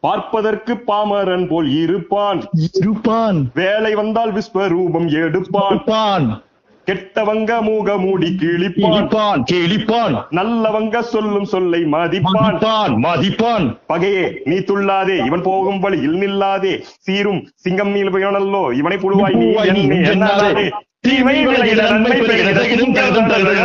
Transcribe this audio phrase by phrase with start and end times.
[0.00, 2.42] பார்ப்பதற்கு பாமரன் போல் இருப்பான்.
[2.72, 3.50] இருப்பான்.
[3.54, 6.42] வேலை வந்தால் விஸ்வரூபம் எடுப்பான்.
[6.86, 9.42] கெட்டவங்க மூக மூடி கிழிப்பான்.
[9.52, 10.24] கிழிப்பான்.
[10.30, 12.20] நல்லவங்க சொல்லும் சொல்லை மதிப்பான்.
[12.24, 12.96] மதிப்பான்.
[12.96, 13.78] மதிப்பான்.
[13.88, 16.80] பகையே நீ துள்ளாதே இவன் போகும் வழியில் நில்லாதே.
[16.80, 19.96] சீரும் சிங்கம் நீல் பயனல்லோ இவனை புழுவாய் நீ நீ.
[19.96, 20.70] எண்ணாதே.
[21.00, 22.22] தீமை நன்மை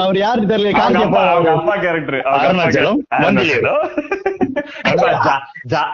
[0.00, 1.68] அவர் யாருக்கு தெரியல அவங்க அப்பா அவங்க பாவம்.
[1.68, 3.76] அப்பா கேரக்டர் அருணாச்சலம், வண்டியில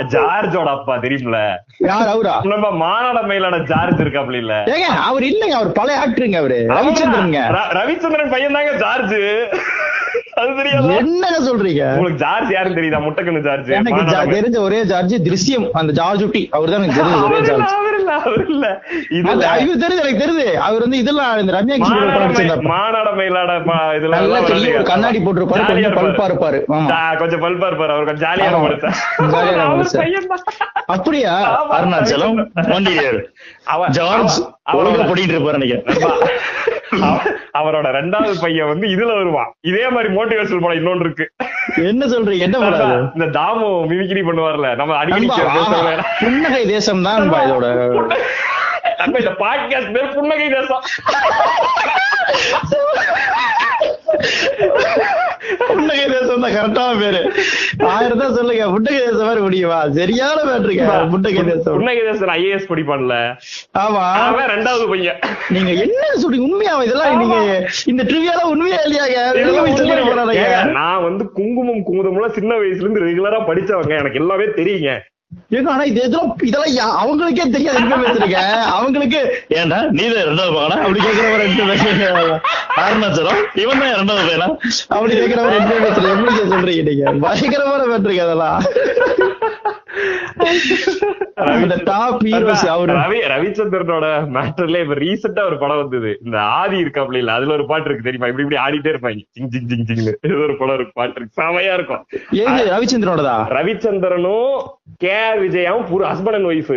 [0.08, 1.56] ஜார்ஜோட அப்பா தெரியுமில?
[1.78, 2.40] யார் அவரா?
[2.44, 4.54] நம்ம மாநாட மயிலான ஜார்ஜ் இருக்காப்ல இல்ல.
[4.54, 6.66] ஏங்க அவர் இல்லைங்க அவர் பழைய ஆக்டருங்க அவரு.
[6.68, 7.38] ரவிச்சந்திரனுங்க.
[7.38, 9.14] ர- ரவிச்சந்திரன் பையன் தாங்க ஜார்ஜ்.
[10.34, 10.86] அது தெரியாதா?
[10.86, 11.94] என்னங்க சொல்றீங்க?
[11.94, 13.00] உங்களுக்கு ஜார்ஜ் யாருன்னு தெரியுதா?
[13.00, 13.70] முட்டைக்கண்ணு ஜார்ஜ்.
[13.70, 14.02] எனக்கு.
[14.02, 17.72] தெரிஞ்ச ஒரே ஜார்ஜ் திருஷ்யம் அந்த ஜார்ஜ் ஒட்டி அவர் தான் எனக்கு தெரிஞ்ச ஒரே ஜார்ஜ்.
[17.72, 18.82] அவர் இல்ல அவர் இல்ல.
[19.08, 20.52] இவர் தெரியுது எனக்கு தெரியுது.
[20.52, 24.82] அவர் வந்து இதெல்லாம் இந்த ரம்யா மாநாட மயிலாட ப- இதுல நல்லா எல்லாம் பெரிய ஒரு.
[24.82, 26.62] கண்ணாடி போட்டிருப்பாரு, கொஞ்சம் பல்பா இருப்பாரு.
[26.68, 27.16] ஆமா.
[27.16, 27.88] கொஞ்சம் பல்பா இருப்பாரு.
[27.88, 28.42] அவர் கொஞ்சம் ஜாலியான.
[28.42, 30.34] மனுஷன் ஜாலியான.
[30.86, 31.64] அப்படியா?
[31.64, 32.46] அருணாச்சலம்.
[33.64, 34.40] அவ- ஜார்ஜ்
[34.72, 36.08] ஒழுங்கா படிட்டு இருப்பாரு நினைக்கிறேன்.
[37.58, 39.50] அவரோட ரெண்டாவது பையன் வந்து இதுல வருவான்.
[39.70, 41.26] இதே மாதிரி மோட்டிவேஷனல் படம் இன்னொன்னு இருக்கு.
[41.90, 44.70] என்ன சொல்றீங்க என்ன பண்ணாரு இந்த தாமு மிமிக்ரி பண்ணுவார்ல.
[44.80, 45.28] நம்ம அடிக்கடி
[46.24, 47.66] புன்னகை தேசம் தான் இதோட
[48.98, 50.84] நம்ம இந்த பாட்காஸ்ட் பேர் புன்னகை தேசம்
[55.68, 57.20] புன்னகை தேசம் தான் கரெக்டான பேரு.
[57.88, 59.78] ஆயிரம் தான் சொல்லுங்க புன்னகை தேசம் மாதிரி முடியுமா?
[59.90, 63.14] சரியான பேருங்க புன்னகை தேசம் புன்னகை தேசம் ஐஏஎஸ் படிப்பான்ல.
[63.78, 64.04] ஆமா.
[64.26, 65.18] அவன் ரெண்டாவது பையன்.
[65.48, 66.46] நீங்க என்ன சொல்றீங்க?
[66.48, 67.38] உண்மையாவா இதெல்லாம் நீங்க
[67.84, 69.18] இந்த ட்ரிவியால உண்மையா இல்லையாங்க
[70.72, 73.94] நான் வந்து குங்குமம் குமுதம்லாம் சின்ன வயசுல இருந்து ரெகுலரா படிச்சவங்க.
[73.98, 74.92] எனக்கு எல்லாமே தெரியுங்க.
[75.56, 76.00] ஏங்க ஆனா இது
[76.48, 77.80] இதெல்லாம் அவங்களுக்கே தெரியாது
[78.76, 79.20] அவங்களுக்கு
[79.98, 81.00] நீ தான் அப்படி
[82.84, 84.48] அருணாச்சலம் இவன் தான் பையனா?
[84.88, 87.12] அப்படி எப்படி சொல்றீங்க நீங்க?
[87.26, 87.86] பயங்கரமான
[88.26, 88.60] அதெல்லாம்.
[93.32, 94.06] ரவிச்சந்திரனோட
[94.36, 96.10] மேட்டர்ல இப்ப ரீசெண்டா ஒரு படம் வந்தது.
[96.24, 98.28] இந்த ஆதி இருக்காப்ல இல்ல அதுல ஒரு பாட்டு இருக்கு தெரியுமா?
[98.30, 99.22] இப்படி இப்படி ஆடிட்டே இருப்பாங்க.
[99.36, 100.14] ஜிங் ஜிங் ஜிங் ஜிங்னு.
[100.44, 101.38] ஒரு படம் இருக்கு பாட்டு இருக்கு.
[101.42, 102.02] செமையா இருக்கும்.
[102.74, 103.36] ரவிச்சந்திரனோடதா?
[103.58, 104.54] ரவிச்சந்திரனும்
[105.04, 106.74] கே ஆர் விஜயாவும் பூரா ஹஸ்பண்ட் அண்ட் ஒய்ஃப்.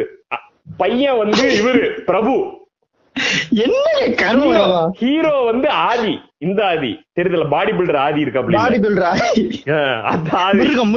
[0.82, 2.36] பையன் வந்து இவரு பிரபு.
[3.64, 3.88] என்ன
[5.00, 6.14] ஹீரோ வந்து ஆதி
[6.46, 6.90] இந்த ஆதி.
[7.18, 9.10] தெரியுதுல பாடி பில்டர் ஆதி இருக்காப்ல பாடி பில்டரா
[10.44, 10.62] ஆதி.
[10.62, 10.92] மிருகம்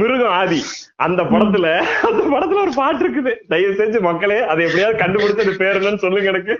[0.00, 0.60] மிருகம் ஆதி.
[1.06, 1.66] அந்த படத்துல
[2.08, 3.32] அந்த படத்துல ஒரு பாட்டு இருக்குது.
[3.52, 6.56] தயவு செஞ்சு மக்களே அதை எப்படியாவது கண்டுபிடிச்சு அது பேர் என்னன்னு சொல்லுங்க எனக்கு.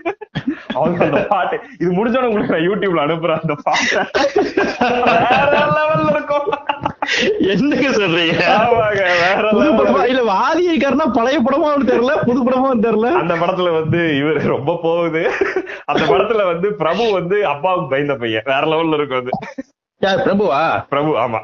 [0.77, 4.01] அவங்க அந்த பாட்டு இது முடிஞ்சோட உங்களுக்கு நான் யூடியூப்ல அனுப்புறேன் அந்த பாட்டை.
[5.77, 6.49] லெவல்ல இருக்கும்.
[7.51, 8.43] என்னங்க சொல்றீங்க?
[10.11, 13.09] இல்ல ஆதி இருக்காருன்னா பழைய படமா தெரியல புது படமா தெரியல.
[13.21, 15.23] அந்த படத்துல வந்து இவர் ரொம்ப போகுது.
[15.85, 18.45] அந்த படத்துல வந்து பிரபு வந்து அப்பாவுக்கு பயந்த பையன்.
[18.45, 19.31] வேற லெவல்ல இருக்கும் அது.
[20.05, 20.61] யார் பிரபுவா?
[20.89, 21.39] பிரபு ஆமா.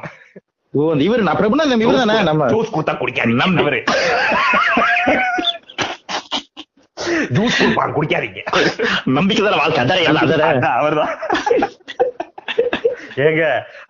[0.74, 2.22] ஓ இவரு நான் பிரபுனா இவரு தானே?
[2.22, 3.62] நம்ம ஜூஸ் கொடுத்தா குடிக்காதீங்க நம்பி.
[3.62, 3.82] அவரு
[7.36, 8.40] ஜூஸ் கொடுப்பாங்க குடிக்காதீங்க.
[9.04, 11.12] நம்பிக்கை தானே வாழ்க்கை அவர்தான்.
[13.16, 13.42] ஏங்க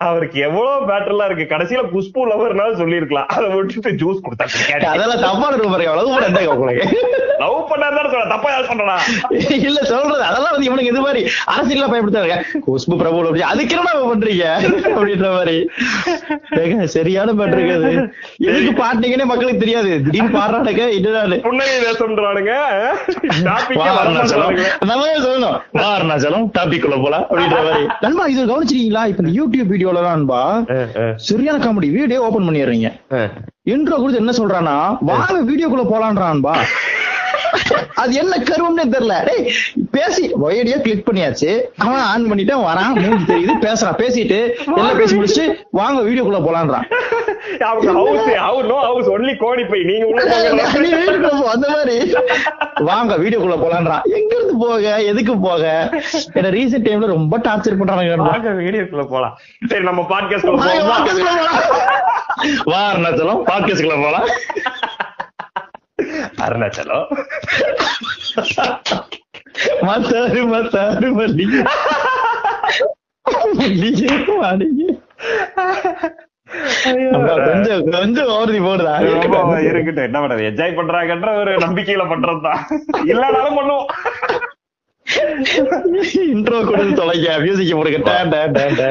[0.05, 1.45] அவருக்கு எவ்வளவு பேட்டர்லாம் இருக்கு?
[1.53, 6.25] கடைசியில குஷ்பு லவர்னாலும் சொல்லிருக்கலாம் அதை விட்டுட்டு ஜூஸ் கொடுத்தா குடிக்காதீங்க அதெல்லாம் தப்பா இருக்கு பாருங்க அவ்வளவு கூட
[6.29, 6.85] என்ன உங்களுக்கு.
[7.41, 8.95] லவ் பண்ணாதான் சொல்ல தப்பா யாரும் சொல்றா
[9.67, 10.23] இல்ல சொல்றது.
[10.29, 11.21] அதெல்லாம் வந்து இவனுக்கு இது மாதிரி
[11.53, 14.45] அரசியல பயன்படுத்தாங்க குஷ்பு பிரபு அப்படி அதுக்கு என்ன பண்றீங்க?
[14.91, 15.57] அப்படின்ற மாதிரி.
[16.95, 17.91] சரியான பாட்டு இருக்காது
[18.49, 19.91] எதுக்கு பாட்டீங்கன்னே மக்களுக்கு தெரியாது.
[20.05, 22.53] திடீர்னு பாடுறானுங்க இதுதான் புன்னகை தேசம்ன்றானுங்க
[23.97, 24.57] அருணாச்சலம்.
[24.89, 25.57] நம்ம சொல்லணும்.
[25.89, 27.83] அருணாச்சலம் டாபிக் உள்ள போலாம் அப்படின்ற மாதிரி.
[28.05, 29.03] நண்பா இது கவனிச்சிருக்கீங்களா?
[29.19, 30.41] இந்த யூடியூப் வீடியோல நண்பா
[31.27, 32.89] சரியான காமெடி வீடியோ ஓபன் பண்ணிடுறீங்க.
[33.73, 34.75] இன்ட்ரோ கொடுத்து என்ன சொல்றானா
[35.09, 36.53] வாங்க வீடியோக்குள்ள போலான்றான்பா
[37.95, 39.25] அது என்ன கருவம்னே தெரியல.
[39.25, 39.51] டேய்
[39.91, 41.61] பேசி ஒயடியா கிளிக் பண்ணியாச்சு.
[41.77, 43.97] அவன் ஆன் பண்ணிட்டு வரான் மூஞ்சி தெரியுது பேசுறான்.
[43.97, 44.39] பேசிட்டு
[44.77, 46.85] எல்லாம் பேசி முடிச்சு வாங்க வீடியோக்குள்ள போலான்றான்.
[51.51, 52.13] அந்த மாதிரி.
[52.75, 54.01] வாங்க வீடியோக்குள்ள போலான்றான்.
[54.03, 55.89] எங்க இருந்து போக எதுக்கு போக?
[56.33, 59.39] என்ன ரீசெண்ட் டைம்ல ரொம்ப டார்ச்சர் பண்றாங்க வாங்க வீடியோக்குள்ள போலாம்.
[59.67, 61.07] சரி நம்ம வாங்க, போலாம்.
[62.63, 63.41] வா அருணாச்சலம்.
[63.45, 64.27] பாட்காஸ்ட்குள்ள போலாம்.
[66.45, 67.07] அருணாச்சலம்
[69.87, 71.61] மத்தாரு மத்தாரு மல்லிகை
[73.61, 74.09] மல்லிகை
[77.15, 82.61] அப்பா, கொஞ்சம் கொஞ்சம் ஓர்தி போடுதா ரொம்ப இருக்கட்டும் என்ன பண்றது என்ஜாய் பண்றாங்கன்ற ஒரு நம்பிக்கையில பண்றதுதான்
[83.11, 83.89] இல்லனாலும் பண்ணுவோம்.
[86.33, 88.87] இன்ட்ரோ கொடுத்து தொலைக்க மியூசிக் போடுங்க.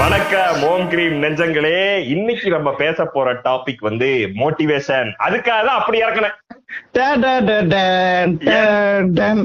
[0.00, 1.72] வணக்கம் ஓம் கிரீம் நெஞ்சங்களே.
[2.06, 4.08] இன்னைக்கு நம்ம பேச போற டாபிக் வந்து
[4.40, 5.98] மோட்டிவேஷன் அதுக்காக தான் அப்படி
[9.14, 9.42] டன்.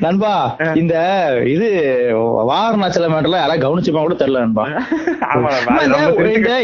[0.00, 0.32] நண்பா
[0.74, 0.94] இந்த
[1.44, 1.68] இது
[2.50, 4.64] வாரணாச்சல மேட்டர்ல யாராவது கவனிச்சுப்பா கூட தெரியல நண்பா.
[5.34, 5.50] ஆமா,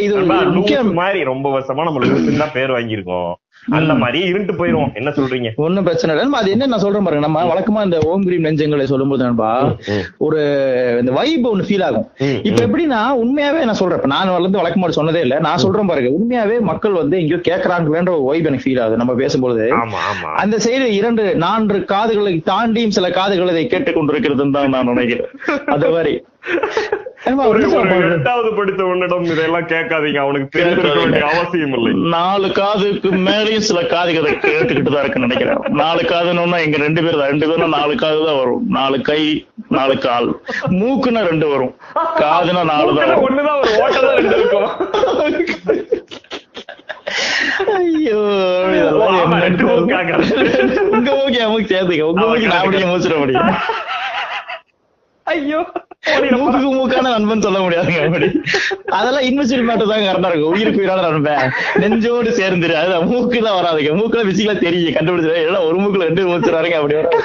[0.07, 0.17] இது
[0.59, 0.93] முக்கியம்.
[0.95, 3.33] மாதிரி ரொம்ப வருஷமா நம்ம தான் பேர் வாங்கியிருக்கோம்.
[3.71, 5.55] அந்த மாதிரி இருண்டு போயிருவோம் என்ன சொல்றீங்க?
[5.55, 6.31] ஒண்ணும் பிரச்சனை இல்லை.
[6.31, 7.27] நண்பா, அது என்ன நான் சொல்றேன் பாருங்க.
[7.27, 9.81] நம்ம வழக்கமா இந்த ஓம் கிரீம் நெஞ்சங்களை சொல்லும்போது நண்பா ம்.
[10.19, 10.39] ஒரு
[11.01, 12.11] இந்த வைப் ஒண்ணு ஃபீல் ஆகும்.
[12.43, 14.01] இப்ப எப்படின்னா உண்மையாவே நான் சொல்றேன்.
[14.05, 15.39] நான் வந்து வழக்கமா சொன்னதே இல்ல.
[15.39, 16.11] நான் சொல்றேன் பாருங்க.
[16.11, 18.97] உண்மையாவே மக்கள் வந்து எங்கேயோ கேக்குறாங்கன்ற ஒரு வைப் எனக்கு ஃபீல் ஆகுது.
[18.97, 19.71] நம்ம பேசும்போது
[20.35, 25.31] அந்த சைடு இரண்டு நான்கு காதுகளை தாண்டியும் சில காதுகள் கேட்டுக் கொண்டிருக்கிறதுன்னு தான் நான் நினைக்கிறேன்.
[25.67, 26.25] அந்த மாதிரி.
[28.15, 30.19] எட்டாவது படித்த உன்னிடம் இதெல்லாம் கேட்காதீங்க.
[30.25, 31.93] அவனுக்கு தெரிஞ்சிருக்க வேண்டிய அவசியம் இல்லை.
[32.15, 35.61] நாலு காதுக்கு மேலேயும் சில காதுகளை கேட்டுக்கிட்டு தான் இருக்குன்னு நினைக்கிறேன்.
[35.83, 37.31] நாலு காதுன்னா எங்க ரெண்டு பேர் தான்.
[37.33, 38.65] ரெண்டு பேரும் நாலு காது தான் வரும்.
[38.79, 39.21] நாலு கை
[39.77, 40.29] நாலு கால்.
[40.81, 41.73] மூக்குன்னா ரெண்டு வரும்.
[42.23, 44.69] காதுனா நாலு தான் ஒண்ணுதான் ஒரு ஓட்டதான் ரெண்டு இருக்கும்.
[47.79, 48.21] ஐயோ.
[50.97, 52.11] உங்க மூக்கு என் மூக்கு சேர்த்துக்க.
[52.11, 53.51] உங்க மூக்கு நான் அப்படியே மூச்சிட முடியும்.
[55.37, 55.63] ஐயோ.
[56.07, 58.29] மூக்குக்கு மூக்கான நண்பன் சொல்ல முடியாதுங்க அப்படி
[58.99, 60.53] அதெல்லாம் இன்வெஸ்ட்மெண்ட் மேட்டர் தான் கரெக்டா இருக்கும்.
[60.53, 61.53] உயிருக்கு உயிரான நண்பன்.
[61.75, 62.73] நெஞ்சோடு சேர்ந்துரு.
[62.73, 63.93] அது மூக்கு தான் வராதுங்க.
[64.01, 65.45] மூக்குல பிசிக்கலா தெரியும் கண்டுபிடிச்சிரு.
[65.47, 67.23] எல்லாம் ஒரு மூக்குல ரெண்டு மூச்சுறாருங்க அப்படி வரும்.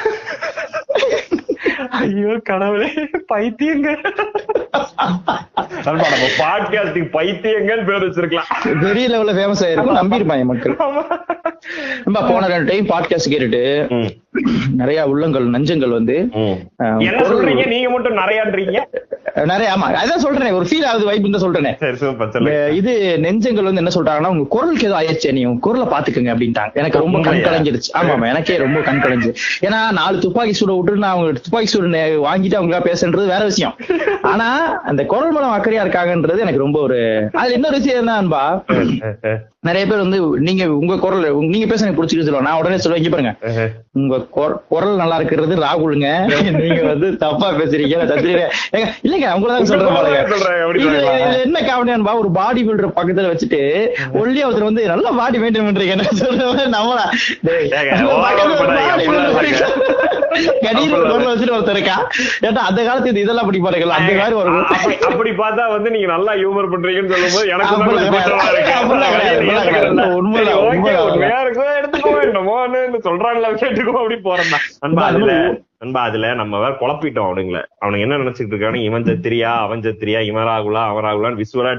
[1.89, 2.89] ஐயோ கடவுளே.
[3.33, 3.89] பைத்தியங்க.
[5.83, 8.51] நம்ம பாட்காஸ்டிங் பைத்தியங்கள் பேர் வச்சிருக்கலாம்.
[8.81, 10.00] பெரிய லெவல்ல ஃபேமஸ் ஆயிருக்கும்.
[10.01, 10.77] நம்பியிருப்பாங்க மக்கள்.
[12.03, 13.63] நம்ம போன ரெண்டு டைம் பாட்காஸ்ட் கேட்டுட்டு
[14.81, 16.15] நிறைய உள்ளங்கள் நஞ்சங்கள் வந்து
[17.73, 18.79] நீங்க மட்டும் நிறையான்றீங்க
[19.51, 21.67] நிறைய ஆமா அதான் சொல்றேன் ஒரு ஃபீல் ஆகுது வைப் தான் சொல்றேன்.
[21.81, 22.61] சரி சூப்பர் சொல்லுங்க.
[22.79, 22.91] இது
[23.25, 26.73] நெஞ்சங்கள் வந்து என்ன சொல்றாங்கன்னா உங்க குரலுக்கு ஏதோ ஆயிடுச்சு நீ உங்க குரலை பாத்துக்கங்க அப்படின்ட்டாங்க.
[26.81, 27.41] எனக்கு ரொம்ப கண்?
[27.47, 29.31] கலங்கிருச்சு ஆமா ஆமா எனக்கே ரொம்ப கண் கலஞ்சு
[29.67, 33.75] ஏன்னா நாலு துப்பாக்கி சூட விட்டு நான் அவங்க துப்பாக்கி சூடு வாங்கிட்டு அவங்க பேசுன்றது வேற விஷயம்.
[34.31, 34.47] ஆனா
[34.91, 36.99] அந்த குரல் மூலம் அக்கறையா இருக்காங்கன்றது எனக்கு ரொம்ப ஒரு
[37.41, 38.43] அதுல இன்னொரு விஷயம் என்னன்பா
[39.67, 40.17] நிறைய பேர் வந்து
[40.47, 41.23] நீங்க உங்க குரல்
[41.53, 42.49] நீங்க பேச எனக்கு பிடிச்சிருக்கு சொல்லுவாங்க.
[42.49, 43.33] நான் உடனே சொல்லுவேன் இங்க பாருங்க.
[43.99, 44.15] உங்க
[44.71, 46.09] குரல் நல்லா இருக்கிறது ராகுலுங்க.
[46.59, 47.95] நீங்க வந்து தப்பா பேசுறீங்க.
[49.06, 49.95] இல்லைங்க உங்களதான் சொல்றேன்
[51.45, 53.62] என்ன காமெடியான்பா ஒரு பாடி பில்டர் பக்கத்துல வச்சுட்டு
[54.21, 55.95] ஒல்லியா ஒருத்தர் வந்து நல்லா பாடி மெயின்டைன் பண்றீங்க.
[55.97, 57.06] என்ன சொல்றேன் நம்மளா
[62.68, 64.51] அந்த காலத்து இது இதெல்லாம் அப்படி பாருங்களா அந்த மாதிரி ஒரு
[65.09, 67.75] அப்படி பார்த்தா வந்து நீங்க நல்லா ஹியூமர் பண்றீங்கன்னு சொல்லும்போது எனக்கு.
[70.19, 71.65] உண்மையா இருக்கோ.
[72.67, 75.33] என்னமோன்னு சொல்றாங்களா கேட்டுக்கோ அப்படி போறேன் நண்பா அதுல
[75.81, 77.57] நண்பா அதுல நம்ம வேற குழப்பிட்டோம் அவனுங்கள.
[77.81, 81.73] அவனுங்க என்ன நினைச்சிட்டு இருக்கானு இவன் ஜத்திரியா அவன் ஜத்திரியா இவன் ராகுலா அவன் ராகுலான்னு விசுவலா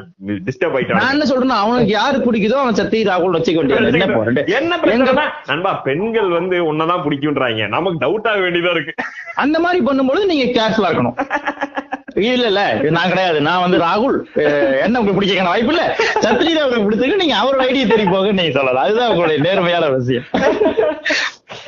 [0.47, 1.09] டிஸ்டர்ப் நான் ஆயிட்டான்.
[1.15, 3.99] என்ன சொல்றேன்னா அவனுக்கு யாரு பிடிக்குதோ அவன் சத்தி ராகுல் வச்சுக்க வேண்டியது.
[3.99, 4.39] என்ன போறேன்?
[4.61, 5.25] என்ன பிரச்சனை?
[5.47, 7.69] நண்பா பெண்கள் வந்து உன்னதான் பிடிக்கும்ன்றாங்க.
[7.69, 8.95] நமக்கு டவுட் ஆக வேண்டியதா இருக்கு.
[9.35, 11.19] அந்த மாதிரி பண்ணும்போது நீங்க கேர்ஃபுல்லா இருக்கணும்.
[12.27, 13.39] இல்ல இல்ல இது நான் கிடையாது.
[13.49, 14.19] நான் வந்து ராகுல்.
[14.85, 15.85] என்ன உங்களுக்கு பிடிக்க வாய்ப்பு இல்ல.
[16.25, 17.23] சத்ரி தான் உங்களுக்கு பிடிச்சிருக்கு.
[17.25, 18.85] நீங்க அவரோட ஐடியா தேடி போக நீங்க சொல்லலாம்.
[18.87, 20.27] அதுதான் உங்களுடைய நேர்மையான விஷயம்.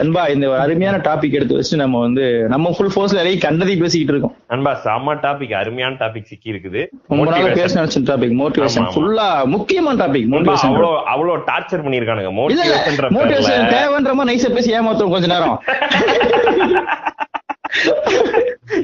[0.02, 4.34] அன்பா இந்த அருமையான டாபிக் எடுத்து வச்சு நம்ம வந்து நம்ம ஃபுல் ஃபோர்ஸ்ல நிறைய கண்டதையும் பேசிக்கிட்டு இருக்கோம்.
[4.52, 7.58] நண்பா செம்ம டாபிக் அருமையான டாபிக் சிக்கி இருக்குது ரொம்ப நாள்.
[7.60, 8.88] பேச நினைச்ச டாபிக் மோட்டிவேஷன்.
[8.94, 15.28] ஃபுல்லா முக்கியமான டாபிக் மோட்டிவேஷன் அவ்வளோ அவ்வளோ டார்ச்சர் பண்ணிருக்கானுங்க மோட்டிவேஷன் தேவைன்ற மாதிரி நைஸா பேசி ஏமாத்துவோம் கொஞ்ச
[15.34, 15.58] நேரம்.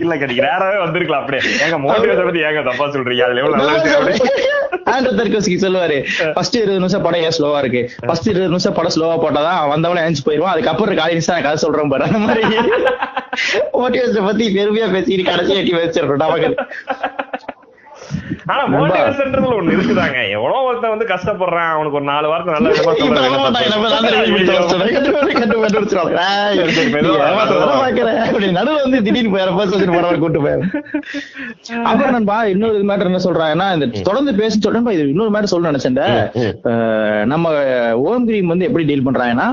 [0.01, 1.43] இல்ல கிடைக்கு நேராவே வந்திருக்கலாம் அப்படியே.
[1.65, 3.23] ஏங்க மோட்டிவேஷன் பத்தி ஏங்க தப்பா சொல்றீங்க?
[3.27, 3.75] அதுல எவ்வளவு நல்லா
[5.63, 5.99] சொல்லுவாரு.
[6.35, 7.83] ஃபர்ஸ்ட் இருபது நிமிஷம் படம் ஏன் ஸ்லோவா இருக்கு?
[8.07, 10.55] ஃபர்ஸ்ட் இருபது நிமிஷம் படம் ஸ்லோவா போட்டாதான் வந்தவன எழுந்து போயிருவான்.
[10.55, 12.05] அதுக்கப்புறம் இருக்க ஆடியன்ஸ் தான் கதை சொல்றேன் பாரு.
[12.05, 12.43] அந்த மாதிரி.
[13.81, 16.51] மோட்டிவேஷன் பத்தி பெருமையா பேசிட்டு கடைசி எட்டி வச்சிருக்கோம் நமக்கு
[18.53, 20.19] ஆனா மோட்டிவேஷன்ன்றதுல ஒண்ணு இருக்குதாங்க.
[20.37, 22.69] எவ்வளவு ஒருத்தன் வந்து கஷ்டப்படுறான் அவனுக்கு ஒரு நாலு வாரத்தை நல்ல
[28.83, 30.41] வந்து திடீர்னு போறவரை கூட்டு.
[31.91, 36.01] அப்புறம் நண்பா இன்னொரு மேட்டர் என்ன சொல்றாங்கன்னா இந்த தொடர்ந்து பேசி சொல்றேன் இது இன்னொரு மேட்டர் சொல்ல நினைச்சேன்.
[37.33, 37.53] நம்ம
[38.11, 39.49] ஓம் கிரீம் வந்து எப்படி டீல் பண்றாங்கன்னா.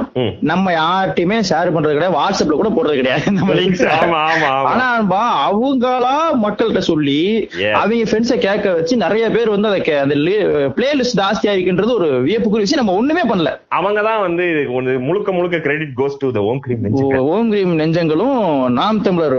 [0.51, 2.17] நம்ம யார்ட்டையுமே ஷேர் பண்றது கிடையாது.
[2.19, 3.25] வாட்ஸ்அப்ல கூட போடுறது கிடையாது.
[3.39, 3.85] நம்ம லிங்க்ஸ்
[4.71, 4.87] ஆனா
[5.49, 7.21] அவங்களா மக்கள்கிட்ட சொல்லி.
[7.81, 10.15] அவங்க ஃப்ரெண்ட்ஸை கேட்க வச்சு நிறைய பேர் வந்து அதை அந்த
[10.75, 12.85] பிளேலிஸ்ட் ஜாஸ்தியா இருக்குன்றது ஒரு வியப்புக்குரிய விஷயம்.
[12.85, 13.59] நம்ம ஒண்ணுமே பண்ணல.
[13.75, 19.01] அவங்கதான் வந்து ஒண்ணு முழுக்க முழுக்க கிரெடிட் கோஸ் டு த ஓம் கிரீம் ஓம் கிரீம் நெஞ்சங்களும் நாம்
[19.01, 19.35] தமிழர்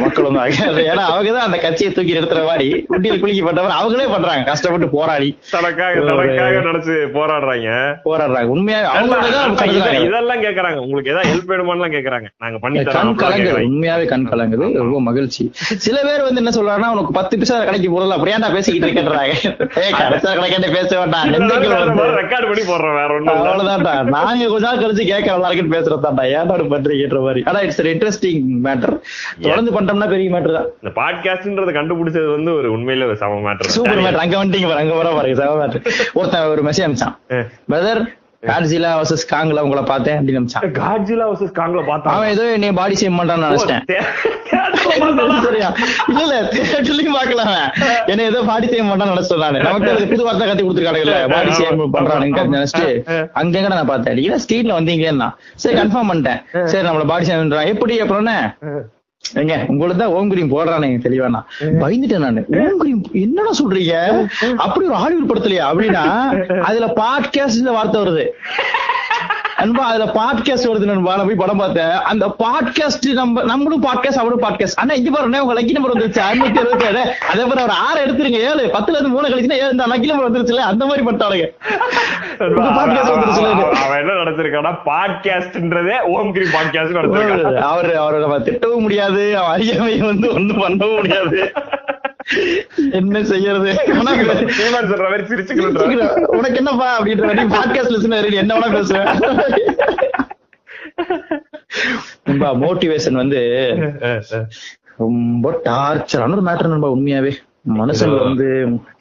[0.00, 0.48] மக்களும் தான்.
[0.90, 4.42] ஏன்னா அவங்கதான் அந்த கட்சியை தூக்கி நிறுத்துற மாதிரி குட்டியில் குளிக்கப்பட்டவர் அவங்களே பண்றாங்க.
[4.42, 5.38] கஷ்டப்பட்டு போராடி.
[5.50, 7.94] தனக்காக தனக்காக நினைச்சு போராடுறாங்க.
[8.04, 8.44] போராடுறாங்க.
[8.44, 9.68] உண்மையா அவங்களோட தான்.
[10.04, 10.76] இதெல்லாம் கேக்குறாங்க.
[10.76, 12.24] உங்களுக்கு ஏதாவது ஹெல்ப் வேணுமான்னு கேக்குறாங்க.
[12.38, 13.60] நாங்க பண்ணி கண் கலங்குது.
[13.68, 14.72] உண்மையாவே கண் கலங்குது.
[14.72, 15.50] ரொம்ப மகிழ்ச்சி.
[15.52, 18.04] சில பேர் வந்து என்ன சொல்றாங்கன்னா உனக்கு பத்து பைசா கடைக்கு போடல.
[18.04, 19.34] அப்படியாண்டா பேசிக்கிட்டு பேசிக்கிட்டு இருக்கேன்றாங்க
[19.82, 23.44] ஏய் கடைசியா கணக்காண்டி பேச வேண்டாம் நெஞ்சுக்குள்ள வந்து ரெக்கார்ட் பண்ணி போடுறேன் வேற ஒண்ணும் இல்ல.
[23.44, 28.40] அவ்வளவுதான்டா நாங்க கொஞ்ச நாள் கழிச்சு கேட்க நல்லா இருக்குன்னு பேசுறதாண்டா ஏன்டா பண்றீங்கன்ற மாதிரி ஆனா இட்ஸ் இன்ட்ரெஸ்டிங்
[28.66, 28.94] மேட்டர்
[29.42, 34.02] தொடர்ந்து பண்ணிட்டோம்னா பெரிய மேட்டர் தான் இந்த பாட்காஸ்ட்ன்றத கண்டுபிடிச்சது வந்து ஒரு உண்மையில ஒரு சம மேட்டர் சூப்பர்
[34.02, 37.16] மேட்டர் அங்க வந்துட்டீங்க அங்க வர பாருங்க மேட்டர் ஒருத்தன் ஒரு மெசேஜ் அனுப்பிச்சான்
[37.68, 38.02] பிரதர்
[38.42, 42.94] காட்சிலா வர்சஸ் காங்ல உங்களை பார்த்தேன் அப்படின்னு அனுப்பிச்சான் காட்ஜிலா வர்சஸ் காங்ல பார்த்தா அவன் ஏதோ என்னைய பாடி
[43.00, 43.84] சேம் பண்றான்னு நினைச்சிட்டேன்.
[46.12, 47.68] இல்ல இல்ல தேட்டர்லயும் பாக்கல அவன்.
[48.12, 52.42] என்ன ஏதோ பாடி சேம் பண்றான்னு நினைச்சேன் நானு நமக்கு புது வார்த்தை கத்தி கொடுத்துருக்கானுங்கல்ல பாடி சேம் பண்றானுங்க
[52.56, 52.88] நினைச்சிட்டு
[53.42, 54.18] அங்க எங்க நான் பார்த்தேன்.
[54.24, 55.28] இல்ல ஸ்கிரீன்ல வந்தீங்கன்னா
[55.64, 56.40] சரி கன்ஃபார்ம் பண்ணிட்டேன்.
[56.72, 58.34] சரி நம்மள பாடி சேம் எப்படி அப்புறம் என்ன?
[59.24, 61.40] ஏங்க உங்களுக்கு தான் ஓம் கிரீம் போடுறானுங்க தெளிவானா?
[61.82, 62.44] பயந்துட்டேன் நானு.
[62.50, 63.94] ஓம் கிரீம் என்னடா சொல்றீங்க?
[64.56, 65.66] அப்படி ஒரு ஹாலிவுட் படத்துலயா?
[65.70, 66.04] அப்படின்னா
[66.68, 68.26] அதுல பாட்காஸ்ட்ல வார்த்தை வருது.
[69.62, 71.92] அன்பா அதுல பாட்காஸ்ட் வருது நண்பா நான் போய் படம் பார்த்தேன்.
[72.10, 76.20] அந்த பாட்காஸ்ட் நம்ம நம்மளும் பாட்காஸ்ட் அவரும் பாட்காஸ்ட் ஆனா இங்க பாருங்க உங்க லக்கி நம்பர் வந்துருச்சு.
[76.28, 77.02] அறுநூத்தி அறுபத்தி ஏழு.
[77.30, 78.40] அதே போல ஒரு ஆறு எடுத்துருங்க.
[78.50, 81.48] ஏழு பத்துல இருந்து மூணு கழிச்சுன்னா ஏழு இந்த லக்கி நம்பர் வந்துருச்சுல அந்த மாதிரி வந்துருச்சுல.
[83.84, 87.60] அவன் என்ன நடத்திருக்கானா பாட்காஸ்ட்ன்றதே ஓம் கிரி பாட்காஸ்ட் நடத்திருக்கான்.
[87.72, 89.24] அவர் அவரை நம்ம திட்டவும் முடியாது.
[89.38, 91.52] அவன் அறியாமை வந்து ஒண்ணும் பண்ணவும் முடியாது.
[92.92, 93.70] என்ன செய்யறது?
[96.38, 99.08] உனக்கு என்னப்பா அப்படின்ற மாதிரி பாட்காஸ்ட் லிசனர் என்ன வேணா பேசுவேன்
[102.64, 103.40] மோட்டிவேஷன் வந்து
[104.96, 107.32] ரொம்ப டார்ச்சரான ஒரு மேட்டர் நண்பா உண்மையாவே.
[107.78, 108.48] மனுஷன் வந்து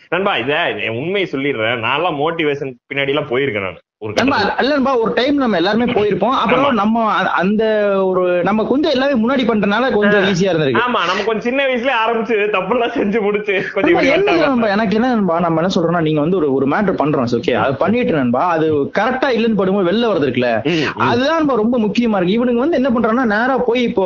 [0.10, 0.54] நண்பா இத
[0.92, 1.84] உண்மையை சொல்லிடுறேன்.
[1.88, 3.80] நான்லாம் மோட்டிவேஷன் பின்னாடி எல்லாம் போயிருக்கேன் நான்.
[3.80, 3.91] நண்பா.
[4.62, 6.36] அல்லன்பா ஒரு டைம் நம்ம எல்லாருமே போயிருப்போம்.
[6.44, 7.04] அப்புறம் நம்ம
[7.42, 7.64] அந்த
[8.06, 10.82] ஒரு நம்ம கொஞ்சம் எல்லாமே முன்னாடி பண்றதுனால கொஞ்சம் ஈஸியா இருந்திருக்கு.
[10.86, 15.62] ஆமா நம்ம கொஞ்சம் சின்ன வயசுல ஆரம்பிச்சு தப்பு எல்லாம் செஞ்சு முடிச்சு கொஞ்சம் எனக்கு என்ன நண்பா நம்ம
[15.62, 18.68] என்ன சொல்றோம்னா நீங்க வந்து ஒரு ஒரு மேட்டர் பண்றோம் ஓகே அது பண்ணிட்டு நண்பா அது
[19.00, 20.52] கரெக்டா இல்லன்னு படும்போது வெளில வருது இருக்குல்ல.
[21.10, 22.38] அதுதான் ரொம்ப முக்கியமா இருக்கு.
[22.38, 24.06] இவனுங்க வந்து என்ன பண்றாங்கன்னா நேரா போய் இப்போ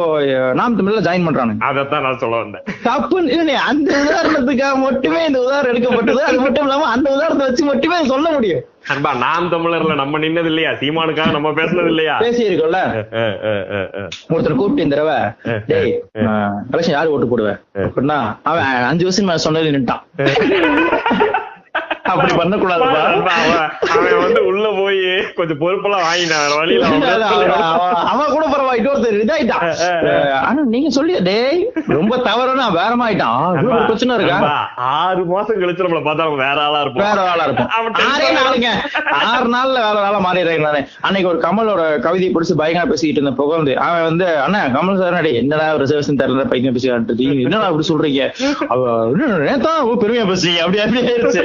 [0.62, 1.64] நாம் தமிழ்ல ஜாயின் பண்றானுங்க.
[1.70, 2.66] அதைத்தான் நான் சொல்ல வந்தேன்.
[2.84, 6.24] தப்பு இல்ல அந்த உதாரணத்துக்காக மட்டுமே இந்த உதாரணம் எடுக்கப்பட்டது.
[6.30, 8.64] அது மட்டும் இல்லாம அந்த உதாரணத்தை வச்சு மட்டுமே சொல்ல முடியும்.
[8.86, 12.80] நண்பா நாம் தமிழர்ல நம்ம நின்னது இல்லையா சீமானுக்காக நம்ம பேசுனது இல்லையா பேசி இருக்கோம்ல.
[14.34, 15.18] ஒருத்தர் கூப்பிட்டு இந்த தடவை
[15.72, 15.94] டேய்
[16.72, 17.60] கலெக்ஷன் யாரு ஓட்டு போடுவேன்?
[17.86, 20.04] அப்படின்னா அவன் அஞ்சு வருஷம் சொன்னது நின்ட்டான்
[22.12, 23.00] அப்படி பண்ணக்கூடாதுப்பா.
[23.12, 23.36] நண்பா,
[23.94, 25.00] அவன் வந்து உள்ள போய்
[25.38, 26.90] கொஞ்சம் பொறுப்பெல்லாம் வாங்கினான் வழியில
[28.12, 29.64] அவன் கூட பரவாயில்ல இன்னொருத்தர் இதாயிட்டான்.
[30.48, 31.62] ஆனா நீங்க சொல்லி டேய்
[31.98, 34.38] ரொம்ப தவறுனா இவ்வளவு ஒரு பிரச்சனை இருக்கா?
[34.98, 37.06] ஆறு மாசம் கழிச்சு நம்மள பார்த்தா அவன் வேற ஆளா இருப்பான்.
[37.08, 37.46] வேற ஆளா
[37.78, 38.70] அவன் ஆறே tension நாளுங்க.
[39.32, 40.82] ஆறு நாள்ல வேற ஆளா மாறிடுறேன் நானு.
[41.08, 45.68] அன்னைக்கு ஒரு கமலோட கவிதையை பிடிச்சு பயங்கரமா பேசிக்கிட்டு இருந்த புகழ்ந்து அவன் வந்து அண்ணா கமல் சார் என்னடா
[45.84, 48.24] ரிசர்வேஷன் தரல பையன் பேசிக்கிட்டு என்னடா அப்படி சொல்றீங்க?
[48.74, 48.82] அவ
[49.48, 50.62] நேத்தான் பெருமையா பேசுறீங்க.
[50.66, 51.44] அப்படி அப்படி ஆயிருச்சு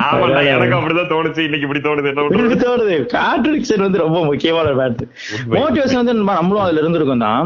[0.00, 1.38] ஆமாண்டா எனக்கு அப்படிதான் தோணுச்சு.
[1.38, 3.06] இன்னைக்கு இப்படி தோணுது என்ன தோணுது.
[3.12, 5.62] கான்ட்ரடிக்ஷன் வந்து ரொம்ப முக்கியமான மேட் உண்மை.
[5.62, 7.44] மோட்டிவேஷன் வந்து நம்ம- நம்மளும் அதுல இருந்திருக்கோம் தான்.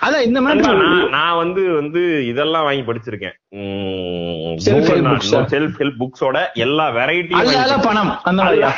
[0.00, 3.32] அதான் இந்த மேட்ரு நான் வந்து வந்து இதெல்லாம் வாங்கி படிச்சிருக்கேன்?
[5.50, 8.20] செல்ஃப் ஹெல்ப் புக்ஸோட எல்லா வெரைட்டியும் பணம்.
[8.22, 8.74] அந்த மாதிரியா?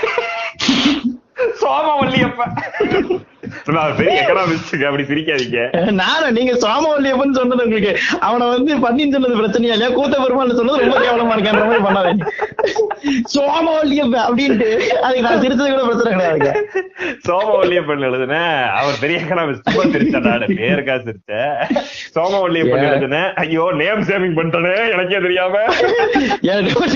[1.62, 2.42] சோமவல்லியப்ப.
[3.75, 5.61] நான் பெரிய எக்கனாமிஸ்டுங்க அப்படி சிரிக்காதீங்க
[6.00, 7.92] நானும் நீங்க சாமவல்லியப்பன் சொன்னது உங்களுக்கு
[8.26, 9.90] அவனை வந்து பண்ணின்னு சொன்னது பிரச்சனையா இல்லையா?
[9.97, 12.12] கூத்த பெருமாள் சொன்னது ரொம்ப கேவலமா இருக்கான்ற மாதிரி பண்ணாதே
[13.35, 14.68] சோமவல்லியப்ப அப்படின்ட்டு
[15.04, 16.50] அதுக்கு நான் சிரிச்சது கூட பிரச்சனை கிடையாதுங்க.
[17.28, 18.37] சோமவல்லியப்பன் எழுதுன.
[18.80, 20.26] அவர் பெரிய எக்கனாமிஸ்ட் ரொம்ப சிரிச்சேன்.
[20.28, 20.97] நானு பேருக்கா
[22.16, 22.85] சோமவல்லியப்பன்.
[22.90, 23.23] எழுதுன.
[23.44, 25.64] ஐயோ நேம் சேவிங் பண்ணிட்டனே எனக்கே தெரியாம.
[26.50, 26.87] எனக்கு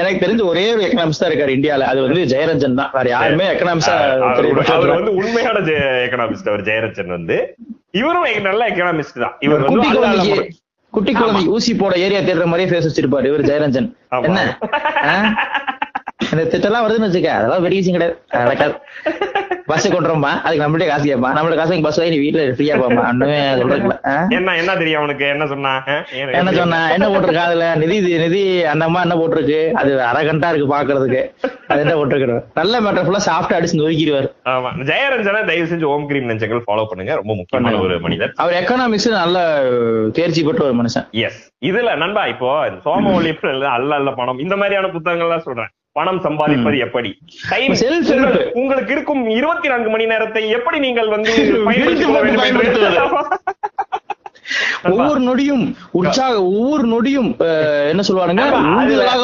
[0.00, 1.88] எனக்கு தெரிஞ்ச ஒரே ஒரு எக்கனாமிக்ஸ் தான் இருக்காரு இந்தியால.
[1.92, 2.90] அது வந்து ஜெயரஞ்சன் தான்.
[2.98, 5.58] வேற யாருமே எக்கனாமிக்ஸா அவர் அவர் வந்து உண்மையான
[6.06, 7.56] எக்கனாமிஸ்ட் அவர் ஜெயரச்சன் வந்து.
[7.90, 9.34] இவரும் நல்ல எக்கனாமிஸ்ட் தான்.
[9.40, 10.58] இவர் வந்து
[10.92, 13.96] குட்டி குழந்தை ஊசி போட ஏரியா தேடுற மாதிரியே ஃபேஸ் வச்சிருப்பாரு இவர் ஜெயரஞ்சன்.
[14.22, 14.40] என்ன?
[16.32, 18.18] இந்த திட்டம்லாம் வருதுன்னு வச்சுக்க அதெல்லாம் விஷயம் கிடையாது.
[18.32, 18.74] நடக்காது
[19.72, 23.96] பஸ் கொண்டுறோம்மா அதுக்கு நம்மள்ட்ட காசு கேட்பா நம்மளோட காசு பஸ் வாங்கி வீட்டுல ஃப்ரீயா போமா ஒண்ணுமே சொல்றதுல
[24.36, 25.72] என்ன என்ன தெரியும் அவனுக்கு என்ன சொன்னா?
[26.40, 26.80] என்ன சொன்னா?
[26.94, 27.66] என்ன போட்டிருக்கா அதுல?
[27.82, 29.60] நிதி நிதி அந்த அம்மா என்ன போட்டிருக்கு?
[29.80, 31.22] அது அரகண்டா இருக்கு பாக்குறதுக்கு.
[31.70, 34.28] அது என்ன போட்டிருக்கு நல்ல மேட்டர் ஃபுல்லா சாப்பிட்டு அடிச்சு நொறுக்கிடுவார்.
[34.54, 34.70] ஆமா.
[34.90, 37.14] ஜெயரஞ்சனை தயவு செஞ்சு ஓம் கிரீம் நெஞ்சங்கள் ஃபாலோ பண்ணுங்க.
[37.20, 38.32] ரொம்ப முக்கியமான ஒரு மனிதர்.
[38.44, 39.38] அவர் எக்கனாமிக்ஸ் நல்ல
[40.18, 41.06] தேர்ச்சி பெற்ற ஒரு மனுஷன்.
[41.26, 42.50] எஸ் இதுல நண்பா இப்போ
[42.88, 45.72] சோமவல்லியப்பன் எழுத அல்ல அல்ல பணம் இந்த மாதிரியான புத்தகங்கள் எல்லாம் சொல்றேன்.
[45.92, 47.18] பணம் சம்பாதிப்பது எப்படி?
[47.48, 47.72] டைம்.
[48.54, 51.32] உங்களுக்கு- இருக்கும் இருபத்தி நான்கு மணி நேரத்தை எப்படி நீங்கள் வந்து.
[54.90, 57.30] ஒவ்வொரு நொடியும் உற்சாக ஒவ்வொரு நொடியும்
[57.88, 58.50] என்ன சொல்லுவானுங்க?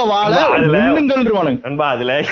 [0.06, 2.22] வாழ உண்ணுங்கள்ன்றவானுங்க நண்பா அதுல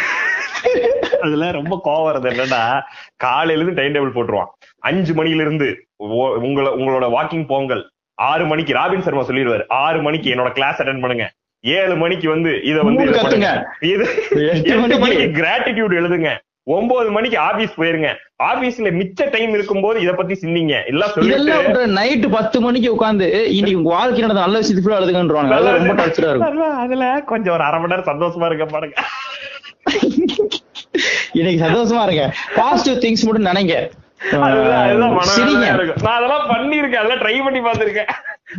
[1.23, 2.81] அதுல ரொம்ப கோவம் வருது என்னன்னா
[3.17, 4.51] காலையில இருந்து டைம் டேபிள் போட்டுருவான்.
[4.79, 7.91] அஞ்சு மணில இருந்து உங்களோட வாக்கிங் போங்கள்.
[8.15, 11.33] ஆறு மணிக்கு ராபின் சர்மா சொல்லிடுவாரு ஆறு மணிக்கு என்னோட கிளாஸ் அட்டன் பண்ணுங்க.
[11.67, 13.05] ஏழு மணிக்கு வந்து இத வந்து
[13.81, 16.29] இத எட்டு மணிக்கு- கிராட்டிடியூட் எழுதுங்க.
[16.63, 18.15] ஒன்பது மணிக்கு ஆபீஸ் போயிருங்க.
[18.43, 20.87] ஆபீஸ்ல மிச்ச டைம் இருக்கும்போது இத பத்தி சிந்திங்க.
[20.87, 26.03] எல்லாம் சொல்லிட்டு நைட்டு பத்து மணிக்கு உட்காந்து இன்னைக்கு உங்க வாழ்க்கை நடந்த நல்ல விஷயத்துக்கு அழுதுகன்றாங்க அது ரொம்ப
[26.03, 26.41] டார்ச்சரா இருக்கும்.
[26.41, 29.03] அதுல- அதுல கொஞ்சம் ஒரு அரை மணி நேரம் சந்தோஷமா இருக்க பாருங்க.
[31.33, 32.35] இன்னைக்கு சந்தோஷமா இருங்க.
[32.55, 33.91] பாசிட்டிவ் திங்ஸ் மட்டும் நினைங்க.
[34.21, 36.03] இருக்கும்.
[36.05, 38.11] நான் அதெல்லாம் பண்ணிருக்கேன் அதெல்லாம் ட்ரை பண்ணி பார்த்திருக்கேன்.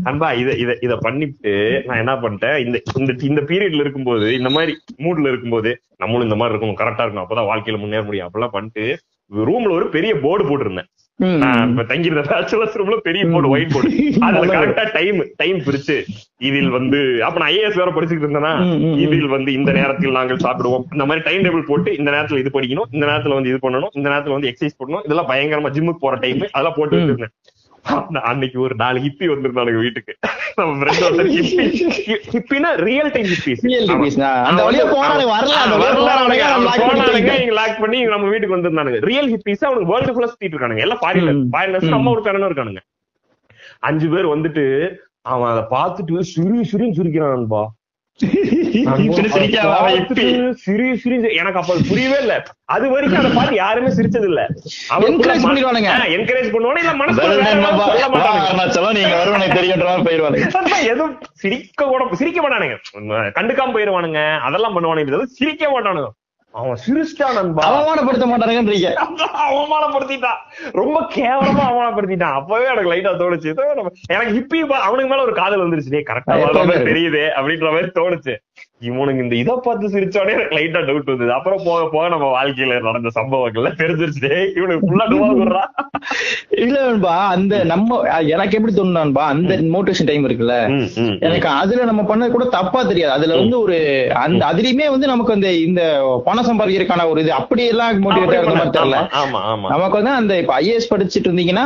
[0.10, 1.54] அன்பா இத இத இத பண்ணிட்டு
[1.88, 4.74] நான் என்ன பண்ணிட்டேன் இந்த இந்த இந்த பீரியட்ல இருக்கும்போது இந்த மாதிரி
[5.06, 5.72] மூட்ல இருக்கும்போது
[6.04, 8.28] நம்மளும் இந்த மாதிரி இருக்கணும் கரெக்டா இருக்கணும் அப்பதான் வாழ்க்கையில முன்னேற முடியும்.
[8.28, 8.86] அப்பெல்லாம் பண்ணிட்டு
[9.32, 10.90] ரூம்ல ஒரு பெரிய போர்டு போட்டிருந்தேன்.
[11.84, 13.90] தங்கியிருந்த பேச்சுலர்ஸ் ரூம்ல பெரிய போர்டு ஒயிட் போர்டு
[14.28, 14.52] அதுல.
[14.56, 15.96] கரெக்டா டைம் டைம் பிரிச்சு
[16.42, 18.52] இதில் வந்து அப்ப நான் ஐஏஎஸ் வேற படிச்சுட்டு இருந்தேன்னா.
[19.06, 22.90] இதில் வந்து இந்த நேரத்தில் நாங்கள் சாப்பிடுவோம் இந்த மாதிரி டைம் டேபிள் போட்டு இந்த நேரத்துல இது படிக்கணும்
[22.92, 26.44] இந்த நேரத்துல வந்து இது பண்ணணும் இந்த நேரத்துல வந்து எக்ஸசைஸ் பண்ணணும் இதெல்லாம் பயங்கரமா ஜிம்முக்கு போற டைம்
[26.50, 26.96] அதெல்லாம் போட்டு.
[26.98, 27.34] வச்சிருந்தேன்
[28.22, 30.16] அன்னைக்கு ஒரு நாலு ஹிப்பி வந்திருந்தானுங்க வீட்டுக்கு.
[30.56, 35.54] நம்ம ஃப்ரெண்ட் ஒருத்தர் ஹிப்பி ஹிப்பினா ரியல் டைம் ஹிப்பிஸ் அந்த வழியா போனானுங்க, வரல,
[35.96, 36.66] போனானுங்க,
[37.18, 37.52] வைக்கிறோம்.
[37.52, 39.00] லாக் பண்ணி நம்ம வீட்டுக்கு வந்திருந்தானுங்க.
[39.00, 40.80] ரியல் ஹிப்பிஸ் அவனுக்கு வேர்ல்டு ஃபுல்லா சுத்திட்டு இருக்கானுங்க.
[40.80, 41.54] எல்லாம் ஃபாரின்ல ம்.
[41.54, 41.88] ஃபாரினர்ஸ்.
[41.88, 42.78] நம்ம ஒரு காரணம் இருக்கானுங்க.
[43.80, 47.66] அஞ்சு பேர் வந்துட்டு அவன் அதை பார்த்துட்டு சிரி சிரின்னு சிரிக்கிறான்பா
[50.64, 52.36] சிரி சிரி எனக்கு அப்ப புரியவே இல்ல.
[52.76, 54.42] அது வரைக்கும் அதை பார்த்து யாருமே சிரிச்சது இல்ல
[55.10, 55.90] Encourage பண்ணிடுவானுங்க.
[56.16, 57.28] என்கரேஜ் பண்ணுவானு இல்ல மனசுல
[58.98, 59.48] நீங்க வருவனை
[60.08, 62.78] போயிருவானுங்க அதான் எதுவும் சிரிக்க கூட சிரிக்க மாட்டானுங்க.
[63.38, 64.22] கண்டுக்காம போயிருவானுங்க.
[64.48, 65.22] அதெல்லாம் பண்ணுவானுங்க.
[65.40, 66.10] சிரிக்க மாட்டானுங்க.
[66.58, 67.64] அவன் சிரிச்சிட்டான் நண்பா.
[67.70, 68.90] அவமானப்படுத்த மாட்டானுங்கன்றீங்க
[69.52, 70.38] அவமானப்படுத்திட்டான்.
[70.72, 72.34] ரொம்ப கேவலமா அவமானப்படுத்திட்டான்.
[72.34, 73.50] அப்பவே எனக்கு லைட்டா தோணுச்சு.
[74.08, 76.02] எனக்கு ஹிப்பி அவனுக்கு மேல ஒரு காதல் வந்துருச்சு.
[76.10, 76.36] கரெக்டா.
[76.90, 78.36] தெரியுது அப்படின்ற மாதிரி தோணுச்சு.
[78.88, 81.32] இவனுக்கு இந்த இதை பார்த்து சிரிச்சோடனே எனக்கு லைட்டா டவுட் வந்தது.
[81.36, 84.32] அப்புறம் போக போக நம்ம வாழ்க்கையில நடந்த சம்பவங்கள்ல தெரிஞ்சிருச்சு.
[84.58, 85.30] இவனுக்கு ஃபுல்லா டுவா
[86.64, 87.98] இல்ல நண்பா அந்த நம்ம
[88.34, 90.58] எனக்கு எப்படி தோணுனான்பா அந்த மோட்டிவேஷன் டைம் இருக்குல்ல.
[91.28, 93.14] எனக்கு அதுல நம்ம பண்ணது கூட தப்பா தெரியாது.
[93.18, 93.78] அதுல வந்து ஒரு
[94.26, 95.82] அந்த அதுலயுமே வந்து நமக்கு அந்த இந்த
[96.28, 99.00] பணம் சம்பாதிக்கிறதுக்கான ஒரு இது அப்படி எல்லாம் மோட்டிவேட்டா இருந்த மாதிரி தெரியல.
[99.74, 101.66] நமக்கு வந்து அந்த இப்ப ஐஏஎஸ் படிச்சிட்டு இருந்தீங்கன்னா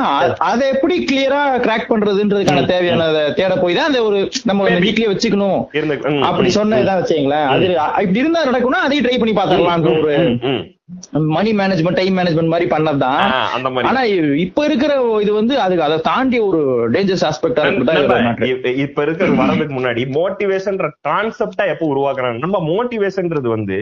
[0.52, 3.04] அதை எப்படி கிளியரா கிராக் பண்றதுன்றதுக்கான தேவையான
[3.42, 4.20] தேட போய் தான் அந்த ஒரு
[4.50, 4.60] நம்ம.
[4.88, 5.60] வீட்லயே வச்சுக்கணும்.
[6.30, 7.66] அப்படி ம், வச்சுங்களேன் அது
[8.02, 10.16] இப்படி இருந்தா நடக்கும்னா அதையும் ட்ரை பண்ணி பாத்திரலாம்ன்ற ஒரு.
[11.30, 13.20] மணி மேனேஜ்மெண்ட் டைம் மேனேஜ்மெண்ட் மாதிரி பண்ணதுதான்.
[13.28, 13.88] ஆ, அந்த மாதிரி.
[13.90, 14.02] ஆனா
[14.40, 16.60] இப்ப இருக்கிற இது வந்து அதுக்கு அதை தாண்டி ஒரு
[16.92, 18.50] டேஞ்சரஸ் ஆஸ்பெக்டா இருக்கு
[18.82, 22.40] இப்ப- இருக்கிற வரதுக்கு முன்னாடி மோட்டிவேஷன்ற கான்செப்டா எப்ப உருவாக்குறாங்க?
[22.40, 23.78] நம்ம மோட்டிவேஷன்ன்றது வந்து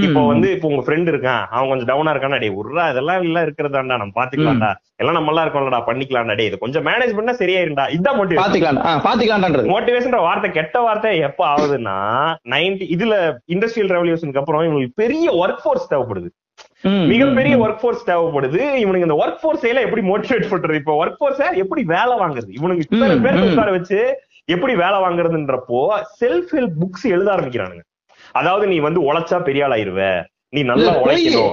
[0.00, 0.20] இப்போ.
[0.26, 4.14] வந்து இப்போ உங்க ஃப்ரெண்ட் இருக்கான் அவன் கொஞ்சம் டவுனா இருக்கானா டே உர்ரா இதெல்லாம் இல்ல இருக்கிறதாண்டா நம்ம
[4.16, 4.70] பாத்துக்கலாம்டா.
[4.98, 9.72] எல்லாம் நம்ம எல்லாம் இருக்கோம்லடா பண்ணிக்கலாம்டா டே இது கொஞ்சம் மேனேஜ் பண்ணா சரியாயிருண்டா இதான் மோட்டிவேஷன் பாத்துக்கலாம் பாத்துக்கலாம்ன்றது
[9.72, 11.96] மோட்டிவேஷன்ற வார்த்தை கெட்ட வார்த்தை எப்ப ஆகுதுன்னா
[12.50, 13.16] நைன்டி இதுல
[13.48, 16.30] இண்டஸ்ட்ரியல் ரெவல்யூஷனுக்கு அப்புறம் இவங்களுக்கு பெரிய ஒர்க் ஃபோர்ஸ் தேவைப்படுது.
[16.82, 18.60] மிகப்பெரிய ஒர்க் ஃபோர்ஸ் தேவைப்படுது.
[18.84, 20.74] இவனுக்கு இந்த ஒர்க் ஃபோர்ஸ் எல்லாம் எப்படி மோட்டிவேட் பண்றது?
[20.74, 22.50] இப்போ ஒர்க் ஃபோர்ஸ எப்படி வேலை வாங்குறது?
[22.58, 23.50] இவனுக்கு இத்தனை பேர்.
[23.50, 24.00] உட்கார வச்சு
[24.44, 25.80] எப்படி வேலை வாங்குறதுன்றப்போ
[26.20, 27.84] செல்ஃப் ஹெல்ப் புக்ஸ் எழுத ஆரம்பிக்கிறானுங்க.
[28.32, 30.92] அதாவது நீ வந்து உழைச்சா பெரிய ஆள் ஆயிருவ நீ நல்லா.
[31.02, 31.52] உழைக்கணும்.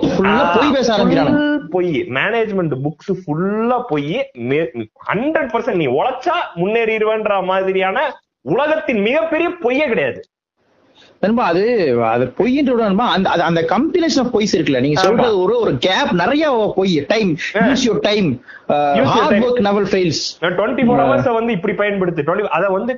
[1.69, 4.31] பொய் மேனேஜ்மெண்ட் புக்ஸ் ஃபுல்லா பொய்.
[5.11, 7.99] ஹண்ட்ரட் பர்சன்ட் நீ உழைச்சா முன்னேறிடுவேன்ற மாதிரியான
[8.41, 10.19] உலகத்தின் மிகப்பெரிய பொய்யே கிடையாது.
[11.21, 11.63] நண்பா அது
[12.05, 15.01] அது பொய்ன்ற நண்பா அந்த அந்த கம்பினேஷன் ஆஃப் பொய்ஸ் இருக்குல்ல நீங்க.
[15.01, 16.43] சொல்றது ஒரு ஒரு கேப் நிறைய
[16.75, 18.29] பொய் time use your time
[19.07, 19.43] hard.
[19.43, 22.95] Work never fails twenty four hours வந்து இப்படி பயன்படுத்து டுவெண்ட்டி அதை வந்து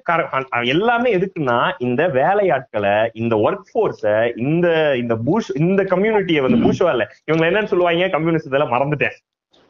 [0.65, 4.05] எல்லாமே எதுக்குன்னா இந்த வேலையாட்களை இந்த ஒர்க் ஃபோர்ஸ
[4.35, 8.07] இந்த இந்த பூஷ் இந்த கம்யூனிட்டியை வந்து பூஷ் இல்ல இவங்க என்னன்னு சொல்லுவாங்க?
[8.07, 9.17] கம்யூனிஸ்ட் இதெல்லாம் மறந்துட்டேன்.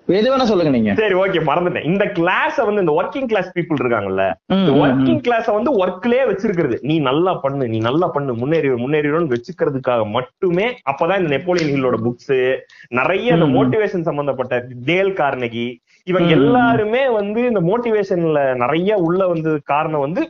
[0.07, 4.23] எது வேணா சொல்லுங்க நீங்க சரி ஓகே மறந்துட்டேன் இந்த கிளாஸ வந்து இந்த ஒர்க்கிங் கிளாஸ் பீப்புள் இருக்காங்கல்ல
[4.55, 4.71] இந்த.
[4.81, 10.65] ஒர்க்கிங் கிளாஸ வந்து ஒர்க்லயே வச்சிருக்கிறது நீ நல்லா பண்ணு நீ நல்லா பண்ணு முன்னேறி முன்னேறிடும்னு வச்சுக்கிறதுக்காக மட்டுமே
[10.91, 12.33] அப்பதான் இந்த நெப்போலியன் ஹில்லோட புக்ஸ்
[12.99, 13.47] நிறைய இந்த.
[13.55, 15.67] மோட்டிவேஷன் சம்பந்தப்பட்ட டேல் கார்னகி
[16.07, 16.29] இவங்க.
[16.35, 20.21] எல்லாருமே வந்து இந்த மோட்டிவேஷன்ல நிறைய உள்ள வந்து காரணம் வந்து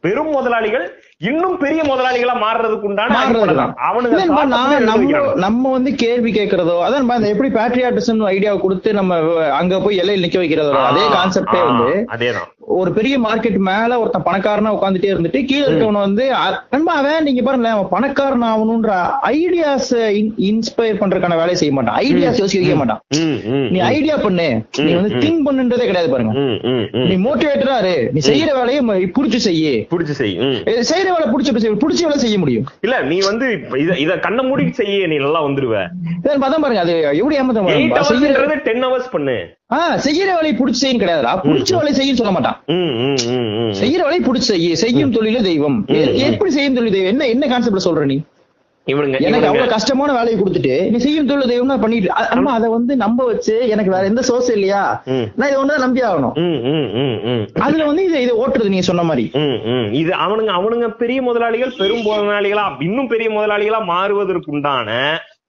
[0.00, 0.84] பெரும் முதலாளிகள்
[1.22, 3.18] இன்னும் பெரிய முதலாளிகளா மாறுறதுக்கு உண்டான
[5.44, 9.18] நம்ம வந்து கேள்வி கேட்கறதோ அதான் எப்படி பேட்ரியாட்டிசம் ஐடியாவை கொடுத்து நம்ம
[9.58, 12.48] அங்க போய் எல்லையில் நிக்க வைக்கிறதோ அதே கான்செப்டே வந்து அதேதான்.
[12.74, 16.24] ஒரு பெரிய மார்க்கெட் மேல ஒருத்தன் பணக்காரனா உட்காந்துட்டே இருந்துட்டு கீழே இருக்கவன வந்து
[16.72, 18.92] நண்பா அவன் நீங்க பாருங்களேன் அவன் பணக்காரன் ஆகணும்ன்ற
[19.32, 19.90] ஐடியாஸ்
[20.48, 21.96] இன்ஸ்பயர் பண்றதுக்கான வேலையை செய்ய மாட்டான்.
[22.04, 23.00] ஐடியாஸ் யோசிக்க வைக்க மாட்டான்.
[23.72, 24.48] நீ ஐடியா பண்ணு.
[24.80, 25.10] நீ வந்து.
[25.24, 26.34] திங்க் பண்ணுன்றதே கிடையாது பாருங்க.
[27.04, 27.96] நீ மோட்டிவேட்டரா இரு.
[28.14, 28.80] நீ செய்யற வேலையை
[29.16, 30.34] புடிச்சு செய்யு புடிச்சு செய்.
[30.44, 30.56] ம்.
[30.70, 32.66] இது செய்யற வேலை புடிச்சு செய்ய புடிச்ச வேலை செய்ய முடியும்?
[32.86, 33.46] இல்ல நீ வந்து
[33.82, 35.74] இத இத கண்ண மூடிட்டு செய்ய நீ நல்லா வந்துருவ.
[36.18, 39.36] இதான் பார்த்தா பாருங்க அது எப்படி ஏமாத்த டென் ஹவர்ஸ் பண்ணு.
[39.76, 42.58] ஆஹ் செய்யற வேலையை புடிச்சு செய்யும் கிடையாதுடா புடிச்ச வேலையை செய்யும் சொல்ல மாட்டான்.
[43.80, 45.78] செய்யற வேலையை புடிச்சு செய்ய செய்யும் தொழிலே தெய்வம்.
[46.28, 47.12] எப்படி செய்யும் தொழில் தெய்வம்?
[47.14, 48.18] என்ன என்ன கான்செப்ட்ல சொல்ற நீ?
[48.86, 53.54] எனக்கு அவ்வளவு கஷ்டமான வேலையை கொடுத்துட்டு நீ செய்யும் தொழில் தெய்வம்னா பண்ணிட்டு அம்மா அதை வந்து நம்ப வச்சு
[53.74, 54.80] எனக்கு வேற எந்த சோர்ஸ் இல்லையா.
[55.36, 56.34] நான் இதை ஒண்ணுதான் நம்பி ஆகணும்.
[57.66, 59.24] அதுல வந்து இதை இதை ஓட்டுறது நீங்க சொன்ன மாதிரி.
[60.00, 64.90] இது அவனுங்க அவனுங்க பெரிய முதலாளிகள் பெரும் முதலாளிகளா இன்னும் பெரிய முதலாளிகளா மாறுவதற்கு உண்டான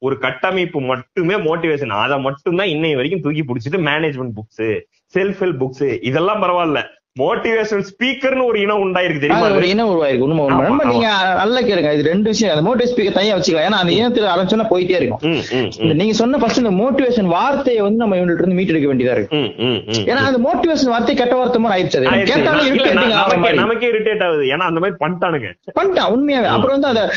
[0.07, 4.65] ஒரு கட்டமைப்பு மட்டுமே மோட்டிவேஷன் அதை மட்டும்தான் இன்னை வரைக்கும் தூக்கி பிடிச்சிட்டு management books
[5.15, 6.81] self help books இதெல்லாம் பரவாயில்ல.
[7.19, 10.19] மோட்டிவேஷன் ஸ்பீக்கர்னு ஒரு இனம் உண்டாயிருக்கு தெரியுமா ஒரு இனம் உருவாயிருக்கு.
[10.19, 10.65] உண்மை உண்மை.
[10.69, 10.85] ஆமா.
[10.85, 11.93] நீங்க நல்லா கேளுங்க.
[11.93, 12.65] இது ரெண்டு விஷயம்.
[12.65, 15.31] அந்த மோட்டிவ் ஸ்பீக்கர் தனியா வச்சுக்கலாம் ஏன்னா அந்த இனத்துல ஆரம்பிச்சோன்னா போயிட்டே இருக்கும்.
[15.95, 19.37] நீங்க சொன்ன ஃபர்ஸ்ட் இந்த மோட்டிவேஷன் வார்த்தையை வந்து நம்ம இவங்கள்ட்ட இருந்து மீட்டெடுக்க வேண்டியதா இருக்கு.
[20.05, 22.23] ஏன்னா அந்த மோட்டிவேஷன் வார்த்தை கெட்ட வார்த்தை மாதிரி ஆயிடுச்சு.
[22.23, 23.21] கேட்டாலும் நான்
[23.57, 24.43] நமக்கே- இரிட்டேட் ஆகுது.
[24.43, 25.47] ஏன்னா அந்த மாதிரி பண்ணிட்டானுங்க.
[25.79, 26.45] பண்ணிட்டான் உண்மையாவே.
[26.45, 27.13] அப்புறம் வந்து அத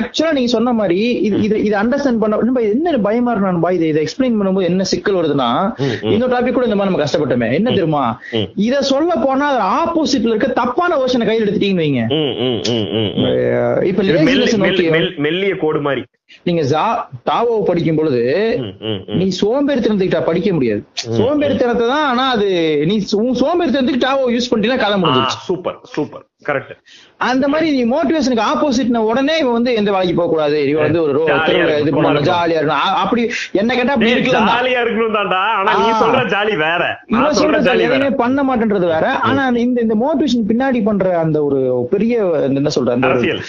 [0.00, 3.58] ஆக்சுவலா நீங்க சொன்ன மாதிரி இது இது அண்டர்ஸ்டாண்ட் பண்ண நம்ம என்ன பயமா இருக்கு?
[3.60, 5.80] பா இதை இதை எக்ஸ்பிளைன் பண்ணும்போது என்ன சிக்கல் வருதுன்னா.
[6.12, 7.52] இந்த டாபிக் கூட இந்த மாதிரி நம்ம கஷ்டப்பட்டோமே.
[7.52, 8.20] என்ன தெரியுமா.
[8.56, 12.02] இத சொல்ல போனா அது ஆப்போசிட்ல இருக்க தப்பான வருஷனை கையில் எடுத்துட்டீங்கன்னு வைங்க.
[13.90, 14.02] இப்ப
[15.26, 16.02] மெல்லிய கோடு மாதிரி.
[16.42, 16.62] நீங்க
[17.26, 18.22] டாவோ படிக்கும் பொழுது.
[19.16, 20.82] நீ சோம்பேறித்தனத்துக்கிட்ட படிக்க முடியாது.
[21.18, 22.48] சோம்பேறித்தனத்தை தான் ஆனா அது
[22.86, 25.40] நீ உன் சோம்பேறித்தனத்துக்கு டாவோ யூஸ் பண்ணிட்டீங்கன்னா கதை ஆ, முடிஞ்சிருச்சு.
[25.48, 26.70] சூப்பர் சூப்பர் கரெக்ட்
[27.24, 30.56] அந்த மாதிரி நீ மோட்டிவேஷனுக்கு ஆப்போசிட் உடனே இவன் வந்து எந்த வேலைக்கு போக கூடாது?
[30.70, 31.18] இவன் வந்து ஒரு
[31.74, 31.90] இது.
[31.96, 32.96] பண்ணணும் ஜாலியா இருக்கணும்.
[33.02, 33.22] அப்படி
[33.60, 34.48] என்ன கேட்டா அப்படி இருக்கலாம்.
[34.50, 35.86] ஜாலியா இருக்கணும் தான்டா ஆனா நீ.
[36.00, 36.82] சொல்ற ஜாலி வேற.
[37.12, 37.90] இவன் சொல்ற ஜாலி வேற.
[37.90, 39.06] எதையுமே பண்ண மாட்டேன்றது வேற.
[39.28, 41.60] ஆனா இந்த இந்த மோட்டிவேஷன் பின்னாடி பண்ற அந்த ஒரு
[41.92, 42.16] பெரிய
[42.50, 43.42] என்ன சொல்ற அந்த அரசியல்.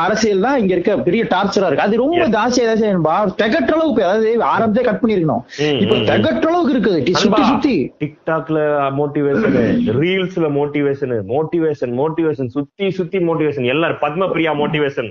[0.00, 1.86] அரசியல் தான் இங்க இருக்க பெரிய டார்ச்சரா இருக்கு.
[1.86, 3.06] அது ரொம்ப ஜாஸ்தியா ஏதாச்சும்
[3.40, 5.42] திகற்ற அளவுக்கு அதாவது ஆரம்பத்தே கட் பண்ணிருக்கணும்
[5.82, 5.96] இப்ப.
[5.96, 7.14] திகற்ற அளவுக்கு இருக்குது.
[7.16, 7.92] சுத்தி சுத்தி.
[8.00, 8.58] டிக்டாக்ல
[9.00, 9.56] மோட்டிவேஷன்
[10.02, 15.10] ரீல்ஸ்ல மோட்டிவேஷன் மோட்டிவேஷன் மோட்டிவேஷன் சுத்தி சுத்தி மோட்டிவேஷன் எல்லாரும் பத்மபிரியா மோட்டிவேஷன்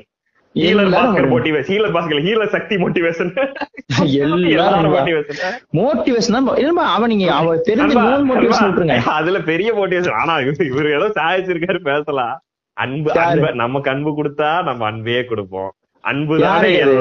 [9.06, 12.42] அதுல பெரிய மோட்டிவேஷன் ஆனா இவரு ஏதோ சாதிச்சிருக்காரு பேசலாம்.
[12.74, 13.10] அன்பு?
[13.20, 15.72] அன்பு நமக்கு அன்பு கொடுத்தா நம்ம அன்பையே கொடுப்போம்.
[16.10, 16.92] அன்பு தானே யாரு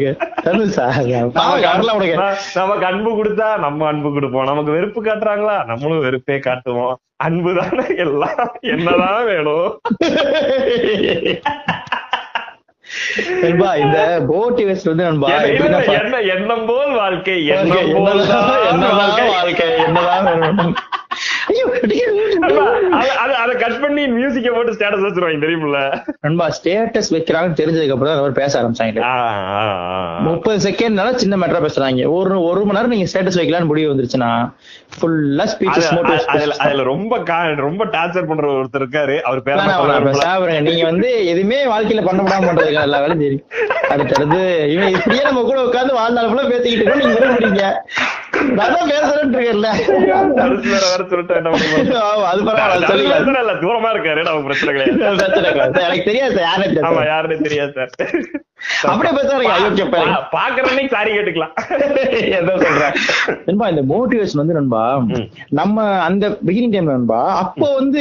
[0.00, 0.16] இது?
[1.74, 1.98] எல்லாம்
[2.54, 4.44] நமக்கு அன்பு கொடுத்தா நம்ம அன்பு கொடுப்போம்.
[4.44, 5.64] நமக்கு வெறுப்பு காட்டுறாங்களா?
[5.64, 6.98] நம்மளும் வெறுப்பே காட்டுவோம்.
[7.16, 9.80] அன்பு தானே எல்லாம் என்னதான் வேணும்?
[13.42, 17.46] இந்த மோட்டிவேஷன் வந்து நண்பா என்ன- எண்ணம் போல் வாழ்க்கை?
[17.46, 18.26] எண்ணம் போல்.
[19.28, 19.78] வாழ்க்கை?
[19.78, 20.74] என்னதான் வேணும்?
[23.34, 25.78] அது- கட் பண்ணி மியூசிக்க போட்டு ஸ்டேட்டஸ் வச்சிருவாங்க தெரியுமில்ல
[26.20, 29.00] நண்பா ஸ்டேட்டஸ் வைக்கிறாங்கன்னு தெரிஞ்சதுக்கு அப்புறம் தான் பேச ஆரம்பிச்சாங்க.
[30.20, 32.06] முப்பது செகண்ட்னால சின்ன மேட்டரா பேசுறாங்க.
[32.10, 34.30] ஒரு ஒரு மணி நேரம் நீங்க ஸ்டேட்டஸ் வைக்கலாம்னு முடிவு வந்துருச்சுன்னா
[34.94, 35.90] ஃபுல்லா ஸ்பீச்சஸ்
[36.34, 37.18] அது- அதுல ரொம்ப
[37.60, 39.16] ரொம்ப டார்ச்சர் பண்ற ஒருத்தர் இருக்காரு.
[39.22, 39.62] அவர் பேர்
[40.62, 43.38] நீங்க வந்து எதுவுமே வாழ்க்கையில பண்ண முடியாம பண்றதுக்கு எல்லா வேலையும் சரி
[43.90, 47.66] அடுத்தடுத்து இவன் இப்படியே நம்ம கூட உட்கார்ந்து வாழ்நாள் ஃபுல்லா பேசிக்கிட்டு நீங்க விட முடியுங்க
[48.52, 49.38] நான் பேசுறேன்னு
[51.04, 51.50] சொல்லிட்டா என்ன
[52.30, 52.94] அது பரவாயில்ல
[53.38, 55.00] இல்ல, தூரமா இருக்காரு பிரச்சனை கிடையாது.
[55.80, 57.06] எனக்கு தெரியாது தெரியாது ஆமா.
[57.06, 57.92] யாருன்னு தெரியாது சார்.
[58.82, 61.52] அப்படியே பேசுறாங்க அயோக்கிய பேரு பா- பாக்குற அன்னைக்கு சாரி கேட்டுக்கலாம்.
[62.38, 62.94] என்ன சொல்றேன்
[63.44, 64.82] நண்பா இந்த மோட்டிவேஷன் வந்து நண்பா.
[65.50, 68.00] நம்ம அந்த பிகினிங் டைம்ல நண்பா அப்போ வந்து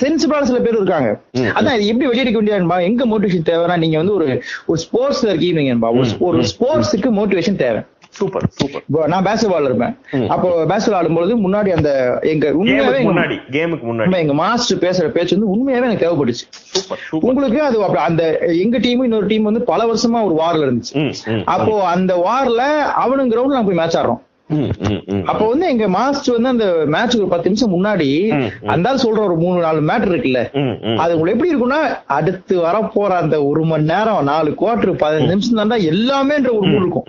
[0.00, 1.10] சென்சிபிளான சில பேர் இருக்காங்க.
[1.52, 2.78] அதான் இது எப்படி வெளியெடுக்க வேண்டியது நண்பா?
[2.80, 4.28] எங்க மோட்டிவேஷன் தேவைன்னா நீங்க வந்து ஒரு
[4.66, 5.90] ஒரு ஸ்போர்ட்ஸ்ல இருக்கீங்க நண்பா.
[6.20, 6.42] ஒரு.
[6.50, 7.82] ஸ்போர்ட்ஸுக்கு மோட்டிவேஷன் தேவை.
[8.18, 8.84] Super super.
[9.12, 9.94] நான் பேஸ்கெட்பால் இருப்பேன்.
[10.34, 11.90] அப்போ பேஸ்கெட்பால் ஆடும்போது முன்னாடி அந்த
[12.32, 14.20] எங்க உண்மையாவே முன்னாடி கேமுக்கு முன்னாடி.
[14.24, 16.46] எங்க மாஸ்டர் பேசுற பேச்சு வந்து உண்மையாவே எனக்கு தேவைப்பட்டுச்சு.
[17.30, 18.24] உங்களுக்கு அது அந்த
[18.64, 20.94] எங்க டீம் இன்னொரு டீம் வந்து பல வருஷமா ஒரு வார்ல இருந்துச்சு.
[21.56, 22.62] அப்போ அந்த வார்ல
[23.04, 24.22] அவனுங்க கிரவுண்ட்ல நாங்க போய் மேட்ச் ஆடுறோம்.
[25.30, 28.08] அப்போ வந்து எங்க மாஸ்டர் வந்து அந்த மேட்ச் ஒரு பத்து நிமிஷம் முன்னாடி.
[28.74, 30.42] அந்த சொல்ற ஒரு மூணு நாலு மேட்டர் இருக்குல்ல.
[31.02, 31.80] அது உங்களுக்கு எப்படி இருக்கும்னா
[32.16, 36.82] அடுத்து வர போற அந்த ஒரு மணி நேரம் நாலு குவார்டர் பதினஞ்சு நிமிஷம் தாண்டா எல்லாமேன்ற ஒரு மூணு
[36.82, 37.06] இருக்கும்.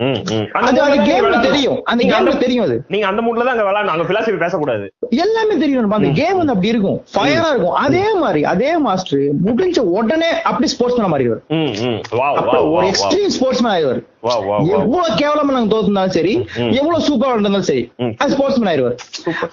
[0.60, 1.36] அது அந்த கேம்ல.
[1.48, 4.86] தெரியும் அந்த கேம்ல தெரியும் அது நீங்க அந்த மூட்ல தான் அங்க விளையாடணும் அங்க பிலாசபி பேசக்கூடாது
[5.24, 5.78] எல்லாமே தெரியும்.
[5.98, 10.98] அந்த கேம் வந்து அப்படி இருக்கும் ஃபயரா இருக்கும் அதே மாதிரி அதே மாஸ்டர் முடிஞ்ச உடனே அப்படி ஸ்போர்ட்ஸ்
[10.98, 11.98] மேன் மாறிடுவார் ம், ம்.
[12.20, 12.88] Wow, அப்ப wow, ஒரு wow, wow.
[12.90, 14.00] Extreme sports man ஆயிடுவார்.
[14.22, 14.88] எவ்வளவு
[15.20, 16.32] கேவலமா நாங்க தோத்துனாலும் சரி.
[16.78, 18.12] எவ்வளவு சூப்பரா இருந்தாலும் சரி ம்.
[18.20, 18.96] அது ஸ்போர்ட்ஸ் மேன் ஆயிடுவார்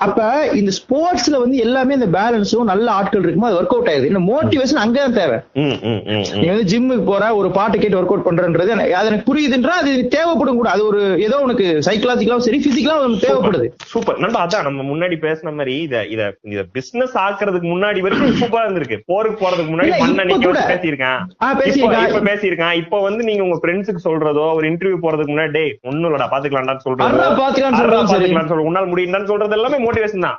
[0.06, 0.20] அப்ப
[0.60, 4.82] இந்த ஸ்போர்ட்ஸ்ல வந்து எல்லாமே இந்த பேலன்ஸும் நல்ல ஆட்கள் இருக்குமோ அது ஒர்க் அவுட் ஆகுது இந்த மோட்டிவேஷன்
[4.84, 5.38] அங்கதான் தேவை.
[5.60, 6.26] ம், ம், ம், ம்.
[6.38, 10.60] நீ வந்து ஜிம்முக்கு போற ஒரு பாட்டு கேட்டு ஒர்க் அவுட் பண்றன்றது அது எனக்கு புரியுதுன்றா அது தேவைப்படும்
[10.60, 10.70] கூட.
[10.74, 13.70] அது ஒரு ஏதோ உனக்கு சைக்கலாஜிக்கலாவும் சரி பிசிக்கலா உனக்கு தேவைப்படுது.
[13.92, 18.66] சூப்பர் நண்பா அதான் நம்ம முன்னாடி பேசின மாதிரி இத இத இத பிசினஸ் ஆக்குறதுக்கு முன்னாடி வரைக்கும் சூப்பரா
[18.68, 19.00] இருந்திருக்கு.
[19.08, 21.18] போருக்கு போறதுக்கு முன்னாடி மண்ண நிக்க பேசியிருக்கேன்.
[21.38, 22.08] ஆ, இப்ப பேசியிருக்கான்.
[22.10, 22.76] இப்ப பேசியிருக்கான்.
[22.82, 27.28] இப்ப வந்து நீங்க உங்க ஃப்ரெண்ட்ஸுக்கு சொல்றதோ ஒரு இன்டர்வியூ போறதுக்கு முன்னாடி ஒண்ணும் இல்லடா பாத்துக்கலாம்டான்னு சொல்றதோ அண்ணா
[27.36, 28.20] பாத்துக்கலாம்னு அண்ணா சொல்றதும் சரி.
[28.20, 30.38] பாத்துக்கலாம்னு சொல்ற உன்னால முடியும்டான்னு சொல்றது எல்லாமே மோட்டிவேஷன் தான்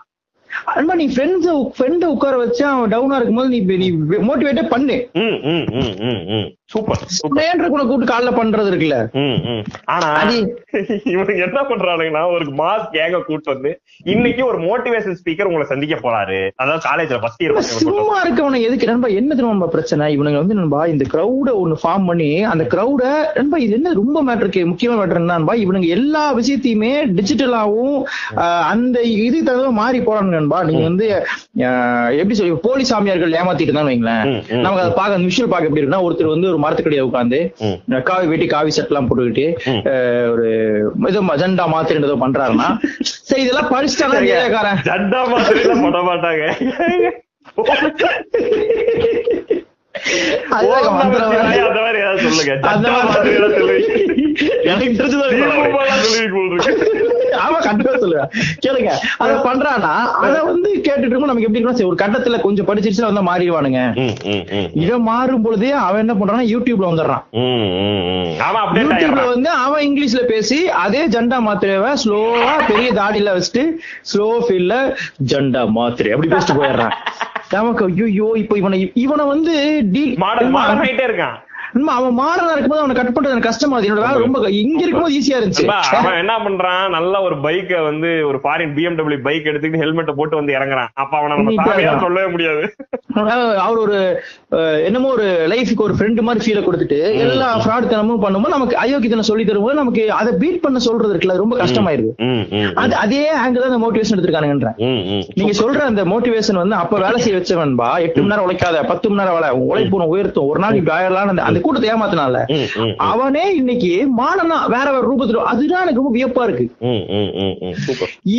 [0.75, 3.89] அன்பா நீ ஃப்ரெண்ட்ஸ் ஃப்ரெண்ட உட்கார வச்சு அவன் டவுனா இருக்கும்போது நீ நீ
[4.29, 4.97] மோட்டிவேட்டே பண்ணு.
[6.73, 7.71] Super super.
[7.73, 8.97] கூட கூப்பிட்டு காலைல பண்றது இருக்குல்ல.
[9.95, 10.09] ஆனா
[11.13, 13.71] இவனுக்கு என்ன பண்றானுங்கன்னா ஒரு மாஸ் கேங்க கூட்டு வந்து
[14.13, 16.41] இன்னைக்கு ஒரு மோட்டிவேஷன் ஸ்பீக்கர் உங்களை சந்திக்க போறாரு.
[16.63, 20.09] அதாவது காலேஜ்ல ஃபர்ஸ்ட் இயர் சும்மா இருக்கவன எதுக்கு நண்பா என்ன தெரியுமா நண்பா பிரச்சனை?
[20.17, 23.05] இவனுங்க வந்து நண்பா இந்த கிரௌட ஒண்ணு ஃபார்ம் பண்ணி அந்த கிரௌட
[23.39, 27.97] நண்பா இது என்ன ரொம்ப மேட்டருக்கு முக்கியமான மேட்டர் என்னன்பா இவனுங்க எல்லா விஷயத்தையுமே டிஜிட்டலாவும்
[28.73, 31.07] அந்த இது தவிர மாறி போறானுங்க நண்பா நீங்க வந்து
[32.19, 34.25] எப்படி சொல்லி போலி சாமியார்கள் ஏமாத்திட்டு தான் வைங்களேன்
[34.63, 37.39] நமக்கு அதை பார்க்க விஷுவல் பார்க்க எப்படி இருக்குன்னா ஒருத்தர் வந்து ஒரு மரத்துக்கடியை உட்காந்து.
[38.09, 39.47] காவி வெட்டி காவி செட் எல்லாம் போட்டுக்கிட்டு
[40.33, 40.47] ஒரு
[41.11, 42.69] ஏதோ மஜெண்டா மாத்திரம் ஏதோ பண்றாருன்னா
[43.23, 43.71] சரி இதெல்லாம்
[44.89, 46.45] ஜட்டா மாதிரி எல்லாம் பண்ண மாட்டாங்க.
[50.59, 52.53] அந்த மாதிரி ஏதாவது சொல்லுங்க.
[52.71, 53.13] அந்த ஜட்டா மாதிரி.
[53.15, 53.95] மாதிரி எல்லாம் சொல்லுவீங்க
[54.71, 57.07] எனக்கு தெரிஞ்சதான் தீபமெல்லாம் சொல்லுவீங்க போல இருக்கு.
[57.45, 58.29] ஆமா கண்டிப்பா சொல்லுவேன்.
[58.65, 58.91] கேளுங்க.
[59.23, 59.93] அத பண்றானா
[60.25, 63.81] அத வந்து கேட்டுட்டு இருக்கும் நமக்கு எப்படி இருக்கும்னா சரி, ஒரு கட்டத்துல கொஞ்சம் படிச்சிருச்சுன்னா வந்து மாறிடுவானுங்க.
[64.85, 67.25] இவன் மாறும் பொழுதே அவன் என்ன பண்றான்னா யூடியூப்ல வந்துடுறான்.
[68.81, 69.25] யூடியூப்ல.
[69.35, 73.65] வந்து அவன் இங்கிலீஷ்ல பேசி அதே ஜண்டா மாத்திரையவ ஸ்லோவா பெரிய தாடியில வச்சுட்டு
[74.13, 74.75] ஸ்லோ ஃபீல்ல
[75.33, 76.95] ஜண்டா மாத்திரை அப்படி பேசிட்டு போயிடுறான்.
[77.53, 79.55] நமக்கு ஐயோ இப்போ இவனை இவனை வந்து
[79.93, 81.37] டி மாடல் மாடல் ஆயிட்டே இருக்கான்.
[81.97, 83.91] அவன் மாறனா இருக்கும்போது அவனை கட் பண்றது எனக்கு கஷ்டமா இருக்கு.
[83.91, 85.67] என்னோட வேலை ரொம்ப இங்க இருக்கும்போது ஈஸியா இருந்துச்சு.
[85.99, 86.85] அவன் என்ன பண்றான்?
[86.97, 90.91] நல்ல ஒரு பைக்க வந்து ஒரு ஃபாரின் பிஎம்டபிள்யூ பைக் எடுத்துக்கிட்டு ஹெல்மெட்டை போட்டு வந்து இறங்குறான்.
[91.03, 92.01] அப்ப அவனை நம்ம.
[92.07, 92.63] சொல்லவே முடியாது.
[93.67, 93.99] அவர் ஒரு
[94.89, 99.45] என்னமோ ஒரு லைஃபுக்கு ஒரு ஃப்ரெண்ட் மாதிரி ஃபீல கொடுத்துட்டு எல்லா ஃப்ராட் தனமும் பண்ணும்போது நமக்கு அயோக்கியத்தனம் சொல்லி
[99.49, 102.13] தரும்போது நமக்கு அதை பீட் பண்ண சொல்றது இருக்குல்ல ரொம்ப கஷ்டமாயிருது
[102.83, 104.77] அது அதே ஆங்கிள் தான் மோட்டிவேஷன் எடுத்திருக்கானுங்கன்றேன்.
[105.39, 109.21] நீங்க சொல்ற அந்த மோட்டிவேஷன் வந்து அப்ப வேலை செய்ய வச்சவன்பா எட்டு மணி நேரம் உழைக்காத பத்து மணி
[109.23, 110.49] நேரம் வேலை உழைப்பு உயர்த்தும்.
[110.53, 112.37] ஒரு நாள் இப்படி ஆயிரலாம் அந்த அந்த கூட்டத்தை ஏமாத்தினால
[113.11, 116.67] அவனே இன்னைக்கு மாடனா வேற வேற ரூபத்துல அதுதான் எனக்கு ரொம்ப வியப்பா இருக்கு.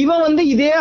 [0.01, 0.71] இவன் வந்து இதே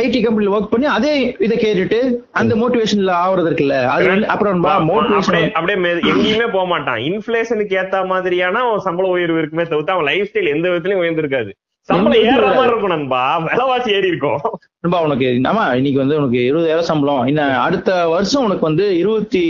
[0.00, 1.14] ஐடி கம்பெனில ஒர்க் பண்ணி அதே
[1.46, 2.00] இதை கேட்டுட்டு
[2.40, 3.76] அந்த மோட்டிவேஷன்ல ஆவறது இருக்குல்ல.
[3.96, 5.78] அது அப்புறம் மோட்டிவேஷன் அப்படியே
[6.12, 7.02] எங்கேயுமே போக மாட்டான்.
[7.10, 11.52] இன்ஃபிளேஷனுக்கு ஏத்த மாதிரியான அவன் சம்பள உயர்வு இருக்குமே தவிர்த்து அவன் லைஃப் ஸ்டைல் எந்த விதத்திலயும் உயர்ந்திருக்காது.
[11.88, 12.46] சம்பளம் விதத்துல?
[12.54, 13.18] மாதிரி இருக்கும் நண்பா.
[13.44, 14.38] விலைவாசி ஏறி இருக்கும்.
[14.84, 17.20] நண்பா உனக்கு ஆமா இன்னைக்கு வந்து உனக்கு இருபதாயிரம் சம்பளம்.
[17.30, 19.40] இன்னும் அடுத்த வருஷம் உனக்கு வந்து இருபத்தி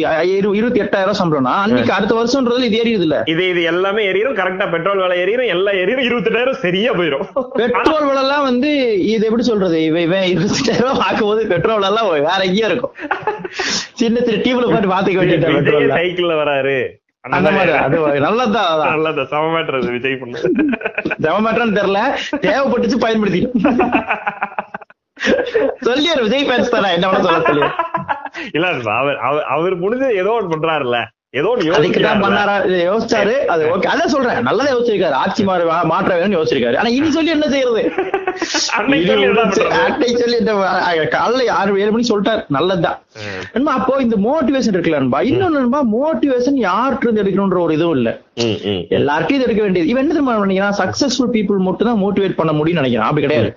[0.57, 3.19] இருபத்தி எட்டாயிரம் சம்பளம்னா அன்னைக்கு அடுத்த வருஷம்ன்றது இது ஏறியது இல்ல?
[3.35, 7.25] இது இது எல்லாமே எரியும் கரெக்டா பெட்ரோல் விலை எரியும் எல்லாம் எரியும் இருபத்தெட்டாயிரம் சரியா போயிடும்
[7.63, 8.73] பெட்ரோல் விலை எல்லாம் வந்து
[9.15, 9.81] இது எப்படி சொல்றது?
[9.89, 12.95] இவன் இவன் இருபத்தெட்டாயிரம் பார்க்கும் போது பெட்ரோல் எல்லாம் வேற எங்கேயும் இருக்கும்.
[14.03, 15.27] சின்ன சின்ன டீம்ல போட்டு பாத்துக்க
[15.59, 16.79] பெட்ரோல் சைக்கிள்ல வராரு.
[19.25, 20.39] சமமேட்டர் விஜய் பண்ணு.
[21.23, 22.01] ஜெவமேட்டர்னு தெரியல.
[22.37, 23.81] தேவைப்பட்டுச்சு பயன்படுத்திடும்
[25.81, 26.93] சொல்லியாரு விஜய் ஃபேன்ஸ் தானே?
[26.93, 27.67] என்ன சொல்ல சொல்லி
[28.53, 31.05] இல்ல அவர் அவர் அவர் முடிஞ்சது ஏதோ ஒன்று பண்றாருல்ல.
[31.37, 31.51] ஏதோ.
[32.21, 32.55] பண்ணாரா?
[32.85, 33.35] யோசிச்சாரு.
[33.47, 33.89] அது ஓகே.
[33.93, 34.41] அதான் சொல்றேன்.
[34.43, 35.17] நல்லதா யோசிச்சிருக்காரு.
[35.21, 36.79] ஆட்சி மாற மாற்ற வேணும்னு யோசிச்சிருக்காரு.
[36.79, 37.83] ஆனா இனி சொல்லி என்ன செய்யறது?
[38.77, 39.83] அன்னைக்கு இது சொல்லி என்ன முடிச்சு, பண்றது?
[39.85, 42.43] அன்னைக்கு சொல்லி என்ன அஹ், காலைல ஆறு ஏழு மணி சொல்லிட்டாரு.
[42.49, 42.99] நல்லதுதான்.
[43.21, 43.43] ம்.
[43.53, 45.21] நண்பா அப்போ இந்த மோட்டிவேஷன் இருக்குல்ல நண்பா?
[45.23, 48.11] இன்னொன்னு நண்பா மோட்டிவேஷன் யார்கிட்ட இருந்து எடுக்கணும்ன்ற ஒரு இதுவும் இல்ல.
[48.41, 49.89] ம், ம், எல்லாருக்கும் இது எடுக்க வேண்டியது.
[49.89, 53.09] இவன் என்ன தெரியுமா சக்சஸ்ஃபுல் பீப்புள் மட்டும் தான் மோட்டிவேட் பண்ண முடியும்னு நினைக்கிறான்.
[53.09, 53.51] அப்படி கிடையாது.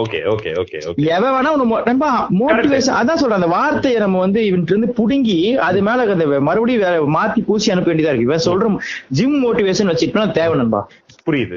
[0.00, 0.78] ஓகே ஓகே ஓகே
[1.12, 1.52] எவன் வேணா
[1.86, 3.40] நண்பா மோட்டிவேஷன் அதான் சொல்றேன்.
[3.40, 6.00] அந்த வார்த்தையை நம்ம வந்து இவன்ட்டு இருந்து புடுங்கி அது மேல
[6.42, 8.28] மறுபடியும் மாத்தி பூசி அனுப்ப வேண்டியதா இருக்கு.
[8.28, 8.76] இவன் சொல்ற
[9.08, 10.88] ஜிம் மோட்டிவேஷன் வச்சுட்டு தேவை நண்பா.
[11.26, 11.56] புரியுது.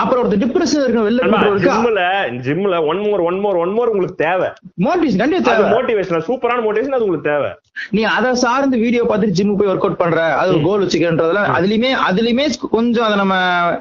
[0.00, 1.26] அப்புறம் ஒருத்தர் டிப்ரெஷன் இருக்க வெளில
[1.66, 2.00] ஜிம்ல
[2.46, 4.48] ஜிம்ல one more one more one more உங்களுக்கு தேவை.
[4.86, 5.68] மோட்டிவேஷன் கண்டிப்பா தேவை.
[5.74, 7.50] மோட்டிவேஷன் சூப்பரான மோட்டிவேஷன் அது உங்களுக்கு தேவை.
[7.96, 11.90] நீ அதை சார்ந்து வீடியோ பார்த்துட்டு ஜிம் போய் ஒர்க் அவுட் பண்ற அது ஒரு கோல் வச்சுக்கிறன்றதுல அதுலயுமே
[12.08, 12.44] அதுலயுமே
[12.76, 13.36] கொஞ்சம் அதை நம்ம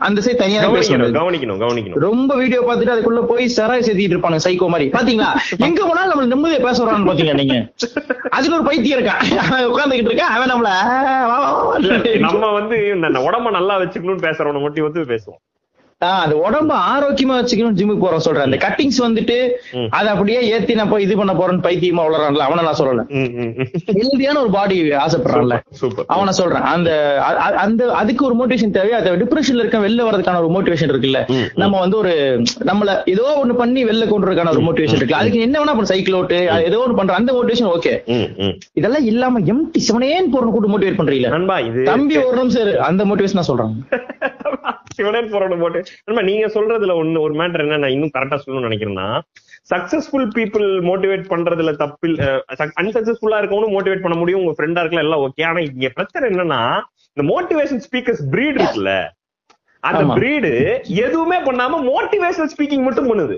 [0.07, 1.17] அந்த சைடு தனியா தான் கவனிக்கணும் பேசணும்.
[1.19, 4.87] கவனிக்கணும் கவனிக்கணும் ரொம்ப வீடியோ பார்த்துட்டு அதுக்குள்ள போய் சராய் சேர்த்திட்டு இருப்பானுங்க சைக்கோ மாதிரி.
[4.97, 5.31] பாத்தீங்களா?
[5.67, 7.57] எங்க போனாலும் நம்மள நிம்மதியா பேச வரான்னு பாத்தீங்க நீங்க?
[8.37, 9.21] அதுல ஒரு பைத்தியம் இருக்கான்
[9.71, 10.69] உட்கார்ந்துகிட்டு இருக்கான் அவன் நம்மள.
[12.27, 12.77] நம்ம வந்து
[13.27, 15.52] உடம்ப நல்லா வச்சுக்கணும்னு பேசுறவன மட்டும் வந்து பேசுவோம் ஆ,
[16.23, 18.45] அந்த உடம்ப ஆரோக்கியமா வச்சுக்கணும் ஜிம்முக்கு போறோம் சொல்றேன்.
[18.47, 19.37] அந்த கட்டிங்ஸ் வந்துட்டு.
[19.97, 23.05] அதை அப்படியே ஏத்தி நான் போய் இது பண்ண போறேன்னு பைத்தியமா வளரான்ல அவனை நான் சொல்லல.
[23.99, 25.57] ஹெல்தியான ஒரு பாடி ஆசைப்படுறான்ல.
[26.15, 26.67] அவனை சொல்றேன்.
[26.73, 26.89] அந்த
[27.65, 31.21] அந்த அதுக்கு ஒரு மோட்டிவேஷன் தேவை அந்த டிப்ரெஷன்ல இருக்க வெளில வரதுக்கான ஒரு மோட்டிவேஷன் இருக்குல்ல.
[31.63, 32.13] நம்ம வந்து ஒரு
[32.71, 36.39] நம்மள ஏதோ ஒண்ணு பண்ணி வெளில கொண்டு வரதுக்கான ஒரு மோட்டிவேஷன் இருக்கு அதுக்கு என்ன வேணா சைக்கிள் ஓட்டு
[36.51, 37.93] அது ஏதோ ஒண்ணு பண்ற அந்த மோட்டிவேஷன் ஓகே.
[38.73, 41.01] இதெல்லாம் இல்லாம எம்டி செவனேன்னு போறவங்க கூட மோட்டிவேட்
[41.69, 42.81] இது தம்பி ஒரு நிமிஷம்.
[42.89, 43.73] அந்த மோட்டிவேஷன் நான் சொல்றேன்
[44.97, 49.07] சிவனேன் போறோட போட்டு நண்பா நீங்க சொல்றதுல ஒண்ணு ஒரு மேட்டர் என்ன நான் இன்னும் கரெக்டா சொல்லணும்னு நினைக்கிறேன்னா
[49.69, 52.15] சக்சஸ்ஃபுல் பீப்புள் மோட்டிவேட் பண்றதுல தப்பில்
[52.81, 56.61] அன்சக்சஸ்ஃபுல்லா இருக்கவனும் மோட்டிவேட் பண்ண முடியும் உங்க ஃப்ரெண்டா இருக்கலாம் எல்லாம் ஓகே ஆனா இங்க பிரச்சனை என்னன்னா
[57.17, 58.93] இந்த மோட்டிவேஷன் ஸ்பீக்கர்ஸ் பிரீட் இருக்குல்ல.
[59.83, 60.03] அந்த.
[60.17, 60.51] பிரீடு
[61.05, 63.35] எதுவுமே பண்ணாம மோட்டிவேஷனல் ஸ்பீக்கிங் மட்டும் பண்ணுது.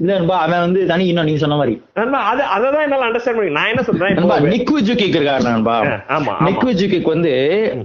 [0.00, 1.74] இல்ல நண்பா அவன் வந்து தனி இன்னும் நீங்க சொன்ன மாதிரி.
[1.94, 5.74] நண்பா அது அததான் என்னால அண்டர்ஸ்டாண்ட் பண்ணி நான் என்ன சொல்றேன் நண்பா இப்போ நிக் விஜுகிக் இருக்காரு நண்பா.
[6.16, 7.32] ஆமா நிக் ஆமா விஜுகிக் வந்து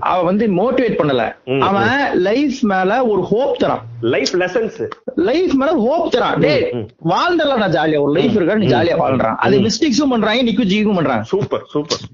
[0.10, 1.24] அவன் வந்து மோட்டிவேட் பண்ணல.
[1.62, 3.84] அவன் லைஃப் மேல ஒரு ஹோப் தரான்.
[4.14, 4.80] லைஃப் லெசன்ஸ்
[5.28, 6.38] லைஃப் மேல ஹோப் தரான்.
[6.46, 6.86] டேய் ம்.
[7.06, 9.38] வாழ்ந்தல நான் ஜாலியா ஒரு லைஃப் இருக்கா நீ ஜாலியா வாழ்றான்.
[9.40, 11.26] அது மிஸ்டேக்ஸும் பண்றாங்க நிக்கு ஜிக்கும் பண்றாங்க.
[11.26, 12.06] சூப்பர் சூப்பர்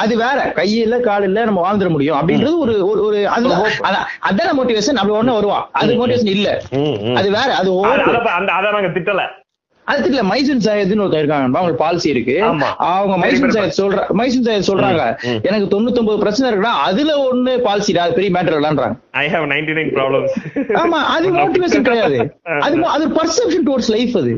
[0.00, 0.38] அது வேற.
[0.52, 2.18] கை இல்ல கால் இல்ல நம்ம வாழ்ந்துட முடியும்.
[2.18, 3.52] அப்படின்றது ஒரு ஒரு அது
[4.28, 6.48] அதான் மோட்டிவேஷன் அப்படி ஒண்ணு வருவான் அது மோட்டிவேஷன் இல்ல.
[7.20, 7.70] அது வேற அது
[8.58, 9.22] அதை நாங்க திட்டல.
[9.90, 12.34] அது தெரியல மைசூன் சாயத்னு ஒருத்தர் இருக்காங்க அவங்களுக்கு பாலிசி இருக்கு.
[12.88, 15.02] அவங்க மைசூன் சாயத் சொல்ற மைசூன் சாயத் சொல்றாங்க.
[15.48, 18.96] எனக்கு தொண்ணூத்தொன்பது பிரச்சனை இருக்குன்னா அதுல ஒண்ணு பாலிசிடா அது பெரிய matter இல்லன்றாங்க.
[19.20, 20.34] I have ninety nine problems
[20.80, 22.18] ஆமா அது மோட்டிவேஷன் கிடையாது.
[22.66, 24.32] அது அது பர்செப்ஷன் டுவர்ட்ஸ் லைஃப் அது.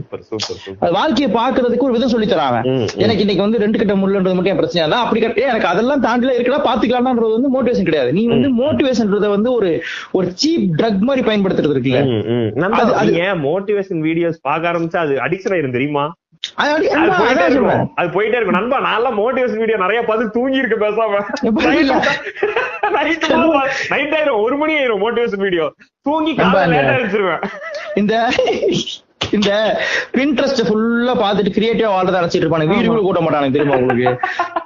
[0.96, 2.60] வாழ்க்கையை பாக்குறதுக்கு ஒரு விதம் சொல்லி தராங்க.
[3.04, 6.34] எனக்கு இன்னைக்கு வந்து ரெண்டு கிட்ட முள்ளன்றது மட்டும் என் பிரச்சனை இல்ல அப்படி கட்ட எனக்கு அதெல்லாம் தாண்டில
[6.38, 8.12] இருக்கா பாத்துக்கலாம்ன்றது வந்து மோட்டிவேஷன் கிடையாது.
[8.18, 9.70] நீ வந்து மோட்டிவேஷன்றத வந்து ஒரு
[10.18, 12.00] ஒரு சீப் ட்ரக் மாதிரி பயன்படுத்துறது இருக்குல்ல.
[13.02, 16.04] நீங்க மோட்டிவேஷன் வீடியோஸ் பார்க்க ஆரம்பிச்சா அது அடிக்ஷன் ஆயிரும் தெரியுமா?
[18.00, 18.58] அது போயிட்டே இருக்கும்.
[18.58, 21.20] நண்பா நான் மோட்டிவேஷன் வீடியோ நிறைய பார்த்து தூங்கி இருக்க பேசாம?
[23.92, 24.40] நைட் ஆயிரும்.
[24.44, 25.66] ஒரு மணி ஆயிரும் மோட்டிவேஷன் வீடியோ
[26.02, 27.36] தூங்கி லேட்டா
[28.02, 28.14] இந்த
[29.36, 29.50] இந்த
[30.16, 34.10] பின்ட்ரெஸ்ட் ஃபுல்லா பாத்துட்டு கிரியேட்டிவா வாழ்றத நினைச்சிட்டு இருப்பாங்க வீடு கூட கூட்ட மாட்டானுங்க தெரியுமா உங்களுக்கு?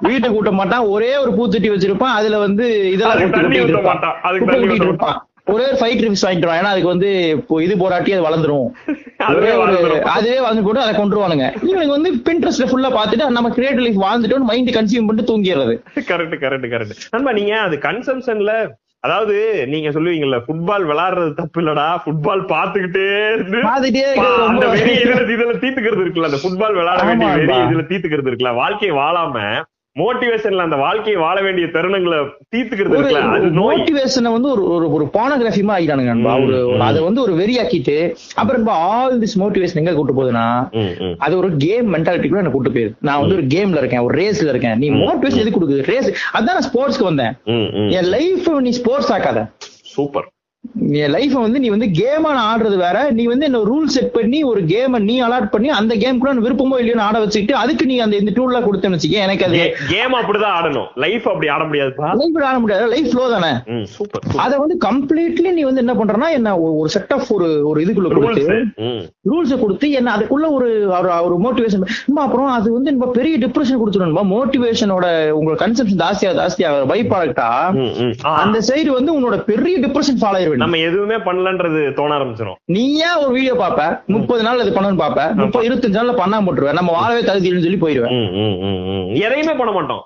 [0.07, 0.87] வீட்டு கூட்ட மாட்டான்.
[0.95, 2.17] ஒரே ஒரு பூத்தொட்டி வச்சிருப்பான்.
[2.19, 3.15] அதுல வந்து இதெல்லாம்
[4.23, 5.19] அதுக்கு கொட்டி இருப்பான்.
[5.47, 6.61] ஒரே ஒரு வாங்கிட்டு வருவான்.
[6.61, 7.09] ஏன்னா அதுக்கு வந்து
[7.61, 8.69] இது போராட்டி அது வளர்ந்துரும்
[9.27, 9.51] அதுவே.
[10.15, 14.73] அதுவே வந்து போட்டு அதை கொண்டுருவானுங்க இவனுக்கு வந்து பின்ட்ரெஸ்ட் ஃபுல்லா பாத்துட்டு நம்ம கிரியேட்டிவ் லைஃப் வாழ்ந்துட்டு மைண்ட்
[14.77, 15.77] கன்சியூம் பண்ணிட்டு தூங்கிடுறது
[16.11, 18.55] கரெக்ட் கரெக்ட் கரெக்ட் நண்பா நீங்க அது கன்சம்ஷன்ல
[19.05, 19.35] அதாவது
[19.73, 23.09] நீங்க சொல்லுவீங்கல்ல ஃபுட்பால் விளையாடுறது தப்பு இல்லடா ஃபுட்பால் பாத்துக்கிட்டே
[24.47, 27.31] அந்த வெறி இதுல தீத்துக்கிறது இருக்குல்ல அந்த ஃபுட்பால் விளையாட வேண்டிய.
[27.41, 29.37] வெறி இதுல தீத்துக்கிறது இருக்குல்ல வாழ்க்கையை வாழாம
[29.97, 32.19] மோட்டிவேஷன்ல அந்த வாழ்க்கையை வாழ வேண்டிய தருணங்களை
[32.55, 33.23] தீத்துக்கிறது ஒரு இருக்குல்ல?
[33.37, 36.59] அது மோட்டிவேஷனை வந்து ஒரு ஒரு ஒரு போனோகிராஃபி மாதிரி ஆகிட்டானுங்க நண்பா ஒரு.
[36.89, 37.97] அதை வந்து ஒரு வெறியாக்கிட்டு
[38.35, 40.47] அப்புறம் ஆல் திஸ் மோட்டிவேஷன் எங்க கூட்டு போகுதுன்னா.
[41.19, 44.79] அது ஒரு கேம் மென்டாலிட்டிக்குள்ள என்ன கூட்டு போயிருது நான் வந்து ஒரு கேம்ல இருக்கேன் ஒரு ரேஸ்ல இருக்கேன்.
[44.79, 47.35] நீ மோட்டிவேஷன் எது கொடுக்குது ரேஸ் அதான் நான் ஸ்போர்ட்ஸ்க்கு வந்தேன்.
[47.99, 49.43] என் லைஃப் நீ ஸ்போர்ட்ஸ் ஆக்காத.
[49.97, 50.27] சூப்பர்.
[51.09, 53.11] லைஃப் வந்து நீ வந்து கேமா ஆடுறது வேற.
[53.11, 56.79] நீ வந்து என்ன ரூல் செட் பண்ணி ஒரு கேமை நீ அலாட் பண்ணி அந்த கேம் கூட விருப்பமோ
[56.79, 60.89] இல்லையோ ஆட வச்சுக்கிட்டு அதுக்கு நீ அந்த இந்த டூல்ல கொடுத்தேன்னு வச்சுக்க எனக்கு அது கேம் அப்படிதான் ஆடணும்.
[60.95, 62.11] லைஃப் அப்படி ஆட முடியாதுப்பா.
[62.15, 62.87] லைஃப் ஆட முடியாது.
[62.87, 63.53] லைஃப் ஃப்ளோ தானே?
[63.87, 68.09] சூப்பர் அத வந்து கம்ப்ளீட்லி நீ வந்து என்ன பண்றனா என்ன ஒரு- செட் ஆஃப் ஒரு ஒரு இதுக்குள்ள
[68.15, 68.57] கொடுத்து
[69.31, 71.85] ரூல்ஸ் கொடுத்து என்ன அதுக்குள்ள ஒரு ஒரு- மோட்டிவேஷன்
[72.17, 77.49] அப்புறம் அது வந்து நம்ம பெரிய டிப்ரெஷன் கொடுத்துடணும் மோட்டிவேஷனோட உங்களோட கன்செப்ஷன் ஜாஸ்தியா ஜாஸ்தியா பை ப்ராடக்டா
[78.37, 80.56] அந்த சைடு வந்து உன்னோட பெரிய டிப்ரெஷன் ஃபாலோ ஆயிரும்.
[80.57, 85.67] நம்ம எதுவுமே பண்ணலன்றது தோண ஆரம்பிச்சிடும் நீயா ஒரு வீடியோ பாப்ப முப்பது நாள் அது பண்ணணும்னு பாப்ப முப்பது
[85.69, 88.15] இருபத்தஞ்சு நாள்ல பண்ணாம போட்டுருவேன் நம்ம வாழவே தகுதி இல்லைன்னு சொல்லி போயிருவேன்
[89.21, 90.05] எதையுமே பண்ண மாட்டோம்.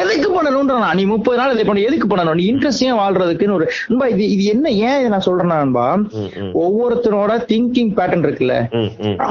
[0.00, 1.80] எதுக்கு பண்ணணும்ன்றா நீ முப்பது நாள் இதை பண்ண.
[1.88, 2.38] எதுக்கு பண்ணணும்?
[2.40, 5.84] நீ இன்ட்ரெஸ்ட் ஏன் வாழ்றதுக்குன்னு ஒரு நண்பா இது இது என்ன ஏன் நான் சொல்றேன்னா நண்பா.
[6.62, 8.54] ஒவ்வொருத்தனோட திங்கிங் பேட்டர்ன் இருக்குல்ல?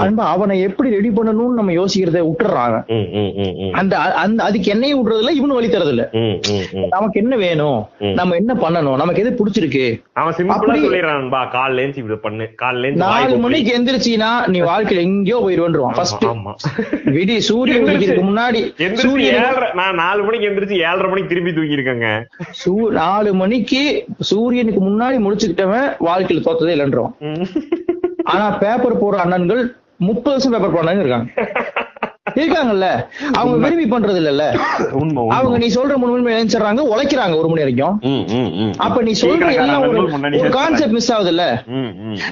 [0.02, 2.78] நண்பா அவனை எப்படி ரெடி பண்ணணும்னு நம்ம யோசிக்கிறத விட்டுறாங்க.
[3.82, 6.06] அந்த அந்த அதுக்கு என்னையும் விடுறதுல இவனு வழி தரது இல்ல.
[6.96, 7.80] நமக்கு என்ன வேணும்.
[8.20, 9.00] நம்ம என்ன பண்ணணும்?
[9.04, 9.86] நமக்கு எது பிடிச்சிருக்கு?
[10.22, 12.48] அவன் சிம்பிளா சொல்லிடுறான்பா காலைல ஏஞ்சி இப்படி பண்ணு.
[12.64, 13.42] காலைல நாலு.
[13.48, 16.26] மணிக்கு எந்திரிச்சீனா நீ வாழ்க்கையில எங்கேயோ போயிருவான் ஃபர்ஸ்ட்
[17.18, 17.86] விடி சூரியன்
[18.30, 18.62] முன்னாடி
[19.08, 22.10] சூரியன் நான் நாலு மணிக்கு எந்திரிச்சு ஏழரை மணிக்கு திரும்பி தூக்கி இருக்கேங்க
[23.00, 23.82] நாலு மணிக்கு
[24.30, 27.14] சூரியனுக்கு முன்னாடி முடிச்சுக்கிட்டவன் வாழ்க்கையில தோத்ததே இல்லைன்றோம்
[28.28, 29.62] ஆனா பேப்பர் போடுற அண்ணன்கள்
[30.02, 31.30] முப்பது வருஷம் பேப்பர் போடுறாங்க இருக்காங்க.
[32.40, 32.88] இருக்காங்கல்ல?
[33.38, 34.46] அவங்க விரும்பி பண்றது இல்லல்ல
[35.38, 37.96] அவங்க நீ சொல்ற மூணு மணி எழுந்துறாங்க உழைக்கிறாங்க ஒரு மணி வரைக்கும்.
[38.86, 39.84] அப்ப நீ சொல்ற எல்லாம்
[40.40, 41.46] ஒரு கான்செப்ட் மிஸ் ஆகுது இல்ல.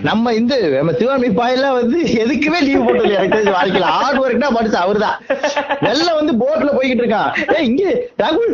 [0.04, 3.24] நம்ம இந்த நம்ம திவாமி பாயெல்லாம் வந்து எதுக்குமே லீவ் போட்டது இல்லையா?
[3.24, 3.89] எனக்கு வாழ்க்கையில.
[3.96, 5.18] ஹார்ட் ஒர்க்னா படிச்சு அவர்தான்.
[5.86, 7.32] வெளில வந்து போட்ல போய்கிட்டு இருக்கான்.
[7.56, 7.84] ஏய் இங்க
[8.22, 8.54] ராகுல்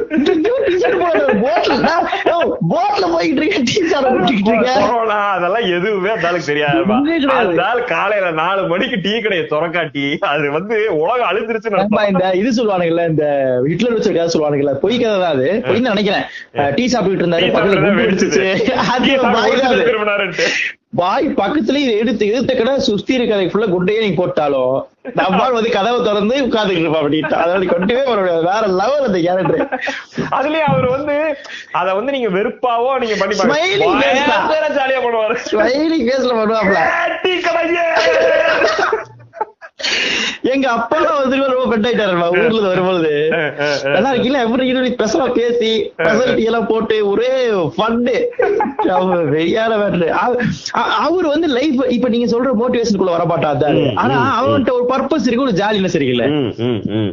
[1.43, 1.75] போட்ல
[2.71, 4.07] போட்ல போய்கிட்டு இருக்கேன் டீச்சர்
[5.31, 11.29] அதெல்லாம் எதுவுமே அந்த ஆளுக்கு ஆள் காலையில நாலு மணிக்கு டீ கடையை திறக்காட்டி அது வந்து உலகம்
[12.11, 13.25] இந்த இது சொல்லுவானுங்கல்ல இந்த
[13.65, 15.47] ஹிட்லர் வச்ச கதை சொல்லுவானுங்கல்ல பொய் கதை தான் அது.
[15.67, 16.25] பொய் நினைக்கிறேன்.
[16.75, 18.17] டீ சாப்பிட்டு இருந்தாரு பக்கத்துல குண்டு.
[18.89, 19.09] அது
[20.99, 24.73] பாய் பக்கத்துல இதை எடுத்து எடுத்த கடை சுத்தி இருக்கிறதை ஃபுல்லா குண்டையே நீ போட்டாலும்
[25.17, 29.63] நம்மால் வந்து கதவை திறந்து உட்கார்ந்துட்டு இருப்பா அப்படின்ட்டு அதனால கொண்டே வர முடியாது வேற லெவல் அந்த கேரக்டர்
[30.33, 31.15] அதுலயே அவர் வந்து
[31.79, 33.37] அத வந்து நீங்க வெறுப்பாவோ நீங்க பண்ணி.
[33.37, 33.55] பாருங்க.
[34.77, 35.37] ஜாலியா பண்ணுவாரு.
[35.47, 36.81] ஸ்மைலிங் ஃபேஸ்ல பண்ணுவாப்ல.
[40.51, 42.13] எங்க அப்பா வந்து ரொம்ப பெட் ஆயிட்டாரு
[42.43, 43.11] ஊர்ல வரும்போது
[43.93, 47.29] நல்லா இருக்கீங்களா எப்படி இருக்கீங்க பெசலா பேசி பெசல்ட்டி எல்லாம் போட்டு ஒரே
[47.75, 48.15] ஃபண்டு
[49.31, 50.07] வெறியான மேட்ரு
[51.01, 55.47] அவர் வந்து லைஃப் இப்ப நீங்க சொல்ற மோட்டிவேஷனுக்குள்ள வர மாட்டாரு ம், ஆனா அவன்கிட்ட ஒரு பர்பஸ் இருக்கு
[55.47, 56.27] ஒரு ஜாலினஸ் இருக்குல்ல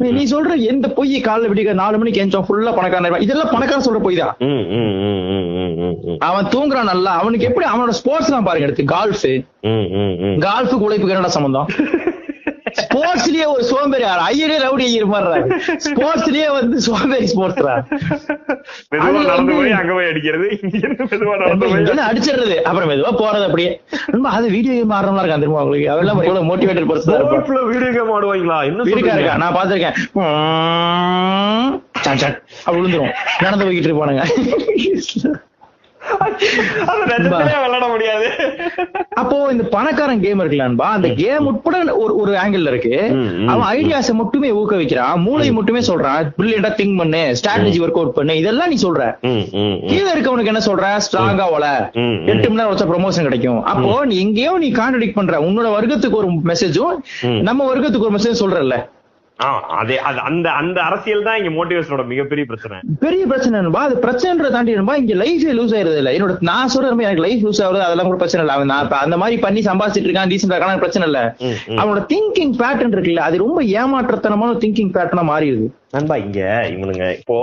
[0.09, 4.19] நீ- சொல்ற எந்த பொய் காலைல விடிக்க நாலு மணிக்கு எஞ்சோம் ஃபுல்லா பணக்காரன் இதெல்லாம் பணக்காரன் சொல்ற பொய்
[4.19, 4.35] தான்.
[6.21, 9.25] அவன் தூங்குறான் நல்லா அவனுக்கு எப்படி அவனோட ஸ்போர்ட்ஸ் எல்லாம் பாருங்க எடுத்து கால்ஃப்.
[10.45, 11.67] கால்ஃபுக்கு உழைப்புக்கு என்னடா சம்பந்தம்
[12.81, 15.41] ஸ்போர்ட்ஸ்லயே ஒரு சோம்பேறி ஐயரே ரவுடி ஐயர் மாதிரி
[15.87, 17.57] ஸ்போர்ட்ஸ்லயே வந்து சோம்பேறி ஸ்போர்ட்ஸ்
[18.93, 20.47] மெதுவா நடந்து போய் அங்க போய் அடிக்கிறது.
[20.63, 22.57] இங்க இருந்து மெதுவா நடந்து போய் அடிச்சிடுறது.
[22.69, 23.71] அப்புறம் மெதுவா போறது அப்படியே.
[24.37, 25.89] அது வீடியோ மாறலாம் இருக்கான் தெரியுமா உங்களுக்கு?
[25.93, 27.43] அவெல்லாம் எவ்வளவு மோட்டிவேட்டட் பர்சன் இருப்பான்.
[27.47, 28.59] ரோட்ல வீடியோ கேம் ஆடுவாங்களா?
[28.93, 29.15] இருக்கா?
[29.17, 29.97] இருக்கா நான் பாத்திருக்கேன்
[32.65, 33.13] அப்படி விழுந்துரும்.
[33.43, 34.25] நடந்து போய்கிட்டு இருப்பானுங்க.
[37.29, 38.29] விளையாட முடியாது.
[39.15, 43.01] அப்போ இந்த பணக்காரன் கேம் இருக்கலான்பா அந்த கேம் உட்பட ஒரு ஒரு ஆங்கிள் இருக்கு.
[43.47, 45.15] அவன் ஐடியாஸ மட்டுமே ஊக்குவிக்கிறான்.
[45.15, 46.29] மூளை மட்டுமே சொல்றான்.
[46.37, 47.35] பிரில்லியண்டா திங்க் பண்ணு.
[47.41, 48.37] ஸ்ட்ராட்டஜி ஒர்க் அவுட் பண்ணு.
[48.37, 49.19] இதெல்லாம் நீ சொல்ற.
[49.87, 50.99] கீழே இருக்கவனுக்கு என்ன சொல்ற?
[51.11, 51.89] ஸ்ட்ராங்கா வள.
[52.25, 53.63] எட்டு மணி நேரம் வச்சா ப்ரொமோஷன் கிடைக்கும்.
[53.63, 55.39] அப்போ நீ எங்கேயோ நீ கான்ட்ரடிக்ட் பண்ற.
[55.39, 56.95] உன்னோட வர்க்கத்துக்கு ஒரு மெசேஜும்.
[57.41, 58.71] நம்ம வர்க்கத்துக்கு ஒரு மெசேஜ் சொல்றல்ல.
[58.71, 58.98] ஆ,
[59.79, 59.95] அதே
[60.27, 62.77] அந்த அந்த அரசியல் தான் இங்க மோட்டிவேஷனோட மிகப்பெரிய பிரச்சனை.
[63.03, 66.11] பெரிய பிரச்சனை என்னப்பா அது பிரச்சனைன்ற தாண்டி என்னப்பா இங்க லைஃபே லூஸ் ஆயிருது இல்ல.
[66.17, 68.55] என்னோட நான் சொல்றேன் எனக்கு லைஃப் லூஸ் ஆகுது அதெல்லாம் கூட பிரச்சனை இல்ல.
[68.57, 71.21] அவன் நான் அந்த மாதிரி பண்ணி சம்பாதிச்சிட்டு இருக்கான் டீசென்ட் இருக்கான பிரச்சனை இல்ல.
[71.81, 75.67] அவனோட திங்கிங் பேட்டர்ன் இருக்குல்ல அது ரொம்ப ஏமாற்றத்தனமான திங்கிங் பேட்டர்னா மாறிடுது.
[75.97, 76.39] நண்பா இங்க
[76.75, 77.37] இவனுங்க இப்போ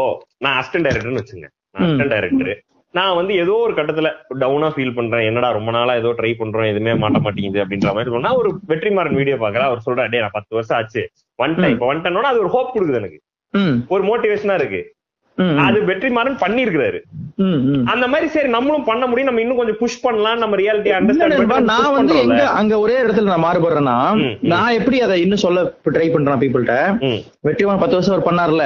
[0.45, 1.49] நான் அசிஸ்டன்ட் டைரக்டர்னு வச்சுங்க.
[1.81, 2.53] அசிஸ்டன்ட் டைரக்டர்
[2.99, 4.09] நான் வந்து ஏதோ ஒரு கட்டத்துல
[4.41, 5.27] டவுனா ஃபீல் பண்றேன்.
[5.27, 6.69] என்னடா ரொம்ப நாளா ஏதோ ட்ரை பண்றோம்.
[6.73, 10.55] எதுவுமே மாட்ட மாட்டேங்குது அப்படின்ற மாதிரி சொன்னா ஒரு வெற்றிமாறன் வீடியோ பாக்குறேன் அவர் சொல்றா டே நான் பத்து
[10.55, 11.03] வருஷம் ஆச்சு.
[11.43, 11.75] வந்துட்டேன்.
[11.77, 13.19] இப்ப வந்துட்டேனோட அது ஒரு ஹோப் கொடுக்குது எனக்கு.
[13.89, 14.83] ஒரு மோட்டிவேஷனா இருக்கு.
[15.65, 16.99] அது வெற்றிமாறன் பண்ணிருக்கிறாரு.
[17.85, 19.29] அந்த மாதிரி சரி நம்மளும் பண்ண முடியும்.
[19.29, 22.15] நம்ம இன்னும் கொஞ்சம் புஷ் பண்ணலாம் நம்ம ரியாலிட்டி அண்டர்ஸ்டாண்ட் நான் வந்து.
[22.19, 23.97] எங்க அங்க ஒரே இடத்துல நான் மாறுபடுறேன்னா.
[24.53, 26.77] நான் எப்படி அதை இன்னும் சொல்ல ட்ரை பண்றேன் பீப்புள்கிட்ட
[27.47, 28.65] வெற்றிமாறன் பத்து வருஷம் அவர் பண்ணார்ல.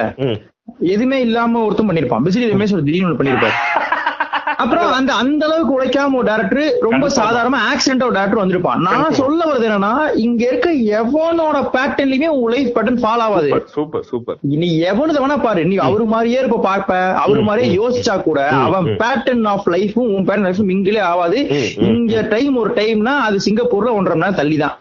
[0.95, 2.25] எதுவுமே இல்லாம ஒருத்தன் பண்ணிருப்பான்.
[2.27, 3.57] பிசிலி ரமேஷ் ஒரு திடீர்னு பண்ணிருப்பாரு.
[4.63, 7.17] அப்புறம் அந்த அந்த அளவுக்கு உழைக்காம ஒரு டேரக்டர் ரொம்ப கண்டிப்பா.
[7.19, 8.81] சாதாரண ஆக்சிடென்ட் ஒரு டேரக்டர் வந்திருப்பான்.
[8.87, 9.17] நான்.
[9.21, 9.93] சொல்ல வருது என்னன்னா
[10.25, 10.69] இங்க இருக்க
[11.01, 13.51] எவனோட பேட்டர்ன்லயுமே உன் லைஃப் பேட்டர்ன் ஃபாலோ ஆகாது.
[13.75, 15.63] சூப்பர் சூப்பர் நீ எவனது வேணா பாரு.
[15.71, 16.93] நீ அவரு மாதிரியே இருப்ப பார்ப்ப.
[17.25, 17.71] அவரு மாதிரியே.
[17.81, 18.89] யோசிச்சா கூட அவன்.
[19.03, 21.39] பேட்டர்ன் ஆஃப் லைஃபும் உன் பேட்டர்ன் லைஃபும் மிங்கிலே ஆகாது.
[21.91, 24.75] இங்க டைம் ஒரு டைம்னா அது சிங்கப்பூர்ல ஒன்றரை மணி நேரம் தள்ளி தான்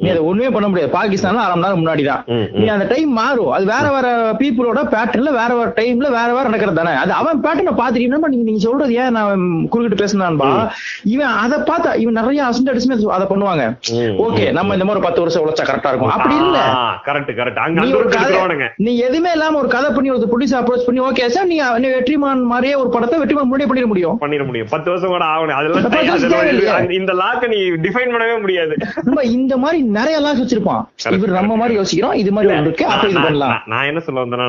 [0.00, 0.92] நீ அதை ஒண்ணுமே பண்ண முடியாது.
[0.98, 2.22] பாகிஸ்தான்ல அரை மணி நேரம் முன்னாடி தான்.
[2.60, 3.52] நீ அந்த டைம் மாறும்.
[3.56, 4.06] அது வேற வேற
[4.40, 6.94] பீப்புளோட பேட்டர்ன்ல வேற வேற டைம்ல வேற வேற நடக்கிறது தானே.
[7.02, 8.16] அது அவன் பேட்டர்னை பாத்துட்டீங்கன்னா
[8.48, 10.50] நீங்க சொல்றது ஏன் நான் குறுக்கிட்டு பேசினான்பா
[11.14, 13.64] இவன் அதை பார்த்தா இவன் நிறைய அசண்டடிச்சுமே அதை பண்ணுவாங்க.
[14.26, 16.14] ஓகே நம்ம இந்த மாதிரி பத்து வருஷம் உழைச்சா கரெக்டா இருக்கும்.
[16.16, 16.58] அப்படி இல்ல.
[17.06, 18.36] கரெக்ட் கரெக்ட் அங்க ஒரு கதை
[18.86, 21.58] நீ எதுவுமே இல்லாம ஒரு கதை பண்ணி ஒரு புடிச்சு அப்ரோச் பண்ணி ஓகே சார் நீ
[21.96, 24.16] வெற்றிமான் மாதிரியே ஒரு படத்தை வெற்றிமான் முன்னாடியே பண்ணிட முடியும்.
[24.20, 24.68] பண்ணிட முடியும்.
[24.70, 25.58] பத்து வருஷம் கூட ஆகணும்.
[25.58, 28.74] அதெல்லாம் இந்த லாக்க நீ டிஃபைன் பண்ணவே முடியாது.
[29.38, 30.82] இந்த மாதிரி நிறைய லாஸ் வச்சிருப்பான்.
[31.16, 32.16] இவர் நம்ம மாதிரி யோசிக்கிறோம்.
[32.22, 32.86] இது மாதிரி இருக்கு.
[32.94, 33.62] அப்ப இது பண்ணலாம்.
[33.72, 34.46] நான் என்ன சொல்ல வந்தேன்னா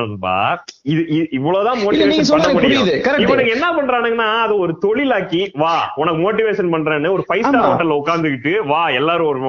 [0.92, 1.02] இது
[1.38, 2.88] இவ்வளவுதான் மோட்டிவேஷன் பண்ண முடியும்.
[3.24, 7.66] இவனுக்கு என்ன பண்றானுங்கன்னா அது ஒரு தொழிலாக்கி வா உனக்கு மோட்டிவேஷன் பண்றேன்னு ஒரு ஃபைவ் ஸ்டார்.
[7.66, 9.40] ஹோட்டல்ல உட்கார்ந்துகிட்டு வா எல்லாரும் ஒரு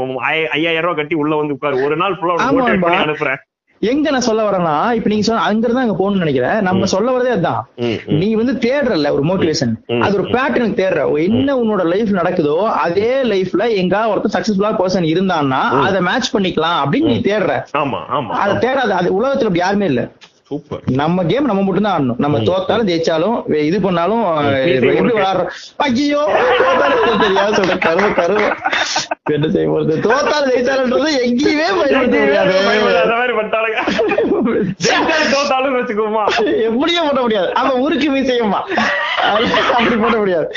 [0.54, 1.86] ஐயாயிரம் ரூபாய் கட்டி உள்ள வந்து உட்காரு.
[1.86, 3.00] ஒரு நாள் ஃபுல்லா மோட்டிவேட் பண்ணி.
[3.04, 3.40] அனுப்புறேன்.
[3.82, 6.58] எங்க நான் சொல்ல வரேன்னா இப்ப நீங்க சொன்ன அங்கிருந்து அங்க போகணும்னு நினைக்கிறேன்.
[6.62, 7.96] நம்ம சொல்ல வரதே அதுதான் ம்.
[8.20, 9.72] நீ வந்து தேடுறல ஒரு மோட்டிவேஷன்
[10.02, 11.06] அது ஒரு பேட்டர்ன் தேடுற.
[11.24, 17.14] என்ன உன்னோட லைஃப் நடக்குதோ அதே லைஃப்ல எங்கா ஒருத்தர் சக்சஸ்ஃபுல்லா பர்சன் இருந்தான்னா அதை மேட்ச் பண்ணிக்கலாம் அப்படின்னு
[17.14, 17.56] நீ தேடுற.
[17.78, 18.36] ஆமா ஆமா.
[18.44, 18.92] அதை தேடாத.
[19.00, 20.04] அது உலகத்துல அப்படி யாருமே இல்ல.
[20.52, 22.18] சூப்பர் நம்ம கேம் நம்ம மட்டும் தான் ஆடணும்.
[22.24, 23.36] நம்ம தோத்தாலும் ஜெயிச்சாலும்
[23.68, 24.24] இது பண்ணாலும்
[24.72, 24.90] எப்படி.
[25.10, 25.52] விளையாடுறோம்
[25.86, 26.22] ஐயோ
[27.22, 27.54] தெரியாது.
[27.60, 28.42] சொல்ற கருவ கருவ
[29.36, 29.94] என்ன செய்ய போறது?
[30.06, 31.68] தோத்தாலும் ஜெயிச்சாலும்ன்றது எங்கேயுமே
[35.34, 36.24] தோத்தாலும் வச்சுக்கோமா
[36.68, 37.50] எப்படியும் பண்ண முடியாது.
[37.62, 38.60] அவன் ஊருக்கு மீசையுமா
[39.30, 40.48] அப்படி பண்ண முடியாது.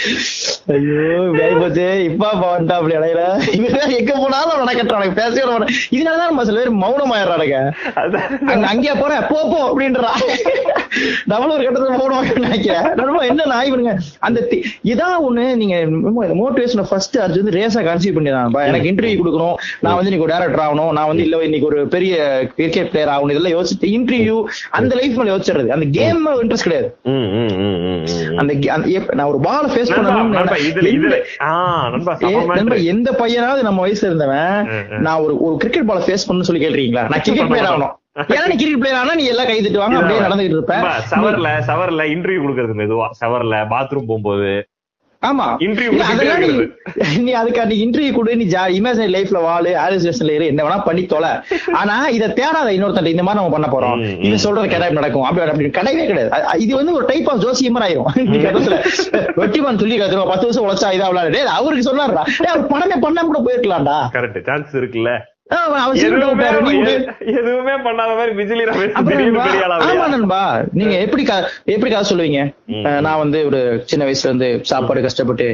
[0.75, 1.07] ஐயோ
[1.39, 1.87] வேலை போச்சு.
[2.11, 3.23] இப்பா வந்துட்டா அப்படி அடையில
[3.59, 5.43] இவன் எங்க போனாலும் அவனை கட்டுறானுங்க பேசவே.
[5.97, 7.59] இதனாலதான் நம்ம சில பேர் மௌனம் ஆயிடுறானுங்க
[8.03, 8.29] அதான்.
[8.53, 10.07] அங்க அங்கேயா போற போ போ அப்படின்றா.
[11.25, 12.93] நம்மளும் ஒரு கட்டத்துல மௌனம் நினைக்கிறேன்.
[12.95, 15.77] நம்ம என்ன இவனுங்க அந்த தி- இதான் ஒண்ணு நீங்க
[16.17, 19.55] மோட்டிவேஷன் ஃபர்ஸ்ட் அது வந்து ரேஸா கன்சீவ் பண்ணிடுறான் எனக்கு இன்டர்வியூ கொடுக்கணும்.
[19.81, 20.93] நான் வந்து இன்னைக்கு ஒரு டேரக்டர் ஆகணும்.
[20.93, 23.31] நான் வந்து இல்ல இன்னைக்கு ஒரு பெரிய கிரிக்கெட் பிளேயர் ஆகணும்.
[23.31, 26.99] இதெல்லாம் யோசிச்சு இன்டர்வியூ அந்த லைஃப் மேல யோசிச்சிடுறது அந்த கேம் இன்ட்ரெஸ்ட் கிடையாது.
[28.37, 30.45] அந்த அந்த நான் ஒரு பால ஃபேஸ் பண்ணணும்.
[32.85, 34.69] எந்த பையனாவது நம்ம வயசுல இருந்தவன்.
[35.01, 38.03] நான் ஒரு ஒரு கிரிக்கெட் பால ஃபேஸ் பண்ணு சொல்லி கேள்றீங்களா நான் கிரிக்கெட் பிளேயர் ஆகணும்.
[38.17, 39.97] ஏன்னா நீ கிரிக்கெட் பிளேயர் ஆனா நீ எல்லாம் கை தட்டுவாங்க?
[40.01, 40.75] அப்படியே நடந்துகிட்டு இருப்ப.
[41.15, 43.09] சவர்ல சவர்ல இன்டர்வியூ கொடுக்கறது மெதுவா.
[43.23, 44.53] சவர்ல பாத்ரூம் போகும்போது.
[45.23, 45.45] ஆமா.
[46.11, 46.43] அதெல்லாம்
[47.27, 51.03] நீ அதுக்கு நீ இன்டர்வியூ கொடு நீ ஜா இமேஜினரி லைஃப்ல வாழு ஆலிசேஷன்ல இரு என்ன வேணா பண்ணி
[51.13, 51.31] தொலை.
[51.81, 54.05] ஆனா இத தேடாத இன்னொருத்தன் இந்த மாதிரி நம்ம பண்ண போறோம்.
[54.29, 55.27] இவன் சொல்றது கிடையாது நடக்கும்.
[55.29, 56.31] அப்படி அப்படி கிடையவே கிடையாது.
[56.65, 58.11] இது வந்து ஒரு டைப் ஆஃப் ஜோசியமர் ஆயிரும்.
[59.43, 60.31] வெட்டிமான் சொல்லி கத்துருவா.
[60.33, 62.25] பத்து வருஷம் உழைச்சா இதா விளையாடு அவருக்கு சொன்னாருடா.
[62.55, 63.99] அவர் பணமே பண்ணாம கூட போயிருக்கலாம்டா.
[64.19, 65.13] கரெக்ட் சான்ஸ் இருக்குல்ல.
[67.31, 68.33] எதுவுமே பண்ணாத மாதிரி
[69.87, 70.07] ஆமா?
[70.09, 70.39] நண்பா
[70.73, 71.23] நீங்க எப்படி
[71.67, 72.41] எப்படி கதை சொல்லுவீங்க?
[73.01, 75.47] நான் வந்து ஒரு சின்ன வயசுல இருந்து சாப்பாடு கஷ்டப்பட்டு.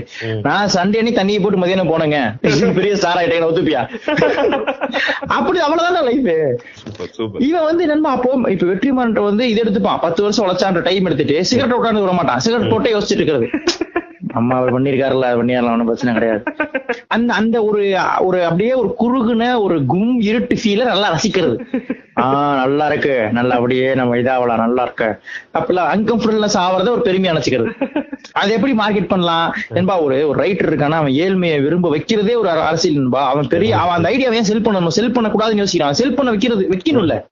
[0.42, 2.20] நான் சண்டே அன்னி தண்ணியை போட்டு மதியானம் போனேங்க.
[2.78, 3.82] பெரிய ஸ்டார் ஆயிட்டேன் ஒத்துப்பியா?
[5.30, 6.30] அப்படி அவ்வளவுதான் லைஃப்
[7.48, 10.00] இவன் வந்து நண்பா அப்போ இப்ப வெற்றிமான் வந்து இது எடுத்துப்பான்.
[10.00, 12.38] பத்து வருஷம் உழைச்சான்ற டைம் எடுத்துட்டு சிகரெட் உட்காந்து விட மாட்டான்.
[12.38, 13.48] சிகரெட் போட்டே யோசிச்சுட்டு இருக்கிறது.
[14.32, 16.42] அம்மா அவர் பண்ணிருக்காருல்ல பண்ணிடலாம் ஒன்றும் பிரச்சனை கிடையாது.
[17.06, 21.58] அந்த அந்த ஒரு ஒரு அப்படியே ஒரு குறுகுன ஒரு கும் இருட்டு ஃபீல நல்லா ரசிக்கிறது.
[22.20, 23.28] ஆஹ் நல்லா இருக்கு.
[23.32, 25.04] நல்லா அப்படியே நம்ம இதாவலாம் நல்லா இருக்கு.
[25.54, 27.98] அப்பெல்லாம் அன்கம்ஃபர்டபுள்னஸ் ஆவறத ஒரு பெருமையா நினைச்சுக்கிறது
[28.32, 29.54] அது எப்படி மார்க்கெட் பண்ணலாம்?
[29.74, 33.14] என்பா ஒரு ஒரு ரைட்டர் இருக்கானா அவன் ஏழ்மையை விரும்ப வைக்கிறதே ஒரு அர- அரசியல் என்பா.
[33.14, 34.86] அவன் பெரிய அவன் அந்த ஐடியாவை ஏன் செல் பண்ணணும்?
[34.86, 35.90] செல் பண்ண கூடாதுன்னு யோசிக்கிறான்.
[35.90, 37.24] செல் பண்ண வைக்கிறது வைக்கணும்ல.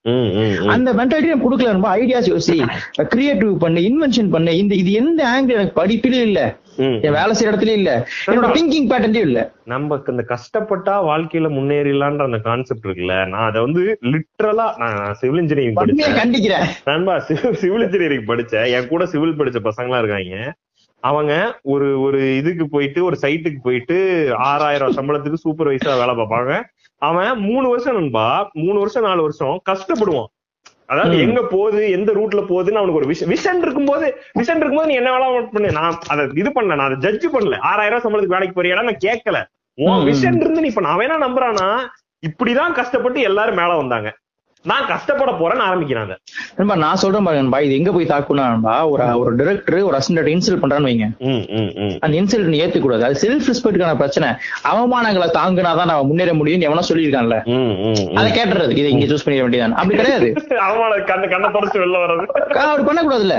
[0.67, 2.69] அந்த மென்டாலிட்டி நம்ம கொடுக்கல ஐடியாஸ் யோசி.
[3.03, 4.57] கிரியேட்டிவ் பண்ணு இன்வென்ஷன் பண்ணு.
[4.57, 6.57] இந்த இது எந்த ஆங்கிள் எனக்கு படிப்பிலே இல்ல.
[6.79, 8.09] என் வேலை செய்யற இடத்துலயும் இல்ல.
[8.27, 9.53] என்னோட திங்கிங் பேட்டர்ன்லயும் இல்ல.
[9.65, 13.29] நமக்கு இந்த கஷ்டப்பட்டா வாழ்க்கையில முன்னேறிடலான்ற அந்த கான்செப்ட் இருக்குல்ல.
[13.29, 16.19] நான் அதை வந்து லிட்ரலா நான் சிவில் இன்ஜினியரிங் படிச்சேன்.
[16.21, 16.67] கண்டிக்கிறேன்.
[16.85, 17.19] நண்பா
[17.63, 18.71] சிவில் இன்ஜினியரிங் படிச்சேன்.
[18.71, 20.55] என் கூட சிவில் படிச்ச பசங்களா இருக்காங்க.
[21.01, 23.97] அவங்க ஒரு ஒரு இதுக்கு போயிட்டு ஒரு சைட்டுக்கு போயிட்டு
[24.39, 26.63] ஆறாயிரம் சம்பளத்துக்கு சூப்பர்வைசரா வேலை பார்ப்பாங்க.
[26.97, 30.31] அவன் மூணு வருஷம் நண்பா மூணு வருஷம் நாலு வருஷம் கஷ்டப்படுவான்.
[30.89, 31.21] அதாவது.
[31.21, 34.07] எங்க போகுது எந்த ரூட்ல போகுதுன்னு அவனுக்கு ஒரு விஷன் விஷன் இருக்கும்போது
[34.39, 35.73] விஷன் இருக்கும்போது நீ என்ன வேலை பண்ணு.
[35.73, 37.59] நான் அதை இது பண்ணல நான் அதை ஜட்ஜ் பண்ணல.
[37.63, 39.41] ஆறாயிரம் ரூபாய் சம்பளத்துக்கு வேலைக்கு போறியா நான் கேட்கல
[39.79, 40.05] உன்.
[40.09, 41.69] விஷன் இருந்து நீ இப்ப அவன் என்ன நம்புறானா?
[42.23, 44.09] இப்படிதான் கஷ்டப்பட்டு எல்லாரும் மேல வந்தாங்க.
[44.63, 46.15] நான் கஷ்டப்பட போறேன்னு ஆரம்பிக்கிறாங்க
[46.57, 50.63] நண்பா நான் சொல்றேன் பாருங்க நண்பா இது எங்க போய் நண்பா ஒரு ஒரு டைரக்டர் ஒரு அசிஸ்டன்ட் இன்சல்ட்
[50.63, 51.07] பண்றான்னு வைங்க.
[51.99, 53.01] அந்த இன்சல்ட் நீ ஏத்துக்கூடாது.
[53.01, 54.29] அது செல்ஃப் ரெஸ்பெக்ட்கான பிரச்சனை.
[54.73, 57.37] அவமானங்களை தாங்குனாதான் நான் முன்னேற முடியும் எவனா சொல்லியிருக்கான்ல.
[58.15, 58.71] அதை கேட்டுறது.
[58.77, 60.29] இதை இங்க சூஸ் பண்ணிட வேண்டியதான் அப்படி கிடையாது.
[60.67, 62.27] அவமானம் கண்ண கண்ணை தொடச்சு வெளில வர்றது.
[62.65, 63.37] அப்படி பண்ணக்கூடாதுல்ல.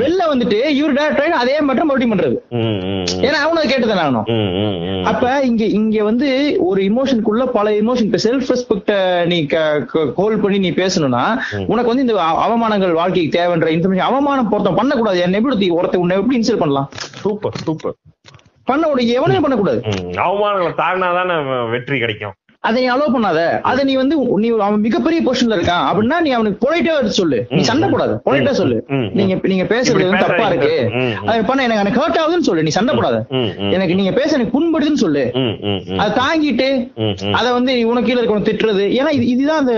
[0.00, 2.54] வெளில வந்துட்டு இவர் டேரக்டர் அதே மட்டும் மறுபடியும் பண்றது.
[3.26, 5.02] ஏன்னா அவனும் கேட்டுதானே ஆகணும்.
[5.02, 8.92] அப்ப இங்க இங்க வந்து ஒரு இமோஷனுக்குள்ள பல இமோஷன் இப்ப செல்ஃப் ரெஸ்பெக்ட
[9.26, 9.46] நீ
[10.14, 15.18] கோல் பண்ணி நீ பேசணும்னா உனக்கு வந்து இந்த அவ- அவமானங்கள் வாழ்க்கைக்கு தேவைன்ற இன்ஃபர்மேஷன் அவமானம் பொருத்தம் பண்ணக்கூடாது.
[15.18, 16.88] என்ன எப்படி ஒருத்த உன்னை எப்படி இன்சல்ட் பண்ணலாம்?
[16.92, 17.94] Super super.
[18.64, 19.80] பண்ண உடைய எவனையும் பண்ணக்கூடாது.
[19.96, 22.32] அவமானங்களை தாங்கினாதான் வெற்றி கிடைக்கும்.
[22.62, 23.40] அதை நீ அலோவ் பண்ணாத.
[23.60, 25.84] அதை நீ வந்து நீ அவன் மிகப்பெரிய பொசிஷன்ல இருக்கான்.
[25.90, 27.46] அப்படின்னா நீ அவனுக்கு பொலைட்டா சொல்லு.
[27.50, 28.76] நீ சண்டை போடாத பொலைட்டா சொல்லு.
[29.18, 30.46] நீங்க நீங்க பேசுறது வந்து தப்பா.
[30.50, 30.74] இருக்கு.
[31.30, 31.64] அது பண்ண.
[31.66, 32.62] எனக்கு எனக்கு ஹர்ட் ஆகுதுன்னு சொல்லு.
[32.62, 33.18] நீ சண்டை போடாத.
[33.76, 35.24] எனக்கு நீங்க பேச எனக்கு புண்படுதுன்னு சொல்லு.
[36.02, 36.68] அதை தாங்கிட்டு.
[37.32, 38.84] அத வந்து உனக்கு கீழ இருக்கணும் திட்டுறது.
[39.00, 39.74] ஏன்னா இது இதுதான் அந்த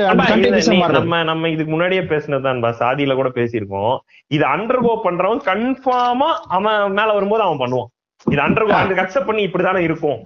[0.98, 3.96] நம்ம நம்ம இதுக்கு முன்னாடியே பேசினதுதான் சாதியில கூட பேசியிருக்கோம்.
[4.26, 7.90] இது அண்டர்கோ பண்றவன் கன்ஃபார்மா அவன் மேல வரும்போது அவன் பண்ணுவான்.
[8.26, 10.18] இது அண்டர்கோ அந்த அக்செப்ட் பண்ணி இப்படிதானே இருக்கும்.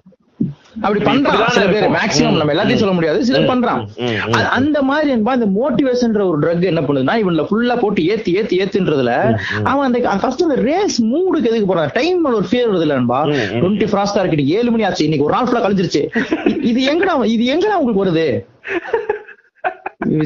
[0.80, 1.76] அப்படி பண்றான் சில பேர்.
[1.76, 1.94] இருக்கும்.
[1.94, 2.80] மேக்ஸிமம் ம், நம்ம எல்லாத்தையும்.
[2.82, 3.24] சொல்ல முடியாது.
[3.24, 3.82] சிலர் ம், பண்றான்.
[4.48, 9.12] அந்த மாதிரி என்பா இந்த மோட்டிவேஷன்ன்ற ஒரு ட்ரக் என்ன பண்ணுதுன்னா இவன்ல ஃபுல்லா போட்டு ஏத்தி ஏத்தி ஏத்துன்றதுல
[9.62, 11.90] அவன் அந்த ஃபர்ஸ்ட் அந்த ரேஸ் மூடுக்கு எதுக்கு போறான்?
[11.92, 13.20] டைம் ஒரு ஃபியர் வருது இல்லன்பா.
[13.62, 15.06] டுவெண்ட்டி ஃபிராஸ்டா இருக்கு ஏழு மணி ஆச்சு.
[15.08, 16.02] இன்னைக்கு ஒரு நாள் ஃபுல்லா கழிஞ்சிருச்சு.
[16.70, 18.28] இது எங்கடா இது எங்கடா உங்களுக்கு வருது?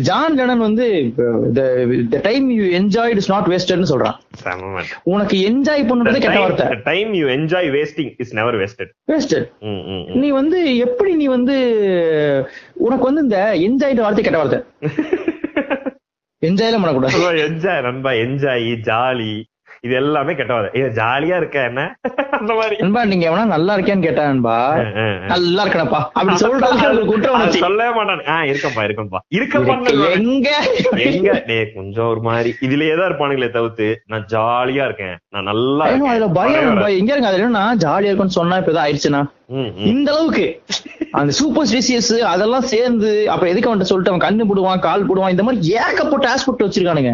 [0.00, 0.86] ஜான் லெனன் வந்து
[1.52, 1.62] the
[2.20, 4.16] time you enjoyed is not வேஸ்டட்னு சொல்றான்.
[5.04, 6.66] உனக்கு என்ஜாய் The கெட்ட வார்த்தை
[7.14, 8.88] you enjoy wasting is never wasted.
[9.08, 9.82] Wasted ம்.
[10.14, 11.56] நீ வந்து எப்படி நீ வந்து
[12.78, 14.60] உனக்கு வந்து இந்த என்ஜாய்டு வார்த்தை கெட்ட வார்த்தை
[16.42, 19.32] என்ஜாய்லாம் பண்ணக்கூடாது enjoy நண்பா என்ஜாய் ஜாலி
[19.84, 21.82] இது எல்லாமே கெட்டவாத ஏ ஜாலியா இருக்க என்ன?
[22.38, 22.74] அந்த மாதிரி.
[22.80, 25.28] நண்பா நீங்க எவனா நல்லா இருக்கியான்னு கேட்டா நண்பா அஹ், அஹ், அஹ்.
[25.28, 27.44] நல்லா இருக்கணப்பா அப்படி சொல்றதுக்கு ஒரு குற்றம்.
[27.58, 28.22] சொல்லவே மாட்டான்.
[28.26, 30.50] ஆஹ் இருக்கப்பா இருக்கப்பா இருக்கு, இருக்கப்பா எங்க?
[31.06, 31.32] எங்க?
[31.46, 32.52] டேய் கொஞ்சம் ஒரு மாதிரி.
[32.60, 35.16] இதுலயே தான் இருப்பானுங்களே தவிர்த்து நான் ஜாலியா இருக்கேன்.
[35.28, 35.86] நான் நல்லா.
[36.08, 36.70] அதுல பயம்.
[36.94, 39.22] எங்க இருங்க அதுல என்னன்னா ஜாலியா இருக்கும்னு சொன்னா இப்ப ஏதாவது ஆயிடுச்சுன்னா.
[39.90, 40.60] இந்த அளவுக்கு
[41.10, 45.42] அந்த சூப்பர் ஸ்டிசியஸ் அதெல்லாம் சேர்ந்து அப்ப எதுக்கு அவன்கிட்ட சொல்லிட்டு அவன் கண்ணு போடுவான் கால் போடுவான் இந்த
[45.42, 47.12] மாதிரி ஏகப்பட்ட ஆஸ்பெக்ட் வச்சிருக்கானுங்க.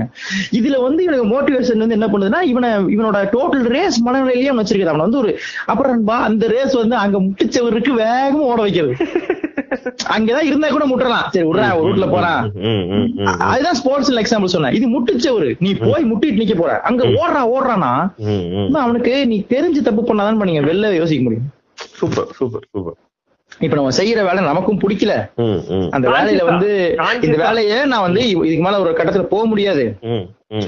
[0.58, 5.06] இதுல வந்து இவனுக்கு மோட்டிவேஷன் வந்து என்ன பண்ணுதுன்னா இவனை இவனோட டோட்டல் ரேஸ் மனநிலையிலேயே அவன் வச்சிருக்கான் அவன்
[5.06, 5.32] வந்து ஒரு
[5.66, 8.96] அப்புறம் அந்த ரேஸ் வந்து அங்க முட்டிச்சவருக்கு வேகமா ஓட வைக்கிறது.
[10.16, 12.42] அங்கதான் இருந்தா கூட முட்டுறலாம் சரி விடுறா ஒரு ரூட்ல போறான்.
[13.38, 14.72] அதுதான் ஸ்போர்ட்ஸ் எக்ஸாம்பிள் சொன்னேன்.
[14.72, 15.56] இது முட்டிச்சவரு.
[15.58, 16.80] நீ போய் முட்டிட்டு நிக்க போற.
[16.80, 17.92] அங்க ஓடுறா ஓடுறானா?
[18.84, 21.46] அவனுக்கு நீ தெரிஞ்சு தப்பு பண்ணாதான் பண்ணீங்க வெளில யோசிக்க முடியும்.
[21.98, 22.96] சூப்பர் சூப்பர் சூப்பர்
[23.60, 25.12] இப்ப நம்ம செய்யற வேலை நமக்கும் பிடிக்கல.
[25.90, 26.70] அந்த வேலையில வந்து.
[27.26, 29.84] இந்த வேலையை நான் வந்து இதுக்கு மேல ஒரு கட்டத்துல போக முடியாது.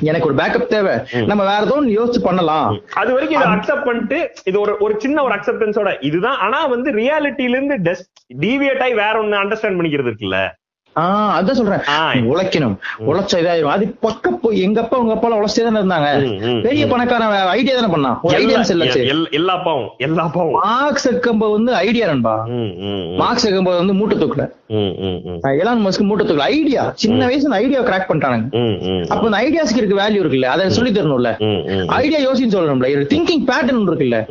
[0.01, 0.95] எனக்கு ஒரு பேக்கப் தேவை.
[1.31, 2.68] நம்ம வேற ஏதோ யோசிச்சு பண்ணலாம்.
[2.95, 6.39] அது வரைக்கும் இதை அக்செப்ட் பண்ணிட்டு இது ஒரு ஒரு சின்ன ஒரு அக்செப்டன்ஸோட இதுதான்.
[6.47, 7.76] ஆனா வந்து ரியாலிட்டில இருந்து
[8.41, 10.41] டீவியேட் ஆகி வேற ஒண்ணு அண்டர்ஸ்டாண்ட் பண்ணிக்கிறது இருக்குல்ல.
[10.99, 11.78] ஆஹ் அதான் சொல்றேன்.
[12.30, 12.76] உழைக்கணும்.
[13.07, 13.62] உழைச்சா இதாயிரும்.
[13.62, 16.22] அது பக்க போய் எங்க அப்பா உங்க அப்பா உழைச்சே தானே இருந்தாங்க.
[16.62, 18.20] பெரிய பணக்காரன் ஐடியா தானே பண்ணான்.
[18.22, 22.46] ஒரு ஐடியா செல்லச்சு எல்- எல்லா பாவம் எல்லா பாவம் மார்க்ஸ் எக்கம்ப வந்து ஐடியா நண்பா.
[23.16, 24.57] மார்க்ஸ் எக்கம்ப வந்து மூட்டை தூக்கல.
[25.42, 26.38] எலான் மஸ்க் மூட்டை தூக்கல.
[26.38, 28.57] ஐடியா சின்ன வயசுல ஐடியா கிராக் பண்ணிட்டானுங்க.
[29.09, 31.36] அப்ப அந்த ஐடியாஸ்க்கு இருக்க வேல்யூ இருக்குல்ல அதை சொல்லி தரணும்ல.
[31.86, 32.86] ஐடியா யோசின்னு சொல்லணும்ல.
[32.88, 34.24] திங்கிங் பேட்டர்ன் இருக்குல்ல.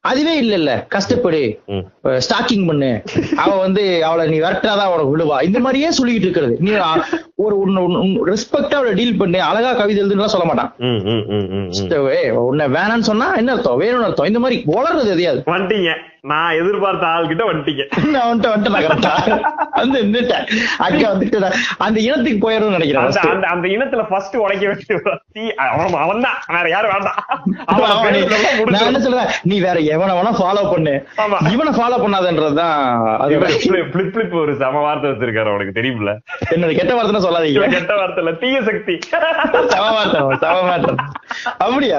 [0.00, 1.58] அதுவே இல்ல இல்ல கஷ்டப்படு.
[2.02, 3.02] ஸ்டாக்கிங் பண்ணு.
[3.36, 5.42] அவ வந்து அவளை நீ விரட்டாதான் அவளை விழுவா.
[5.42, 6.70] இந்த மாதிரியே சொல்லிட்டு இருக்கிறது நீ
[7.44, 7.56] ஒரு
[8.30, 9.38] ரெஸ்பெக்டா அவளை டீல் பண்ணு.
[9.42, 10.70] அழகா கவிதை எழுதுன்னு சொல்ல மாட்டான்.
[12.46, 13.80] உன்னை வேணாம்னு சொன்னா என்ன அர்த்தம்?
[13.80, 14.30] வேணும்னு அர்த்தம்.
[14.32, 15.92] இந்த மாதிரி வளர்றது எதையாவது வந்துட்டீங்க.
[16.30, 17.84] நான் எதிர்பார்த்த ஆள்கிட்ட வந்துட்டீங்க.
[18.14, 19.70] நான் வந்துட்டு வந்துட்டு நான் correct ஆ.
[19.78, 20.44] வந்து நின்னுட்டேன்.
[20.78, 21.38] அக்கா வந்துட்டு
[21.78, 23.48] அந்த இனத்துக்கு போயிடும்னு நினைக்கிறேன் அந்த.
[23.48, 27.18] அந்த இனத்துல ஃபர்ஸ்ட் உடைக்க வேண்டிய அவன் அவன் தான் வேற யாரும் வேண்டாம்.
[28.68, 28.86] நான்.
[28.86, 29.30] என்ன சொல்றேன்?
[29.42, 30.94] நீ வேற எவனை வேணா ஃபாலோ பண்ணு.
[31.54, 32.76] இவனை ஃபாலோ பண்ணாதன்றதுதான்
[33.18, 33.40] அது
[34.42, 35.76] ஒரு சம வார்த்தை வச்சிருக்காரு அவனுக்கு.
[35.92, 36.12] தெரியும்ல
[36.54, 37.70] என்னோட கெட்ட வார்த்தை சொல்லாதீங்க.
[37.76, 38.94] கெட்ட வார்த்தை தீய சக்தி.
[41.64, 41.98] அப்படியா?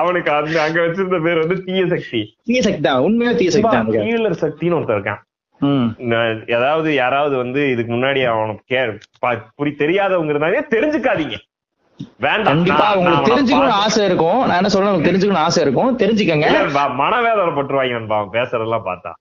[0.00, 2.22] அவனுக்கு அந்த அங்க வச்சிருந்த பேர் வந்து தீய சக்தி.
[2.48, 3.92] தீய சக்தி தான் உண்மையா தீய சக்தி தான்.
[4.06, 5.22] ஹீலர் சக்தின்னு ஒருத்தர் இருக்கான்.
[6.56, 8.98] ஏதாவது யாராவது வந்து இதுக்கு முன்னாடி அவனுக்கு
[9.60, 11.38] புரி தெரியாதவங்க இருந்தாலே தெரிஞ்சுக்காதீங்க.
[12.24, 12.50] வேண்டாம்.
[12.50, 14.38] கண்டிப்பா உங்களுக்கு தெரிஞ்சுக்கணும்னு ஆசை இருக்கும்.
[14.48, 15.90] நான் என்ன சொல்றேன் தெரிஞ்சுக்கணும்னு ஆசை இருக்கும்.
[16.02, 16.46] தெரிஞ்சுக்கங்க.
[17.00, 19.12] மனவேதனை பட்டுருவாங்க நண்பா பேசுறதெல்லாம் பார்த்தா.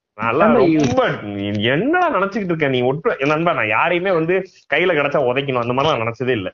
[1.73, 2.67] என்ன நினைச்சுக்கிட்டு இருக்க?
[2.73, 4.35] நீ ஒட்டு நண்பா நான் யாரையுமே வந்து
[4.73, 5.61] கையில கிடைச்சா உதைக்கணும்.
[5.63, 6.49] அந்த மாதிரி நான் நினைச்சதே இல்ல.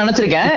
[0.00, 0.50] நினைச்சிருக்கேன்.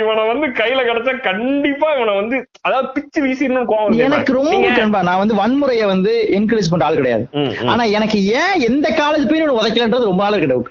[0.00, 5.38] இவன் வந்து கையில கிடைச்சா கண்டிப்பா இவனை வந்து அதாவது பிச்சு வீசிடணும் கோவம் எனக்கு ரொம்ப நான் வந்து
[5.42, 7.24] வன்முறையை வந்து என்கரேஜ் பண்ற ஆள் கிடையாது.
[7.72, 10.64] ஆனா எனக்கு ஏன் எந்த காலேஜ் போய் இவனை உதைக்கலன்றது ரொம்ப நாள் கிடையாது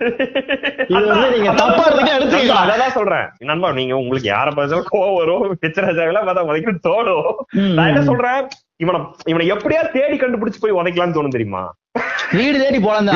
[0.94, 3.28] இது வந்து நீங்க தப்பா இருந்துட்டு எடுத்துக்கலாம் அதான் சொல்றேன்.
[3.52, 7.32] நண்பா நீங்க உங்களுக்கு யார பார்த்தாலும் கோவம் வரும் பிச்சராஜாவெல்லாம் பார்த்தா உதைக்கணும் தோணும்.
[7.78, 8.42] நான் என்ன சொல்றேன்?
[8.84, 9.00] இவனை
[9.32, 11.64] இவனை எப்படியா தேடி கண்டுபிடிச்சு போய் உதைக்கலாம்னு தோணும் தெரியுமா?
[12.38, 13.10] வீடு தேடி போலாம்,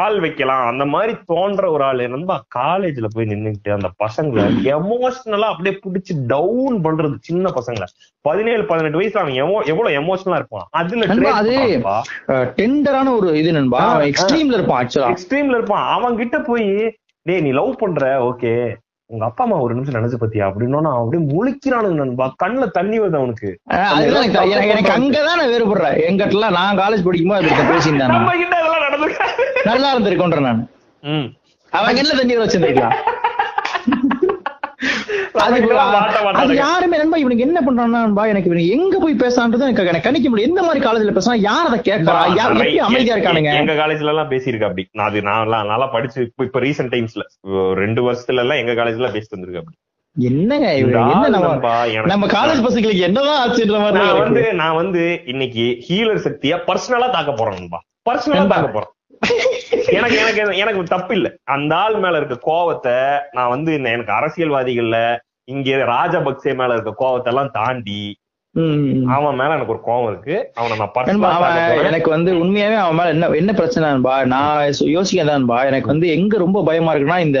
[0.00, 0.64] ஆள் வைக்கலாம்.
[0.70, 2.08] அந்த மாதிரி தோன்ற ஒரு ஆளு.
[2.14, 4.44] நண்பா காலேஜ்ல போய் நின்னுட்டு அந்த பசங்களை
[4.74, 7.88] எமோஷனலா அப்படியே புடிச்சு டவுன் பண்றது சின்ன பசங்களை.
[8.28, 9.38] பதினேழு பதினெட்டு வயசுல அவன்
[9.72, 10.68] எவ்வளவு எமோஷனலா இருப்பான்?
[10.80, 11.56] அதுல அது
[12.60, 13.80] டெண்டரான ஒரு இது நண்பா.
[14.10, 14.82] எக்ஸ்ட்ரீம்ல இருப்பான்
[15.14, 15.88] எக்ஸ்ட்ரீம்ல இருப்பான்.
[15.96, 16.70] அவன் கிட்ட போய்
[17.26, 18.04] டேய் நீ லவ் பண்ற?
[18.30, 18.54] ஓகே
[19.10, 20.44] உங்க அப்பா அம்மா ஒரு நிமிஷம் நினைச்சு பத்தியா?
[20.48, 22.26] அப்படின்னா அப்படியே முழிக்கிறானுங்க நண்பா.
[22.44, 23.48] கண்ணுல தண்ணி வருது அவனுக்கு.
[23.94, 24.28] அதுதான்
[24.64, 25.96] எனக்கு அங்கதான் நான் வேறுபடுறேன்.
[26.08, 28.14] எங்கிட்டலாம் நான் காலேஜ் படிக்கும்போது பேசியிருந்தேன்
[29.64, 30.62] நல்லா இருந்திருக்கோன்ற நான்.
[31.02, 31.26] ம்.
[31.72, 32.96] அவன் என்ன தண்ணி வச்சிருந்திருக்கலாம்.
[36.34, 36.54] அது.
[36.56, 40.62] யாருமே நண்பா இவனுக்கு என்ன பண்றான்பா எனக்கு இவனுக்கு எங்க போய் பேசான்றது எனக்கு எனக்கு கணிக்க முடியும் எந்த
[40.62, 44.86] மாதிரி காலேஜ்ல பேசுறா யார் அதை கேட்கறா யார் எப்படி அமைதியா இருக்கானுங்க எங்க காலேஜ்ல எல்லாம் பேசியிருக்கா அப்படி
[44.92, 47.24] நான் அது நான் நல்லா படிச்சு இப்ப- இப்ப ரீசெண்ட் டைம்ஸ்ல
[47.78, 49.78] ரெண்டு வருஷத்துல எல்லாம் எங்க காலேஜ்ல பேசிட்டு வந்திருக்கு அப்படி
[50.16, 50.68] என்னங்க
[52.06, 54.42] நம்ம காலேஜ் பசங்களுக்கு என்னதான் ஆச்சுன்ற மாதிரி நான் வந்து.
[54.54, 58.46] நான் வந்து இன்னைக்கு ஹீலர் சக்தியா பர்சனலா தாக்க போறேன் நண்பா பர்சனலா.
[58.52, 58.90] தாக்க போறேன்
[59.92, 62.96] எனக்கு எனக்கு எனக்கு தப்பு இல்ல அந்த ஆள் மேல இருக்க கோவத்தை
[63.32, 64.98] நான் வந்து இந்த- எனக்கு அரசியல்வாதிகள்ல
[65.48, 68.02] இங்க ராஜபக்சே மேல இருக்க கோவத்தை எல்லாம் தாண்டி
[69.06, 70.36] அவன் மேல எனக்கு ஒரு கோவம் இருக்கு.
[70.54, 70.76] அவனை
[71.18, 71.42] நான்
[71.82, 76.94] எனக்கு வந்து உண்மையாவே அவன் மேல என்ன என்ன பிரச்சனைன்பா நான் யோசிக்கதான்பா எனக்கு வந்து எங்க ரொம்ப பயமா
[76.94, 77.40] இருக்குன்னா இந்த.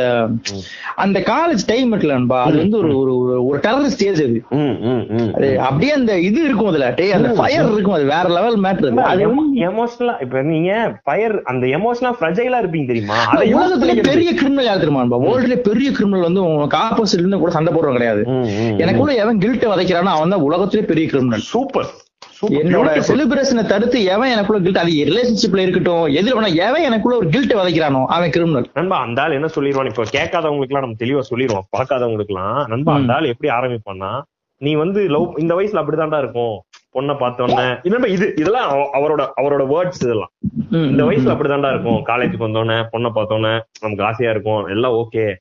[0.96, 4.38] அந்த காலேஜ் டைம் இருக்குல்லன்பா அது வந்து ஒரு ஒரு ஒரு- டெரர் ஸ்டேஜ் அது.
[5.58, 6.90] அப்படியே அந்த இது இருக்கும் அதுல.
[6.90, 8.04] டேய் அந்த ஃபயர் இருக்கும் அது.
[8.04, 9.26] வேற லெவல் மேட்ரு அது.
[9.66, 10.70] எமோஷனலா இப்ப நீங்க
[11.04, 13.18] ஃபயர் அந்த எமோஷனலா ஃப்ரஜைலா இருப்பீங்க தெரியுமா?
[13.56, 14.00] உலகத்திலே.
[14.04, 18.22] பெரிய கிரிமினல் யார் தெரியுமா வேர்ல்ட்ல பெரிய கிரிமினல் வந்து உனக்கு ஆப்போசிட்ல இருந்து கூட சண்டை போடுறவன் கிடையாது.
[18.78, 21.86] எனக்குள்ள எவன் கில்ட் வதைக்கிறானோ அவன் தான் உலகத்திலே பெரிய கிரிமினல் சூப்பர்
[22.46, 23.02] என்னோட.
[23.08, 28.30] செலிபிரேஷனை தடுத்து எவன் எனக்குள்ள கில்ட் அது ரிலேஷன்ஷிப்ல இருக்கட்டும் வேணா எவன் எனக்குள்ள ஒரு கில்ட் வதைக்கிறானோ அவன்
[28.30, 29.86] கிரிமினல் நண்பா அந்த ஆள் என்ன சொல்லிடுவான்?
[29.86, 31.64] இப்ப கேட்காதவங்களுக்கு எல்லாம் நம்ம தெளிவா சொல்லிடுவோம்.
[31.76, 34.22] பார்க்காதவங்களுக்கு எல்லாம் நண்பா அந்த ஆள் எப்படி ஆரம்பிப்பான்னா
[34.58, 36.62] நீ வந்து லவ் இந்த வயசுல அப்படிதான்டா இருக்கும்.
[36.94, 37.80] பொண்ணை பார்த்தோன்னே.
[37.82, 40.30] இல்ல இது இதெல்லாம் அவ- அவரோட அவரோட வேர்ட்ஸ் இதெல்லாம்.
[40.70, 42.06] இந்த வயசுல அப்படிதான்டா இருக்கும்.
[42.06, 44.66] காலேஜுக்கு வந்தோடனே பொண்ணை பார்த்தோன்னே நமக்கு ஆசையா இருக்கும்.
[44.66, 45.34] எல்லாம் ஓகே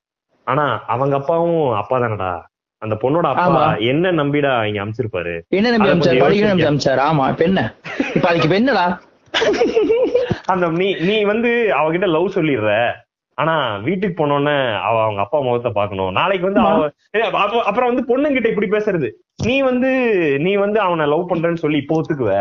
[0.44, 2.48] ஆனா அவங்க அப்பாவும் அப்பா தானடா.
[2.82, 3.64] அந்த பொண்ணோட அப்பா.
[3.92, 5.34] என்ன நம்பிடா இங்க அமிச்சிருப்பாரு?
[5.58, 6.14] என்ன நம்பி அமிச்சார்?
[6.14, 6.72] கொஞ்சம் படிக்க நம்பி யோசிங்க.
[6.72, 7.02] அமிச்சார்?
[7.10, 7.62] ஆமா இப்ப என்ன?
[8.16, 8.86] இப்ப அதுக்கு என்னடா?
[10.54, 11.50] அந்த நீ நீ வந்து
[11.80, 12.72] அவகிட்ட லவ் சொல்லிடுற.
[13.38, 13.56] ஆனா
[13.88, 14.56] வீட்டுக்கு போனோடனே
[14.88, 16.12] அவ அவங்க அப்பா முகத்தை பார்க்கணும்.
[16.20, 16.88] நாளைக்கு வந்து அவ
[17.70, 19.10] அப்புறம் வந்து பொண்ணுங்கிட்ட இப்படி பேசுறது.
[19.48, 19.92] நீ வந்து
[20.46, 22.34] நீ வந்து அவனை லவ் பண்றேன்னு சொல்லி இப்போ ஒத்துக்குவ.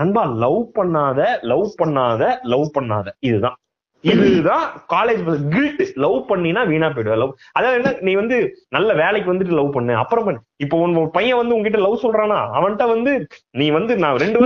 [0.00, 1.20] நண்பா லவ் பண்ணாத
[1.52, 3.08] லவ் பண்ணாத லவ் பண்ணாத.
[3.28, 3.56] இதுதான்.
[4.04, 5.20] இதுதான் காலேஜ்
[5.52, 7.16] கில்ட் லவ் பண்ணினா வீணா போயிடுவ.
[7.16, 8.36] லவ் அதாவது என்ன நீ வந்து
[8.70, 9.94] நல்ல வேலைக்கு வந்துட்டு லவ் பண்ணு.
[9.94, 10.40] அப்புறம் பண்ணு.
[10.60, 12.38] இப்போ உன் பையன் வந்து உன்கிட்ட லவ் சொல்றானா?
[12.56, 13.12] அவன்கிட்ட வந்து
[13.60, 14.40] நீ வந்து நான் ரெண்டு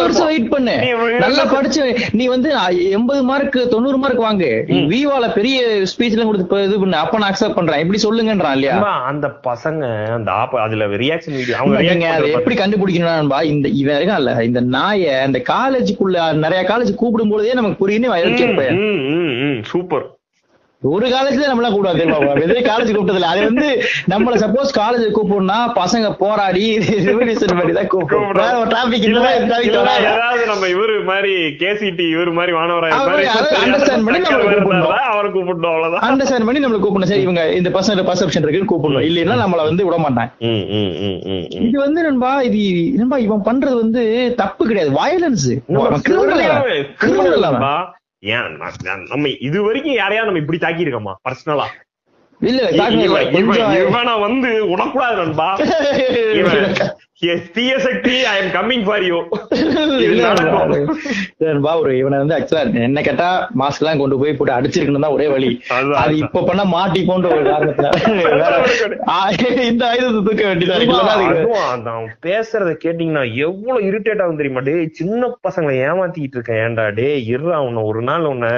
[0.00, 0.28] வருஷம்.
[0.30, 0.74] வெயிட் பண்ணு.
[1.24, 2.50] நல்லா படிச்சு நீ வந்து
[2.92, 4.50] எண்பது மார்க் தொண்ணூறு மார்க் வாங்கு.
[4.92, 5.56] விவால பெரிய
[5.92, 7.00] ஸ்பீச் எல்லாம் கொடுத்து இது பண்ணு.
[7.02, 7.82] அப்ப நான் அக்செப்ட் பண்றேன்.
[7.84, 8.76] எப்படி சொல்லுங்கன்றான் இல்லையா?
[9.10, 9.82] அந்த பசங்க
[10.16, 11.78] அந்த ஆப்ப அதுல ரியாக்ஷன் வீடியோ அவங்க
[12.12, 14.96] அதை எப்படி கண்டுபிடிக்கணும்பா இந்த இவன் இருக்கான்ல இந்த நாய
[15.26, 18.06] அந்த காலேஜுக்குள்ள நிறைய காலேஜ் கூப்பிடும் பொழுதே நமக்கு புரியுன்னு
[18.78, 18.87] ம்,
[19.72, 20.06] சூப்பர்.
[20.82, 22.02] ஒரு காலேஜ்ல நம்மள கூடாது
[22.42, 23.68] எதிரே காலேஜ் கூப்பிட்டதுல அது வந்து
[24.12, 26.64] நம்மள சப்போஸ் காலேஜ் கூப்பிடணும்னா பசங்க போராடி
[27.06, 27.88] ரெவல்யூஷன் பண்ணி தான்
[28.98, 30.04] இல்ல, வராது.
[30.10, 31.32] ஏதாவது நம்ம இவரு மாதிரி
[31.62, 32.52] கேசிடி இவரு மாதிரி
[33.32, 34.94] அதை understand பண்ணி நம்மளை கூப்பிடணும்.
[35.14, 36.06] அவரை கூப்பிட்டோம் அவ்வளவுதான்.
[36.10, 37.12] அண்டர்ஸ்டாண்ட் பண்ணி நம்மள கூப்பிடணும்.
[37.12, 39.08] சரி இவங்க இந்த பர்சன் பர்செப்ஷன் இருக்குன்னு கூப்பிடணும்.
[39.10, 40.30] இல்லைன்னா நம்மள வந்து விட மாட்டாங்க.
[41.66, 42.62] இது வந்து நண்பா இது
[43.02, 44.04] நண்பா இவன் பண்றது வந்து
[44.44, 44.92] தப்பு கிடையாது.
[45.02, 47.46] வயலன்ஸ் நம்ம கிரிமினல்.
[48.22, 48.54] ஏன்?
[49.08, 51.68] நம்ம இது வரைக்கும் யாரையா நம்ம இப்படி தாக்கி இருக்கோமா பர்சனலா
[52.40, 52.64] இல்ல
[53.82, 55.48] இவனை வந்து உடக்கூடாது நண்பா.
[57.22, 59.16] தீய சக்தி I am coming for you
[61.78, 63.28] ஒரு இவனை வந்து ஆக்சுவலா என்ன கேட்டா
[63.60, 65.48] மாஸ்க் எல்லாம் கொண்டு போய் போட்டு அடிச்சிருக்கணும் தான் ஒரே வழி.
[66.02, 67.00] அது இப்ப பண்ண மாட்டி
[67.32, 67.88] ஒரு காரணத்துல.
[69.70, 72.14] இந்த ஆயுதத்தை தூக்க வேண்டியதா இருக்கு.
[72.26, 74.62] பேசுறத கேட்டீங்கன்னா எவ்வளவு இரிட்டேட் ஆகும் தெரியுமா?
[74.68, 76.62] டேய் சின்ன பசங்களை ஏமாத்திக்கிட்டு இருக்கேன்.
[76.66, 78.52] ஏன்டா டேய் இருடா உன்னை ஒரு நாள் உன்னை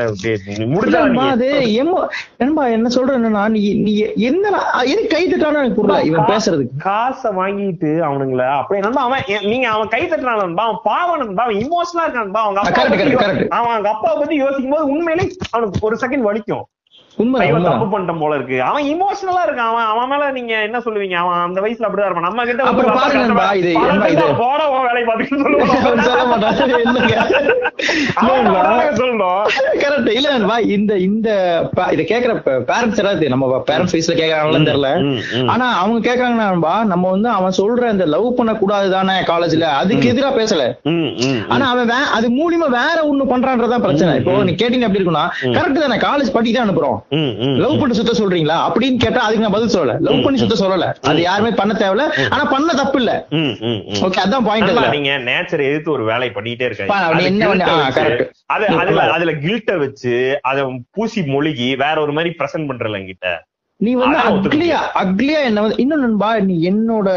[0.75, 1.03] முடிஞ்சா
[2.41, 3.95] நண்பா, என்ன சொல்ற என்னன்னா நீ நீ
[4.31, 4.45] என்ன
[4.93, 6.07] எது கை தட்டானு எனக்கு புரியல.
[6.13, 6.79] இவன் பேசுறதுக்கு.
[6.89, 11.55] காசை வாங்கிட்டு அவனுங்கள அப்படியே நண்பா அவன் நீங்க அவன் கை தட்டுறான் நண்பா அவன் பாவம் நண்பா அவன்
[11.55, 16.65] இமோஷனலா இருக்கான் அவங்க அப்பா அவங்க அப்பாவை பத்தி யோசிக்கும் போது உண்மையிலே அவனுக்கு ஒரு செகண்ட் வலிக்கும்.
[17.23, 18.57] உண்மை தப்பு பண்ணிட்டோம் போல இருக்கு.
[18.69, 19.71] அவன் இமோஷனலா இருக்கான்.
[19.73, 21.17] அவன் அவன் மேல நீங்க என்ன சொல்லுவீங்க?
[21.23, 22.29] அவன் அந்த வயசுல அப்படிதான் இருப்பான்.
[22.29, 22.63] நம்ம கிட்ட
[24.43, 25.35] போட உன் வேலையை பார்த்துட்டு
[25.85, 27.17] அவன் சொல்ல சொல்லுவான் மாட்டான் என்னங்க?
[28.21, 28.39] அவன்
[30.19, 30.29] இல்ல,
[30.77, 31.29] இந்த இந்த
[31.95, 32.33] இத கேக்குற
[32.71, 34.91] பேரண்ட்ஸ் யாராவது நம்ம பேரண்ட்ஸ் வயசுல கேக்குறாங்களான்னு தெரியல.
[35.55, 40.31] ஆனா அவங்க கேக்குறாங்கன்னா நம்ம வந்து அவன் சொல்ற இந்த லவ் பண்ண கூடாது தானே காலேஜ்ல அதுக்கு எதிரா
[40.41, 40.65] பேசல.
[41.55, 44.15] ஆனா அவன் அது மூலியமா வேற ஒண்ணு பண்றான்றதான் பிரச்சனை.
[44.21, 45.25] இப்போ நீ கேட்டீங்க எப்படி இருக்கும்னா
[45.57, 45.99] கரெக்ட் தானே?
[46.09, 46.99] காலேஜ் படிக்க தான் அனுப்புறோம்.
[47.63, 48.57] லவ் பண்ணி சுத்த சொல்றீங்களா?
[48.67, 49.95] அப்படின்னு கேட்டா அதுக்கு நான் பதில் சொல்லல.
[50.01, 50.87] லவ் பண்ணி சுத்த சொல்லல.
[51.03, 52.05] அது யாருமே பண்ண தேவையில்ல.
[52.31, 53.13] ஆனா பண்ண தப்பு இல்ல.
[54.07, 56.97] ஓகே அதான் பாயிண்ட் நீங்க நேச்சர் எதிர்த்து ஒரு வேலை பண்ணிட்டே இருக்காங்க
[58.47, 59.03] அது அதுல.
[59.17, 63.31] அதுல கில்ட்ட வச்சு அத பூசி மொழிகி வேற ஒரு மாதிரி பிரசன்ட் பண்றல என்கிட்ட
[63.85, 67.09] நீ வந்து அக்லியா அக்லியா என்ன வந்து இன்னும் நண்பா நீ என்னோட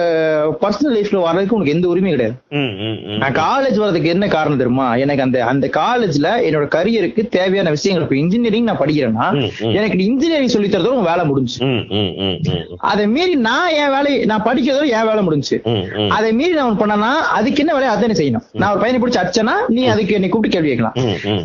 [0.61, 2.36] பர்சனல் லைஃப்ல வர்றதுக்கு உனக்கு எந்த உரிமையும் கிடையாது.
[3.22, 4.86] நான் காலேஜ் வர்றதுக்கு என்ன காரணம் தெரியுமா?
[5.03, 9.28] எனக்கு அந்த அந்த காலேஜ்ல என்னோட கரியருக்கு தேவையான விஷயங்கள் இப்போ இன்ஜினியரிங் நான் படிக்கிறேன்னா.
[9.80, 11.59] எனக்கு இன்ஜினியரிங் சொல்லி தரதோட உன் வேலை முடிஞ்சு
[12.91, 15.59] அதை மீறி நான் என் வேலையை நான் படிக்கிறதோட என் வேலை முடிஞ்சு.
[16.20, 18.47] அதை மீறி நான் பண்ணனா அதுக்கு என்ன வேலையை அதானே செய்யணும்.
[18.59, 20.97] நான் ஒரு பையனை பிடிச்சி அடிச்சேன்னா நீ அதுக்கு என்னை கூப்பிட்டு கேள்வி கேட்கலாம்.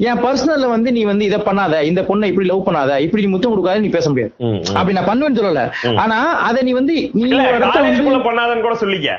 [0.08, 3.54] என் பர்சனல்ல வந்து நீ வந்து இதை பண்ணாத இந்த பொண்ணை இப்படி லவ் பண்ணாத இப்படி நீ முத்தம்
[3.54, 4.32] கொடுக்காத நீ பேச முடியாது.
[4.78, 5.62] அப்படி நான் பண்ணுவேன்னு சொல்லல.
[6.04, 7.30] ஆனா அதை நீ வந்து நீ
[8.28, 9.10] பண்ணாதன்னு கூட சொல்லிக்க.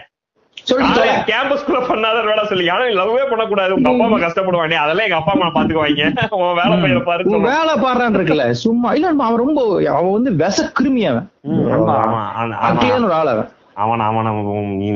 [1.29, 2.73] கேம்பஸ்குள்ள பண்ணாதன்னு வேலை சொல்லிக்க.
[2.73, 3.75] ஆனா லவ்வே பண்ணக்கூடாது.
[3.75, 4.75] உங்க அப்பா அம்மா கஷ்டப்படுவாங்க.
[4.83, 6.03] அதெல்லாம் எங்க அப்பா அம்மா பாத்துக்குவாங்க.
[6.39, 8.47] உன் வேலை பையனை பாரு உன் வேலை பாடுறான்னு இருக்குல்ல.
[8.63, 9.61] சும்மா இல்ல அவன் ரொம்ப
[9.93, 11.27] அவன் வந்து விச கிருமி அவன்
[13.07, 13.49] ஒரு ஆள் அவன்.
[13.83, 14.27] அவன் அவன்
[14.79, 14.87] நீ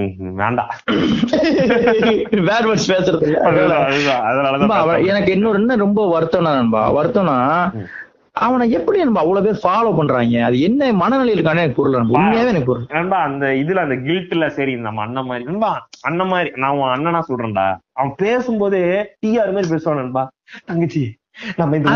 [0.41, 0.71] வேண்டாம்.
[2.47, 3.27] வேர் வேர்ட்ஸ் பேசுறது
[5.11, 6.81] எனக்கு இன்னொரு என்ன ரொம்ப வருத்தம்னா நண்பா.
[6.97, 7.37] வருத்தம்னா
[8.35, 10.43] அவனை எப்படி நம்ம அவ்வளவு பேர் ஃபாலோ பண்றாங்க?
[10.43, 12.87] அது என்ன மனநிலை இருக்கானே எனக்கு புரியல உண்மையாவே எனக்கு புரியல.
[12.93, 15.71] நண்பா அந்த இதுல அந்த கில்ட்ல சரி நம்ம அண்ணன் மாதிரி நண்பா
[16.01, 17.65] அண்ணன் மாதிரி நான் உன் அண்ணனா சொல்றேன்டா.
[17.93, 18.81] அவன் பேசும்போதே
[19.21, 20.23] டிஆர் மாதிரி பேசுவான் நண்பா.
[20.65, 21.03] தங்கச்சி
[21.55, 21.89] நம்ம இந்த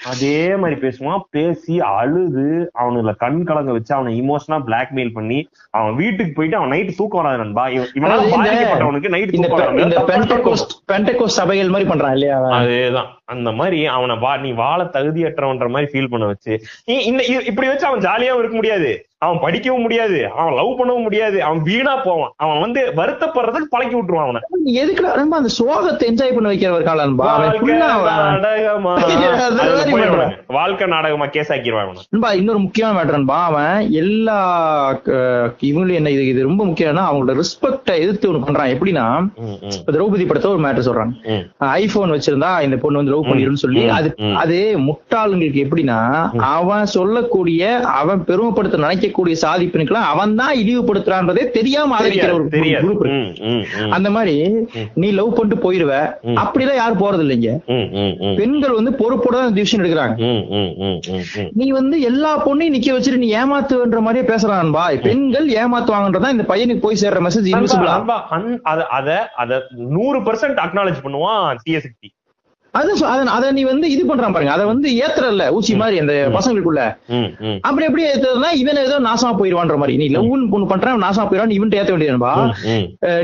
[0.05, 1.21] அதே மாதிரி பேசுவான்.
[1.31, 6.93] பேசி அழுது அவனுல கண் கலங்க வச்சு அவனை இமோஷனா பிளாக்மெயில் பண்ணி அவன் வீட்டுக்கு போயிட்டு அவன் நைட்டு
[6.97, 7.69] தூக்கம் வராது நண்பா.
[7.69, 10.35] இவன் இவனால பாதிக்கப்பட்டவனுக்கு இந்த தூக்கம் பெ- இந்த வராது.
[10.35, 12.41] பென்டகோஸ்ட் பென்டகோஸ்ட் சபைகள் மாதிரி பண்றான் இல்லையா?
[12.41, 13.07] அதேதான்.
[13.25, 16.63] அந்த மாதிரி அவனை வா நீ வாழ தகுதியற்றவன்ற மாதிரி ஃபீல் பண்ண வச்சு.
[16.85, 19.07] இந்த இப்படி வச்சு அவன் ஜாலியாவும் இருக்க முடியாது.
[19.23, 22.33] அவன் படிக்கவும் முடியாது அவன் லவ் பண்ணவும் முடியாது அவன் வீணா போவான்.
[22.37, 24.41] அவன் வந்து வருத்தப்படுறதுக்கு பழக்கி விட்டுருவான் அவனை.
[25.19, 28.93] நண்பா அந்த சோகத்தை என்ஜாய் பண்ண வைக்கிற ஒரு காலம் வாழ்க்கை நாடகமா.
[30.49, 34.39] வாழ்க்கை கேஸ் ஆக்கிடுவான் இன்னொரு முக்கியமான மேட்டர் நண்பா அவன் எல்லா
[35.61, 38.73] இவங்களும் என்ன இது இது ரொம்ப முக்கியம்னா அவங்களோட ரெஸ்பெக்ட எதிர்த்து ஒண்ணு பண்றான்.
[38.75, 39.07] எப்படின்னா
[39.91, 41.15] திரௌபதி படத்தை ஒரு மேட்டர் சொல்றாங்க.
[41.59, 44.11] ஐபோன் வச்சிருந்தா இந்த பொண்ணு வந்து லவ் பண்ணிருன்னு சொல்லி அது.
[44.35, 44.59] அது
[44.89, 45.99] முட்டாளுங்களுக்கு எப்படின்னா
[46.57, 47.63] அவன் சொல்லக்கூடிய
[48.01, 52.47] அவன் பெருமைப்படுத்த நினைக்கக்கூடிய சாதிப்பினுக்கெல்லாம் அவன் தான் இழிவுபடுத்துறான்றதே தெரியாம ஆதரிக்கிற ஒரு
[52.85, 53.03] குரூப்
[53.97, 54.35] அந்த மாதிரி
[55.03, 55.93] நீ லவ் பண்ணிட்டு போயிருவ.
[56.43, 57.51] அப்படிலாம் யாரும் போறது இல்லைங்க
[58.41, 60.17] பெண்கள் வந்து பொறுப்போட தான் டிசிஷன் எடுக்கிறாங்க.
[61.61, 67.03] நீ வந்து எல்லா பொண்ணையும் நிக்க வச்சுட்டு நீ ஏமாத்துன்ற மாதிரியே பேசுறான்பா பெண்கள் ஏமாத்துவாங்கன்றதான் இந்த பையனுக்கு போய்
[67.05, 67.97] சேர்ற மெசேஜ் இன்விசிபிளா
[68.99, 69.11] அத
[69.43, 69.61] அத
[69.97, 72.11] நூறு பர்சன்ட் அக்னாலேஜ் பண்ணுவான் தீயசக்தி
[72.75, 74.53] அது சொ- அத நீ வந்து இது பண்றான் பாருங்க.
[74.53, 76.97] அத வந்து ஏத்துறல்ல ஊசி மாதிரி அந்த பசங்களுக்குள்ள.
[77.07, 79.97] ம், ம், அப்படி எப்படி ஏத்துறதுனா இவன் ஏதோ நாசமா போயிருவான்ற மாதிரி.
[79.97, 82.33] நீ லவ்னு பொண்ணு பண்றான் நாசமா போயிடுவான் இவன் ஏத்த வேண்டியதுபா.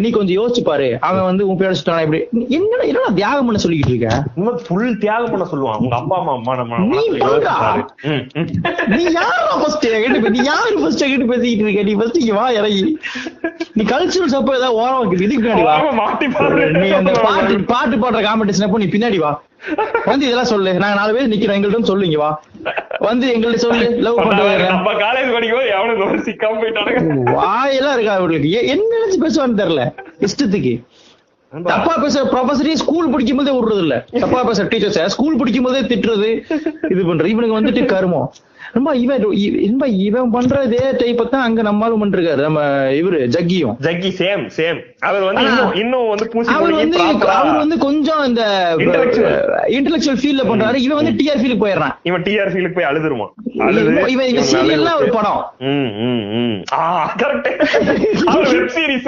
[0.01, 0.97] நீ கொஞ்சம் யோசிச்சு பாரு.
[1.01, 2.25] அவன் வந்து உன் பேர் சுட்டானா இப்படி.
[2.49, 4.25] என்ன என்ன தியாகம் பண்ண சொல்லிக்கிட்டு இருக்க?
[4.69, 5.77] full தியாகம் பண்ண சொல்லுவான்.
[5.77, 7.51] உங்க அப்பா அம்மா அம்மா நம்ம நீ மனசுல பண்றா.
[7.51, 7.85] யோசிப்பாரு.
[8.03, 8.95] ம், ம்.
[8.97, 11.83] நீ யாரா ஃபர்ஸ்ட் கேட்டு பே- நீ யாரு ஃபர்ஸ்ட் கேட்டு பேசிக்கிட்டு இருக்க?
[11.83, 12.99] நீ ஃபர்ஸ்ட் இங்க வா இறங்கி.
[13.73, 15.83] நீ கல்ச்சுரல் சப்போ ஏதாவது ஓரம் இதுக்கு பின்னாடி வா.
[15.83, 16.71] ஆமா, மாட்டி பாரு.
[16.71, 19.40] நீ அந்த பாட்டு பாட்டு பாடுற காம்படிஷன் அப்போ நீ பின்னாடி வா.
[20.05, 20.75] வந்து இதெல்லாம் சொல்லு.
[20.75, 22.43] நாங்க நாலு பேர் நிக்கிறோம் எங்கள்ட்ட சொல்லு இங்க வா.
[22.99, 23.91] வந்து எங்கள்ட்ட சொல்லு.
[23.91, 27.33] லவ் பண்றது நம்ம காலேஜ் படிக்கும்போது எவனுக்கு ஒரு சிக்காம போயிட்டானுங்க?
[27.33, 29.93] வாயெல்லாம் இருக்கா அவர்களுக்கு எ- என்ன நினைச்சு பேசுவான்னு தெரியல.
[30.21, 30.83] இஷ்டத்துக்கு.
[31.65, 36.43] தப்பா பேசுற ப்ரொஃபஸரே ஸ்கூல் படிக்கும் போதே விடுறது இல்ல தப்பா பேசுற டீச்சர்ஸ் ஸ்கூல் படிக்கும் போதே திட்டுறது
[36.91, 37.25] இது பண்றது.
[37.25, 38.33] இவனுக்கு வந்துட்டு கருமம்.
[38.73, 40.83] ரொம்ப இவன் ரொம்ப இவன் பண்ற இதே
[41.25, 42.61] தான் அங்க நம்மளும் பண்ணிருக்காரு நம்ம
[42.93, 45.45] இவரு ஜக்கியும் ஜக்கி சேம் சேம் அவர் வந்து
[45.75, 46.99] இன்னும் வந்து பூசி அவர் வந்து
[47.33, 48.43] அவர் வந்து கொஞ்சம் இந்த.
[49.69, 53.33] இன்டெலெக்சுவல் ஃபீல்ட்ல பண்றாரு இவன் வந்து டிஆர் ஃபீல்டுக்கு போயிடுறான் இவன் டிஆர்பிலுக்கு போய் அழுதுருவான்
[54.09, 55.11] இவன் இவன் சீரியல்லாம் ஒரு.
[55.11, 55.41] படம்.
[56.73, 56.83] ஆ,
[57.19, 57.47] correct.
[58.31, 59.05] அவர் web series.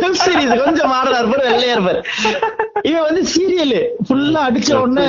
[0.00, 2.00] வெப் சீரிஸ் கொஞ்சம் மாடலா இருப்பாரு வெள்ளையா இருப்பாரு
[2.84, 3.76] இவன் வந்து சீரியல்
[4.06, 5.06] ஃபுல்லா அடிச்ச உடனே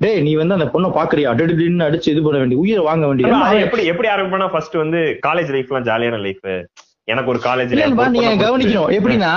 [0.00, 3.84] டேய் நீ வந்து அந்த பொண்ணை பாக்குறியா அடின்னு அடிச்சு இது பண்ண வேண்டிய உயிரை வாங்க வேண்டிய எப்படி
[3.86, 6.46] எப்படி ஆரம்பிப்பானா ஃபர்ஸ்ட் வந்து காலேஜ் லைஃப்லாம் ஜாலியான லைஃப்
[7.08, 8.90] எனக்கு ஒரு காலேஜ்ல நீங்க கவனிக்கணும்?
[8.96, 9.30] எப்படின்னா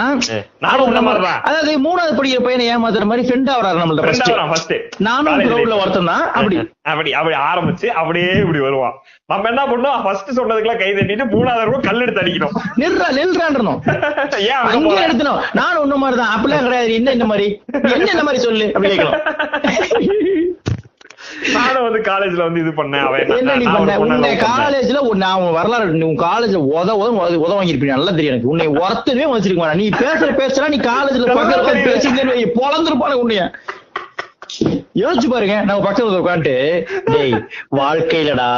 [0.60, 1.42] நானும் உன்ன மாதிரிதான்.
[1.42, 4.74] அதாவது மூணாவது படிக்கிற பையனை ஏமாத்துற மாதிரி ஃப்ரெண்டா நம்மள்ட்ட Friend ஃபர்ஸ்ட்.
[5.00, 5.82] நானும் life.
[5.82, 6.26] ஒருத்தன் தான்.
[6.32, 6.58] அப்படி.
[6.92, 8.96] அப்படி அப்படி ஆரம்பிச்சு அப்படியே இப்படி வருவான்.
[9.26, 10.04] நம்ம என்ன பண்ணோம்?
[10.04, 12.56] ஃபர்ஸ்ட் சொன்னதுக்கெல்லாம் கை தட்டிட்டு மூணாவது ரூபாய் கல் எடுத்து அடிக்கணும்.
[12.82, 13.80] நில்றா நில்றான்றணும்.
[14.50, 15.08] ஏன் அங்க?
[15.08, 16.94] எடுத்தணும் நானும் உன்ன மாதிரி தான் அப்படிலாம் கிடையாது.
[16.94, 17.48] என்ன இந்த மாதிரி?
[17.92, 18.68] என்ன இந்த மாதிரி சொல்லு?
[18.76, 19.20] அப்படி கேட்கணும்
[21.54, 23.06] நானும் வந்து காலேஜ்ல வந்து இது பண்ணேன்.
[23.06, 23.30] அவன்.
[24.44, 27.08] காலேஜ்ல நான் வரலாறு உன் காலேஜ்ல உத உத
[27.46, 27.96] உத வாங்கியிருப்பீங்க.
[27.98, 28.50] நல்லா தெரியும் எனக்கு.
[28.50, 33.44] உன்னை ஒருத்தருமே வச்சிருக்க நீ பேசுற பேசுறா நீ காலேஜ்ல பக்கத்துல பேசிட்டு பொழந்துருப்பான உன்னைய.
[34.96, 35.62] யோசிச்சு பாருங்க.
[35.62, 36.56] நம்ம பக்கத்துல உட்காந்துட்டு
[37.12, 37.36] டேய்
[37.78, 38.50] வாழ்க்கையிலடா.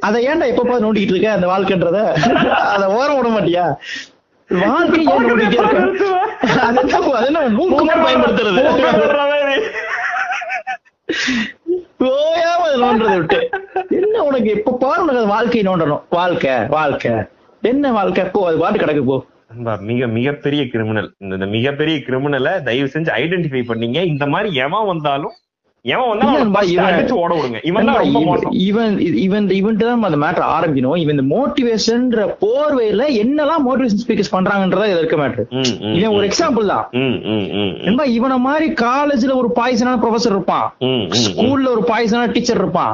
[0.00, 1.30] அத ஏன்டா எப்ப பார்த்து நோண்டிட்டு இருக்க?
[1.32, 1.98] அந்த வாழ்க்கைன்றத
[2.74, 3.66] அத ஓரம் விட மாட்டியா?
[4.50, 6.08] வாழ்க்கை ஏன் நோண்டிட்டே இருக்க?
[7.16, 8.62] அது என்ன பயன்படுத்துறது.
[12.00, 13.50] ஓயாம அது நோன்றதை விட்டு.
[13.90, 16.02] என்ன உனக்கு எப்ப பாரு உனக்கு அது வாழ்க்கை நோண்டணும்.
[16.10, 17.10] வாழ்க்கை வாழ்க்கை.
[17.62, 18.24] என்ன வாழ்க்கை?
[18.24, 19.24] போ அது பாட்டு கிடக்கு போ.
[19.80, 21.14] மிக மிகப்பெரிய கிரிமினல்.
[21.18, 24.04] இந்த இந்த மிகப்பெரிய கிரிமினலை தயவு செஞ்சு ஐடென்டிஃபை பண்ணீங்க.
[24.04, 25.32] இந்த மாதிரி எவன் வந்தாலும்
[31.10, 36.66] அந்த மோட்டிவேஷன்ன்ற போர்வையில என்னெல்லாம் மோட்டிவேஷன் ஸ்பீக்கர்ஸ் பண்றாங்கன்றதா இது இருக்க மேட்டர் ம், ம், இவன் ஒரு எக்ஸாம்பிள்
[36.66, 36.84] தான்.
[38.14, 40.66] இவனை மாதிரி காலேஜ்ல ஒரு பாய்சனான ப்ரொஃபசர் இருப்பான்.
[41.22, 42.92] ஸ்கூல்ல ஒரு பாய்சனான டீச்சர் இருப்பான்.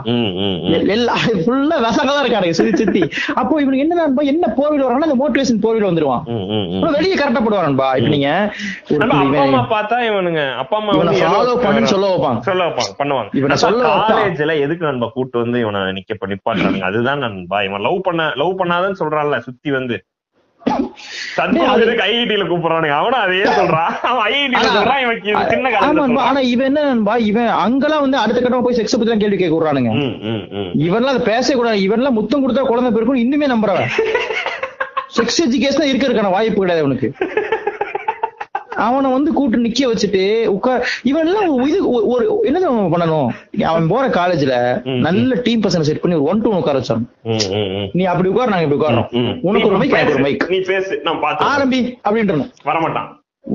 [0.95, 3.03] எல்லா ஃபுல்லா விசங்க தான் இருக்கானுங்க சுத்தி சுத்தி.
[3.35, 6.23] அப்போ இவனுக்கு என்ன என்ன போர்வையில் வரானா இந்த மோட்டிவேஷன் போர்வையில் வந்துருவான்.
[6.97, 8.31] வெளியே கரெக்டா போடுவான்பா இப்ப நீங்க
[9.05, 10.93] அப்பா அம்மா பார்த்தா இவனுங்க அப்பா அம்மா
[11.41, 12.41] ஏதோ பண்ணுன்னு சொல்ல வைப்பாங்க.
[12.49, 12.84] சொல்ல வைப்பாங்க.
[12.99, 13.37] பண்ணுவாங்க.
[13.37, 14.13] இவனை சொல்ல வைப்பான்.
[14.13, 16.81] காலேஜ்ல எதுக்கு நண்பா கூட்டு வந்து இவனை நிக்க பண்ணி நிப்பாட்டுறாங்க?
[16.81, 20.05] அதுதான் நண்பா இவன் லவ் பண்ண லவ் பண்ணாதன்னு சொல்றான்ல சுத்தி வந்து.
[20.65, 22.55] கேள்வி கேட்க
[29.57, 29.91] விடுறானுங்க.
[30.79, 31.79] இவன்லாம் பேசவே கூடாது.
[31.79, 33.89] இவன்லாம் முத்தம் கொடுத்தா குழந்தை பிறக்கும் இன்னுமே நம்புறவன்.
[35.17, 37.13] செக்ஸ் எஜுகேஷன் இருக்க இருக்கான வாய்ப்பு கிடையாது அவனுக்கு.
[38.75, 43.63] அவனை வந்து கூட்டு நிக்க வச்சுட்டு உட்கார் இவன் எல்லாம் இது ஒரு- ஒரு என்ன தெரியுமா பண்ணணும்?
[43.63, 44.85] அவன் போற காலேஜ்ல.
[44.99, 47.05] நல்ல டீம் பர்சன் செட் பண்ணி ஒரு ஒன் டூ உட்கார வச்சான்.
[47.93, 49.47] நீ அப்படி உட்கார நாங்க இப்படி உட்காரோம் ம்.
[49.47, 51.01] உனக்கு ஒரு மைக் எனக்கு ஒரு மைக் நீ பேசு.
[51.03, 52.51] நான் ஆரம்பி அப்படின்றணும்.
[52.65, 53.09] வரமாட்டான்.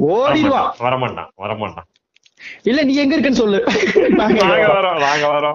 [0.05, 1.27] ஓடிடுவான் வரமாட்டான்.
[1.37, 1.87] வரமாட்டான்.
[2.63, 3.63] இல்ல நீ எங்க இருக்கன்னு சொல்லு.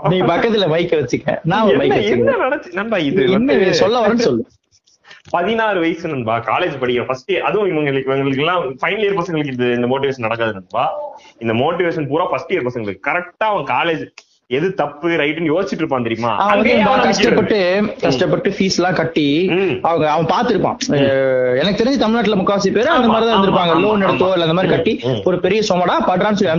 [0.08, 1.38] நீ பக்கத்துல மைக்க வச்சுக்க.
[1.42, 1.92] நான் மைக்
[3.16, 4.46] என்ன சொல்ல வரேன்னு சொல்லு.
[5.34, 9.86] பதினாறு வயசு நண்பா காலேஜ் படிக்கிற ஃபர்ஸ்ட் அதுவும் இவங்களுக்கு இவங்களுக்கு எல்லாம் ஃபைனல் இயர் பசங்களுக்கு இது இந்த
[9.92, 10.84] மோட்டிவேஷன் நடக்காது நண்பா.
[11.44, 13.04] இந்த மோட்டிவேஷன் பூரா ஃபர்ஸ்ட் இயர் பசங்களுக்கு.
[13.08, 14.04] கரெக்டா அவன் காலேஜ்
[14.50, 16.30] எது தப்பு ரைட்னு யோசிச்சுட்டு இருப்பான் தெரியுமா?
[17.04, 17.58] கஷ்டப்பட்டு.
[18.02, 19.24] கஷ்டப்பட்டு ஃபீஸ் எல்லாம் கட்டி.
[19.82, 20.76] அவங்க அவன் பாத்துருப்பான்
[21.60, 23.74] எனக்கு தெரிஞ்சு தமிழ்நாட்டுல முக்காவாசி பேர் அந்த மாதிரி தான் இருந்திருப்பாங்க.
[23.80, 24.92] லோன் எடுத்தோ இல்ல அந்த மாதிரி கட்டி.
[25.24, 26.52] ஒரு பெரிய சொமடா படுறான்னு சொல்லி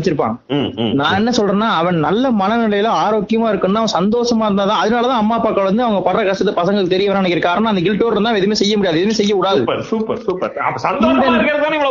[0.55, 5.69] ம், நான் என்ன சொல்றேன்னா அவன் நல்ல மனநிலையில ஆரோக்கியமா இருக்குன்னா அவன் சந்தோஷமா இருந்தாதான் அதனாலதான் அம்மா அப்பாக்கள்
[5.69, 8.99] வந்து அவங்க படுற கஷ்டத்தை பசங்களுக்கு தெரிய வேணாம் நினைக்கிற காரணம் அந்த கில்ட்டோட இருந்தா எதுவுமே செய்ய முடியாது.
[8.99, 9.61] எதுவுமே செய்ய கூடாது.
[9.89, 10.53] சூப்பர் சூப்பர்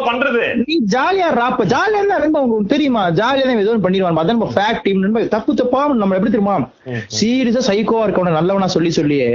[0.08, 0.42] பண்றது?
[0.64, 3.04] நீ ஜாலியா ராப்ப ஜாலியா இருந்தா தெரியுமா?
[3.12, 4.22] ஜாலியா தான் ஒண்ணு பண்ணிடுவான்.
[4.24, 5.52] அதான் ஃபேக்ட் டீம் தப்பு
[5.86, 6.56] தப்பா நம்ம எப்படி தெரியுமா
[7.16, 9.28] சீரியஸா சைக்கோவா இருக்கவன நல்லவனா சொல்லி சொல்லியே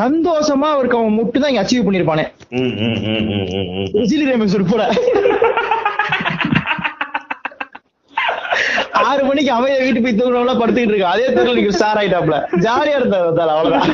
[0.00, 2.24] சந்தோஷமா அவருக்கு அவன் மட்டும் தான் இங்க அச்சீவ் பண்ணிருப்பானே
[2.54, 2.72] ம்,
[9.08, 12.36] ஆறு மணிக்கு அமைய வீட்டு போய் தூங்குறவங்கள படுத்துக்கிட்டு இருக்கா அதே தெருல நீங்க ஸ்டார் ஆயிட்டாப்ல.
[12.66, 13.88] ஜாலியா இருந்தா அவ்வளவுதான்.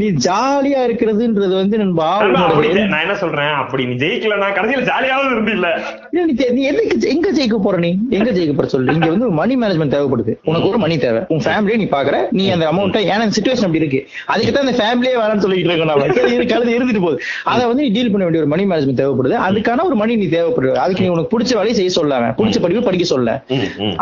[0.00, 3.52] நீ ஜாலியா இருக்கிறதுன்றது வந்து நண்பா நான் என்ன சொல்றேன்?
[3.54, 5.68] அப்படி நீ ஜெயிக்கலனா கடைசியில ஜாலியாவது இருந்து இல்ல.
[6.12, 7.90] இல்ல, நீ எதுக்கு எங்க ஜெயிக்க போற நீ?
[8.10, 8.94] எங்க ஜெயிக்க போற சொல்லு.
[8.94, 10.34] இங்க வந்து மணி மேனேஜ்மெண்ட் தேவைப்படுது.
[10.44, 11.22] உனக்கு ஒரு மணி தேவை.
[11.28, 12.16] உன் ஃபேமிலியே நீ பாக்குற.
[12.38, 14.00] நீ அந்த அமௌண்ட்டை ஏன்னா சுச்சுவேஷன் அப்படி இருக்கு.
[14.26, 16.08] அதுக்கு தான் அந்த ஃபேமிலியே வேணாம்னு சொல்லிட்டு இருக்கோம் நாம.
[16.18, 17.20] சரி இரு, கழுது இருந்துட்டு போகுது.
[17.52, 19.36] அதை வந்து நீ டீல் பண்ண வேண்டிய ஒரு மணி மேனேஜ்மெண்ட் தேவைப்படுது.
[19.48, 20.74] அதுக்கான ஒரு மணி நீ தேவைப்படுது.
[20.84, 23.30] அதுக்கு நீ உனக்கு பிடிச்ச வேலையை செய்ய சொல்லாம பிடிச்ச படிப்பு படிக்க சொல்ல.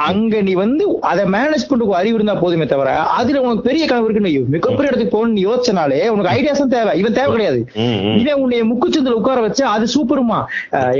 [0.09, 4.33] அங்க நீ வந்து அதை மேனேஜ் பண்றதுக்கு அறிவு இருந்தா போதுமே தவிர அதுல உனக்கு பெரிய கனவு இருக்குன்னு.
[4.57, 6.95] மிகப்பெரிய இடத்துக்கு போகணும்னு யோசிச்சனாலே உனக்கு ஐடியாஸ் தான் தேவை.
[6.99, 7.61] இவன் தேவை கிடையாது.
[8.23, 10.41] இவன் உன்னை முக்குச்சந்தில உட்கார வச்சு அது சூப்பருமா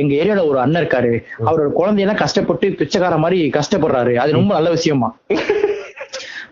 [0.03, 1.13] எங்க ஏரியால ஒரு அண்ணன் இருக்காரு.
[1.47, 4.15] அவரோட குழந்தையெல்லாம் கஷ்டப்பட்டு பிச்சைக்கார மாதிரி கஷ்டப்படுறாரு.
[4.25, 5.11] அது ரொம்ப நல்ல விஷயமா.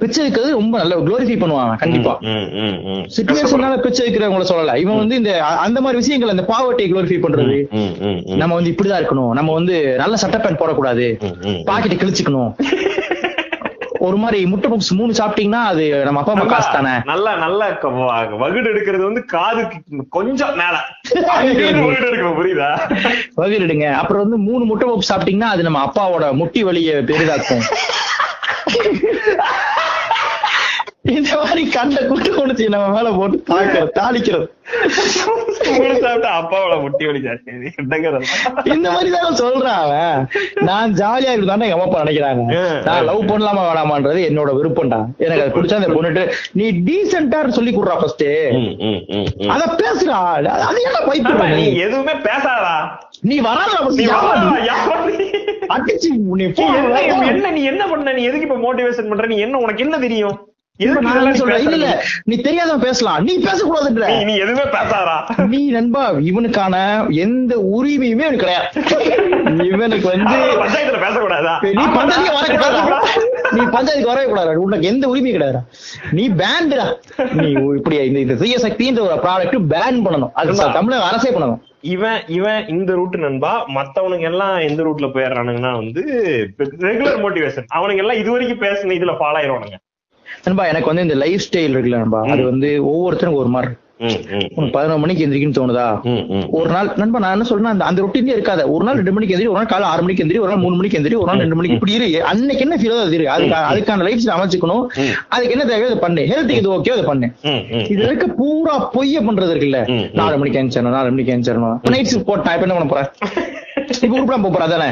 [0.01, 2.19] பிச்சை இருக்கிறது ரொம்ப நல்ல குளோரிஃபை பண்ணுவாங்க கண்டிப்பா.
[3.17, 4.77] சுச்சுவேஷனால பிச்சை வைக்கிறவங்கள சொல்லல.
[4.77, 7.69] இவன் வந்து இந்த அந்த மாதிரி விஷயங்கள் அந்த பாவர்ட்டியை குளோரிஃபை பண்றது.
[8.43, 9.31] நம்ம வந்து இப்படிதான் இருக்கணும்.
[9.31, 11.19] நம்ம வந்து நல்ல சட்டை பேண்ட் போடக்கூடாது.
[11.71, 12.55] பாக்கெட்டை கிழிச்சுக்கணும்.
[14.07, 17.79] ஒரு மாதிரி முட்டை பப்ஸ் மூணு சாப்பிட்டீங்கன்னா அது நம்ம அப்பா அம்மா காசு தானே நல்லா நல்ல
[18.43, 19.79] வகுடு எடுக்கிறது வந்து காதுக்கு
[20.09, 20.77] கொஞ்சம் மேல.
[21.37, 22.91] அங்கேயும் வகுடு புரியுதா?
[23.37, 27.65] வகிரிடுங்க அப்புறம் வந்து மூணு முட்டை பப்ஸ் சாப்பிட்டீங்கன்னா அது நம்ம அப்பாவோட முட்டி வலியை பெரிதாக்கும்.
[31.17, 31.35] இந்த
[31.77, 34.47] கண்ட குட்டு கொண்டு நம்ம மேல போட்டு தாக்கிறது தாளிக்கிறது.
[36.39, 37.53] அப்பாவோட முட்டி வலிச்சாச்சு?
[38.75, 40.19] இந்த மாதிரி தான் சொல்றான் அவன்.
[40.69, 42.43] நான் ஜாலியா இருந்தானே எங்க அம்மா அப்பா நினைக்கிறாங்க.
[42.89, 45.01] நான் லவ் பண்ணலாமா வேணாமான்றது என்னோட விருப்பம்டா.
[45.27, 46.25] எனக்கு அது பிடிச்சா அந்த பொண்ணுட்டு
[46.61, 48.27] நீ டீசென்டா சொல்லி கொடுறா ஃபர்ஸ்ட்.
[49.55, 50.19] அத பேசுறா
[50.69, 52.75] அது என்ன பைப்பு நீ எதுவுமே பேசாதா
[53.31, 53.79] நீ வராதா?
[55.77, 56.09] அடிச்சு
[56.41, 56.45] நீ.
[57.33, 58.13] என்ன நீ என்ன பண்ண?
[58.19, 59.27] நீ எதுக்கு இப்ப மோட்டிவேஷன் பண்ற?
[59.33, 60.37] நீ என்ன உனக்கு என்ன தெரியும்?
[60.81, 63.23] நீ தெரியாதவன் பேசலாம்.
[63.25, 64.09] நீ பேசக்கூடாதுன்ற.
[64.29, 65.17] நீ எதுவுமே பேசாதா
[65.53, 66.75] நீ நண்பா இவனுக்கான
[67.25, 68.69] எந்த உரிமையுமே அவனுக்கு கிடையாது.
[69.71, 71.55] இவனுக்கு வந்து பஞ்சாயத்துல பேசக்கூடாதா?
[71.79, 72.83] நீ பஞ்சாயத்துக்கு வரக்கூடாதா
[73.57, 75.61] நீ பஞ்சாயத்துக்கு வரவே கூடாது உனக்கு எந்த உரிமையும் கிடையாது
[76.13, 76.87] நீ பேன்டா
[77.41, 77.49] நீ
[77.79, 80.33] இப்படி இந்த இந்த சக்தின்ற ஒரு ப்ராடக்ட் பேன் பண்ணணும்.
[80.33, 80.73] அது.
[80.79, 81.61] தமிழக அரசே பண்ணணும்.
[81.95, 86.03] இவன் இவன் இந்த ரூட் நண்பா மத்தவனுங்க எல்லாம் எந்த ரூட்ல போயிடுறானுங்கன்னா வந்து
[86.87, 89.79] ரெகுலர் மோட்டிவேஷன் அவனுங்க எல்லாம் இது வரைக்கும் பேசின இதுல ஃபாலோ ஆயிடுவானுங்க
[90.49, 93.75] நண்பா எனக்கு வந்து இந்த லைஃப் ஸ்டைல் இருக்குல்ல நண்பா அது வந்து ஒவ்வொருத்தருக்கும் ஒரு மாதிரி.
[94.07, 94.67] இருக்கு.
[94.75, 95.87] பதினொரு மணிக்கு எந்திரிக்குன்னு தோணுதா.
[96.59, 98.65] ஒரு நாள் நண்பா நான் என்ன சொல்றேன் அந்த அந்த ரொட்டீனே இருக்காத.
[98.75, 100.99] ஒரு நாள் ரெண்டு மணிக்கு எந்திரி ஒரு நாள் காலை ஆறு மணிக்கு எந்திரி ஒரு நாள் மூணு மணிக்கு
[100.99, 102.09] எந்திரி ஒரு நாள் ரெண்டு மணிக்கு இப்படி இரு.
[102.31, 103.27] அன்னைக்கு என்ன ஃபீல் அது இரு.
[103.35, 104.85] அதுக்கு அதுக்கான லைஃப் அமைச்சுக்கணும்.
[105.29, 106.25] அதுக்கு என்ன தேவையோ அதை பண்ணு.
[106.33, 107.29] ஹெல்த்துக்கு இது ஓகே அதை பண்ணு.
[107.93, 109.81] இது இருக்க பூரா பொய்ய பண்றது இருக்குல்ல.
[110.21, 113.11] நாலு மணிக்கு அனுப்பிச்சிடணும் நாலு மணிக்கு அனுப்பிச்சிடணும் நைட் ஷிஃப்ட் போட்டா இப்ப என்ன பண்ண போறேன்
[113.99, 114.89] இப்ப உருப்படா போறா தானே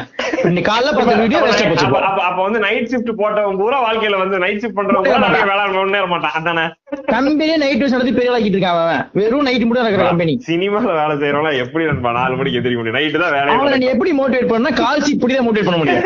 [0.50, 3.78] நீ காலைல பார்த்த வீடியோ அப்ப- ரெஸ்ட் அப்ப- வச்சுக்கோ அப்ப அப்ப வந்து நைட் ஷிஃப்ட் போட்டவன் பூரா
[3.84, 6.34] வாழ்க்கையில வந்து நைட் ஷிஃப்ட் பண்றவன் பூரா நிறைய வேலை முன்னேற மாட்டான்.
[6.38, 6.64] அதானே?
[7.10, 9.00] கம்பெனியே நைட் வச்சு நடத்தி பெரிய ஆக்கிட்டு இருக்கான் அவன்.
[9.18, 12.98] வெறும் நைட் மட்டும் நடக்கிற கம்பெனி சினிமால வேலை செய்யறவங்க எப்படி நண்பா நாலு மணிக்கு எதிரிக்க முடியும்?
[12.98, 16.04] நைட்டு தான் வேலையை அவனை நீ எப்படி மோட்டிவேட் பண்ணா கால் சீட் இப்படிதான் மோட்டிவேட் பண்ண முடியும்.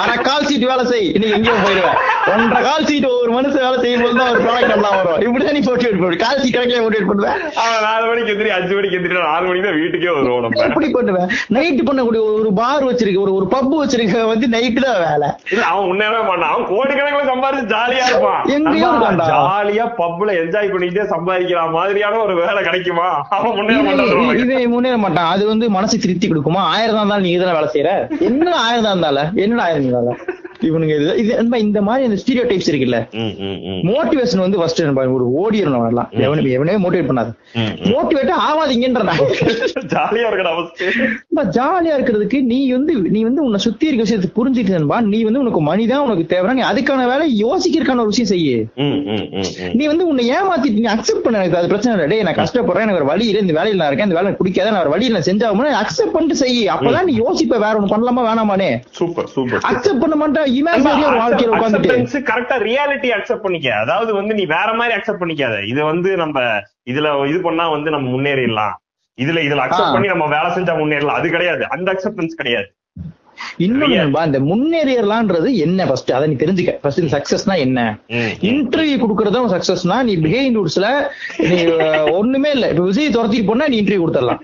[0.00, 1.06] ஆனா கால் சீட் வேலை செய்.
[1.14, 1.98] இன்னைக்கு எங்கேயோ போயிருவேன்
[2.32, 5.22] ஒன்றரை கால் சீட் ஒரு மனுஷன் வேலை செய்யும் போது தான் ஒரு ப்ராடக்ட் நல்லா வரும்.
[5.26, 9.16] இப்படிதான் நீ மோட்டிவேட் கால் சீட் கணக்கிலே மோட்டிவேட் பண்ணுவேன் அவன் நாலு மணிக்கு எதிரி அஞ்சு மணிக்கு எதிரி
[9.26, 13.72] நாலு மணிக்கு தான் வீட்டுக்கே வருவோம் எப்படி பண்ணுவேன் நைட் பண்ணக்கூடிய ஒரு- பார் வச்சிருக்க ஒரு ஒரு பப்
[13.72, 15.28] வச்சிருக்க வந்து நைட்டு தான் வேலை.
[15.50, 16.50] இல்ல அவன் உண்மையாவே மாட்டான்.
[16.52, 18.44] அவன் கோடிக்கணக்கில் சம்பாதிச்சு ஜாலியா இருப்பான்.
[18.44, 18.90] எங்கேயோ.
[19.30, 23.26] ஜாலியா பப்ல என்ஜாய் பண்ணிட்டே சம்பாதிக்கிற மாதிரியான ஒரு வேலை கிடைக்குமா?
[23.30, 25.30] அவன் முன்னேற மாட்டான் இவன் முன்னேற மாட்டான்.
[25.30, 26.62] அது வந்து மனசு திருப்தி கொடுக்குமா?
[26.72, 28.20] ஆயிரம் தான் இருந்தாலும் நீ இதெல்லாம் வேலை செய்யற?
[28.20, 30.16] என்ன ஆயிரம் தான் இருந்தால என்னடா ஆயிரம் இருந்தால
[30.68, 31.32] இவனுங்க இது
[31.66, 32.98] இந்த மாதிரி அந்த ஸ்டீரியோ டைப்ஸ் இருக்குல்ல.
[33.90, 34.80] மோட்டிவேஷன் வந்து ஃபர்ஸ்ட்
[35.16, 37.30] ஒரு ஓடிடணும் எல்லாம் எவனு எவனே மோட்டிவேட் பண்ணாது.
[37.92, 39.14] மோட்டிவேட் ஆவாதீங்கன்றா
[39.92, 40.86] ஜாலியா அவஸ்தை
[41.56, 46.04] ஜாலியா இருக்கிறதுக்கு நீ வந்து நீ வந்து உன்னை சுத்தி இருக்க விஷயத்தை புரிஞ்சுக்கிட்டா நீ வந்து உனக்கு மணிதான்
[46.06, 48.56] உனக்கு தேவை நீ அதுக்கான வேலை யோசிக்கிறதுக்கான ஒரு விஷயம் செய்யு.
[49.78, 52.08] நீ வந்து உன்னை ஏமாத்திட்டு நீ அக்செப்ட் பண்ண எனக்கு அது பிரச்சனை இல்லை.
[52.12, 54.84] டேய் நான் கஷ்டப்படுறேன் எனக்கு ஒரு வழி இல்லை இந்த வேலையில நான் இருக்கேன் இந்த வேலை பிடிக்காத நான்
[54.84, 59.28] ஒரு வழியில நான் செஞ்சாகும் அக்செப்ட் பண்ணிட்டு செய் அப்பதான் நீ யோசிப்ப வேற ஒண்ணு பண்ணலாமா வேணாமானே சூப்பர்
[59.34, 59.62] சூப்பர்.
[59.70, 63.68] அக்செப்ட் பண்ண மாட்டா இமேஜினரி ஒரு வாழ்க்கையில உட்காந்துட்டு கரெக்டா ரியாலிட்டி அக்செப்ட் பண்ணிக்க.
[63.74, 65.56] அதாவது வந்து நீ வேற மாதிரி அக்செப்ட் பண்ணிக்காத.
[65.72, 66.40] இது வந்து நம்ம
[66.90, 68.74] இதுல இது பண்ணா வந்து நம்ம முன்னேறிடலாம்.
[69.18, 69.94] இதுல இதுல அக்செப்ட்.
[69.96, 71.18] பண்ணி நம்ம வேலை செஞ்சா முன்னேறலாம்.
[71.20, 71.64] அது கிடையாது.
[71.68, 72.68] அந்த அக்செப்டன்ஸ் கிடையாது.
[73.64, 75.20] இன்னொன்னு இந்த முன்னேறியலான்றது
[75.62, 76.74] என்ன ஃபர்ஸ்ட் அதை நீ தெரிஞ்சுக்க.
[76.82, 77.78] ஃபர்ஸ்ட் சக்சஸ்னா என்ன.
[78.48, 80.88] இன்டர்வியூ கொடுக்கறதும் சக்சஸ்னா நீ பிஹைண்ட் ரூட்ஸ்ல
[81.46, 81.58] நீ
[82.14, 82.68] ஒண்ணுமே இல்ல.
[82.72, 84.42] இப்ப விஜய் துரத்திட்டு போனா நீ இன்டர்வியூ கொடுத்துடலாம்.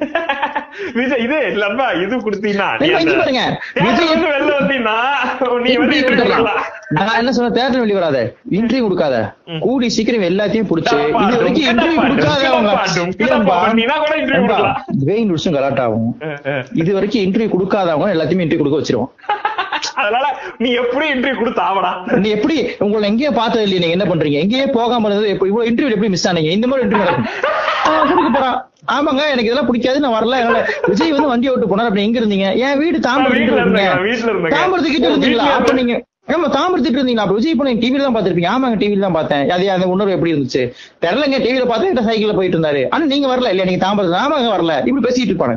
[0.96, 3.42] விஜய் இது இல்லப்பா இது குடுத்தீங்கன்னா அந்த பாருங்க.
[3.84, 4.96] விஜய் வந்து வெளில வந்தீங்கன்னா
[5.64, 6.42] நீ வந்து இன்டர்வியூ.
[6.98, 8.18] நான் என்ன சொன்ன தேட்டர் வெளிய வராத.
[8.58, 9.16] இன்டர்வியூ கொடுக்காத.
[9.64, 12.72] கூடி சீக்கிரம் எல்லாத்தையும் புடிச்சு இது வரைக்கும் இன்டர்வியூ கொடுக்காதவங்க
[14.02, 14.76] கூட interview கொடுக்கலாம்.
[15.02, 16.62] பிஹைண்ட் ரூட்ஸும் கலாட் ஆகும் அஹ், அஹ்.
[16.74, 19.12] இது வரைக்கும் இன்டர்வியூ கொடுக்காதவங்க எல்லாத்தையுமே இன்டர்வியூ கொடுக்க வச்சிருவோம்.
[20.02, 20.26] அதனால
[20.62, 21.90] நீ எப்படி இன்டர்வியூ கொடுத்து ஆவடா?
[22.22, 24.38] நீ எப்படி உங்களை எங்கேயே பார்த்தது இல்லையா நீங்க என்ன பண்றீங்க?
[24.44, 26.52] எங்கேயே போகாம இருந்தது இவ்வளவு இன்டர்வியூ எப்படி மிஸ் ஆனீங்க?
[26.56, 27.06] இந்த மாதிரி இன்டர்வியூ
[28.10, 28.56] கொடுக்க போறான்
[28.94, 30.60] ஆமாங்க எனக்கு இதெல்லாம் பிடிக்காது நான் வரல என்னால.
[30.90, 32.46] விஜய் வந்து வண்டி ஓட்டு போனார் அப்படி எங்க இருந்தீங்க?
[32.66, 33.64] என் வீடு தாம்பரத்துக்கு இருந்தீங்க.
[33.64, 34.54] இருந்தேங்க, வீட்டுல இருந்தேங்க.
[34.56, 35.46] தாம்பரத்துக்கிட்ட இருந்தீங்களா?
[35.58, 35.72] அப்ப.
[35.80, 35.94] நீங்க
[36.34, 37.26] ஆமா தாம்பரத்துட்டு இருந்தீங்களா?
[37.26, 39.44] அப்ப விஜய் பண்ண டிவில தான் பாத்திருப்பீங்க ஆமாங்க டிவில தான் பார்த்தேன்.
[39.54, 40.62] அது அந்த உணர்வு எப்படி இருந்துச்சு?
[41.04, 42.82] தெரியலங்க டிவில பார்த்தேன் சைக்கிள்ல போயிட்டு இருந்தாரு.
[42.94, 43.68] ஆனா நீங்க வரல இல்லையா?
[43.70, 44.74] நீங்க தாம்பரத்து ஆமாங்க வரல.
[44.88, 45.56] இப்படி பேசிட்டு இருப்பாங்க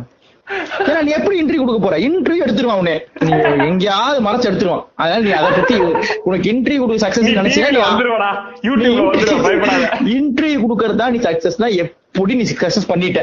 [0.81, 1.97] ஏன்னா நீ எப்படி இன்டர்வியூ கொடுக்க போற?
[1.99, 3.31] இன்டர்வியூ எடுத்துருவான் உனே நீ
[3.65, 4.83] எங்கேயாவது மறைச்சு எடுத்துருவான்.
[4.95, 5.75] அதனால நீ அதை பத்தி
[6.23, 8.29] உனக்கு இன்டர்வியூ கொடுக்க சக்சஸ் TV ல நினைச்சீங்க வந்துருவடா
[8.63, 9.41] யூடியூப்ல வந்துருவ.
[9.41, 9.85] பயப்படாத.
[10.17, 13.21] இன்டர்வியூ கொடுக்கறதா நீ சக்சஸ்னா எப்படி நீ சக்சஸ் பண்ணிட்ட?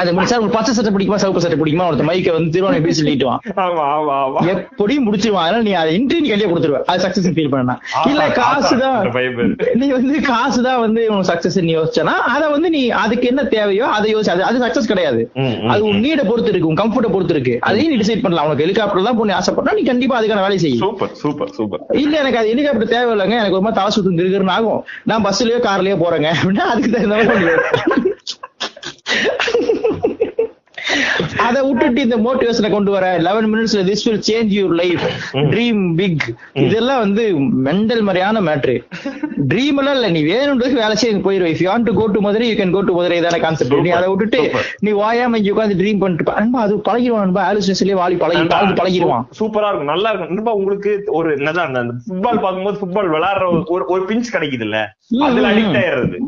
[0.00, 1.18] அது முடிச்சா உங்களுக்கு பச்சை சட்டை பிடிக்குமா?
[1.22, 1.86] சிவப்பு சட்டை பிடிக்குமா?
[1.90, 3.40] ஒருத்த மைக்க வந்து திருவானை பேசி சொல்லிட்டுவான்.
[4.52, 5.46] எப்படி முடிச்சிருவான்.
[5.46, 6.78] அதனால நீ அதை இன்டர்வியூ கையிலே கொடுத்துருவ.
[6.92, 7.74] அது சக்சஸ் ஃபீல் பண்ணா
[8.10, 8.26] இல்ல
[9.02, 9.46] இந்த பைப்பு.
[9.82, 14.08] நீ வந்து காசுதான் வந்து உனக்கு சக்சஸ் நீ யோசிச்சனா அத வந்து நீ அதுக்கு என்ன தேவையோ அதை
[14.14, 15.22] யோசிச்சு அது சக்சஸ் கிடையாது.
[15.72, 17.54] அது உன் நீட பொறுத்து இருக்கு உன் கம்ஃபர்ட்டை பொறுத்து இருக்கு.
[17.68, 18.46] அதையும் நீ டிசைட் பண்ணலாம்.
[18.48, 22.40] உனக்கு ஹெலிகாப்டர் தான் போய் ஆசைப்பட்டா நீ கண்டிப்பா அதுக்கான வேலையை செய்யும் சூப்பர் சூப்பர் சூப்பர் இல்ல எனக்கு
[22.42, 23.36] அது ஹெலிகாப்டர் தேவையில்லைங்க.
[23.42, 24.80] எனக்கு ஒரு மாதிரி தலை சுத்தம் கிருகிருன்னு ஆகும்.
[25.10, 26.30] நான் பஸ்லயோ கார்லயோ போறேங்க.
[26.40, 28.01] அப்படின்னா அதுக்கு தகுந்த மாதிரி
[31.38, 35.00] அதை விட்டுட்டு இந்த மோட்டிவேஷனை கொண்டு வர லெவன் மினிட்ஸ்ல this will change your life
[35.32, 38.74] dream big இதெல்லாம் வந்து மெண்டல் மாதிரியான மேட்ரு
[39.48, 41.46] ட்ரீம் எல்லாம் இல்ல நீ வேணும்ன்றது வேலை செய்ய போயிரு.
[41.46, 44.08] If you to go to Madurai you can go to Madurai இதான கான்செப்ட் நீ அதை
[44.08, 44.50] விட்டுட்டு.
[44.80, 47.38] நீ வாயாம இங்க உட்காந்து ட்ரீம் பண்ணிட்டு அன்பா அது பழகிடுவான் அன்பா.
[47.38, 49.84] ஆலோசனை வாலி பழகி பழகி பழகிடுவான் சூப்பரா இருக்கும்.
[49.84, 50.34] நல்லா இருக்கும்.
[50.34, 55.50] நண்பா உங்களுக்கு ஒரு என்னதான் அந்த ஃபுட்பால் பார்க்கும்போது ஃபுட்பால் விளையாடுற ஒரு- ஒரு பிஞ்ச் கிடைக்குது இல்ல அதுல
[55.50, 55.76] அடிக்ட்.
[55.76, 56.18] ஆயிடுறது.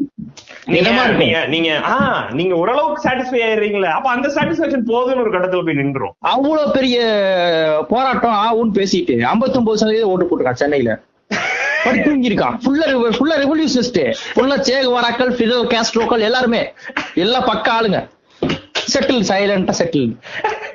[0.66, 1.72] நீங்க.
[2.30, 6.98] நீங்க ஓரளவுக்கு சாட்டிஸ்ஃபை ஆயிடுறீங்களே அப்ப அந்த சாட்டிஸ்பாக்சன் போதும்னு ஒரு கட்டத்துல போய் நின்றோம் அவ்வளவு பெரிய
[7.88, 10.92] போராட்டம் ஆகும்னு பேசிட்டு 59% சதவீதம் ஓட்டு போட்டிருக்கான் சென்னையில
[11.84, 12.86] படி தூங்கியிருக்கான் ஃபுல்லா
[13.16, 14.00] ஃபுல்லா ரெவல்யூஷனிஸ்ட்
[14.34, 16.62] ஃபுல்லா சேக் வராக்கள் ஃபிடல் காஸ்ட்ரோக்கள் எல்லாருமே
[17.14, 18.00] எல்லாம் பக்க ஆளுங்க
[18.94, 20.08] செட்டில் சைலண்டா செட்டில்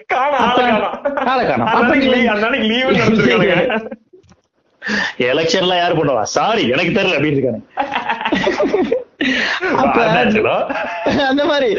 [0.06, 0.94] காணோம் ஆளை காணோம்.
[1.28, 1.68] ஆளை காணோம்.
[1.68, 3.90] அந்த அப்ப அன்னைக்கு நீ- leave- அந்த அன்னைக்கு leave ன்னு நடந்திருக்கானுங்க.
[5.24, 7.60] எலெக்ஷன்ல யார் பண்ணுவா சாரி எனக்கு தெரியல அப்படின்னு இருக்காங்க.
[11.30, 11.70] அந்த மாதிரி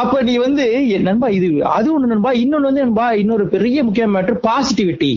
[0.00, 0.64] அப்ப நீ வந்து
[1.00, 5.10] நண்பா இது அது ஒண்ணு நண்பா இன்னொன்னு வந்து நண்பா இன்னொரு பெரிய முக்கிய மேட்டர் பாசிட்டிவிட்டி.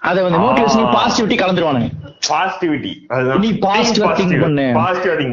[0.00, 0.88] அத வந்து மோட்டிவேஷன்.
[0.96, 1.90] பாசிட்டிவிட்டி கலந்துருவானுங்க.
[3.08, 3.40] அதுதான்.
[3.40, 4.40] நீ பாசிட்டிவா திங்க்.
[4.40, 4.66] பண்ணு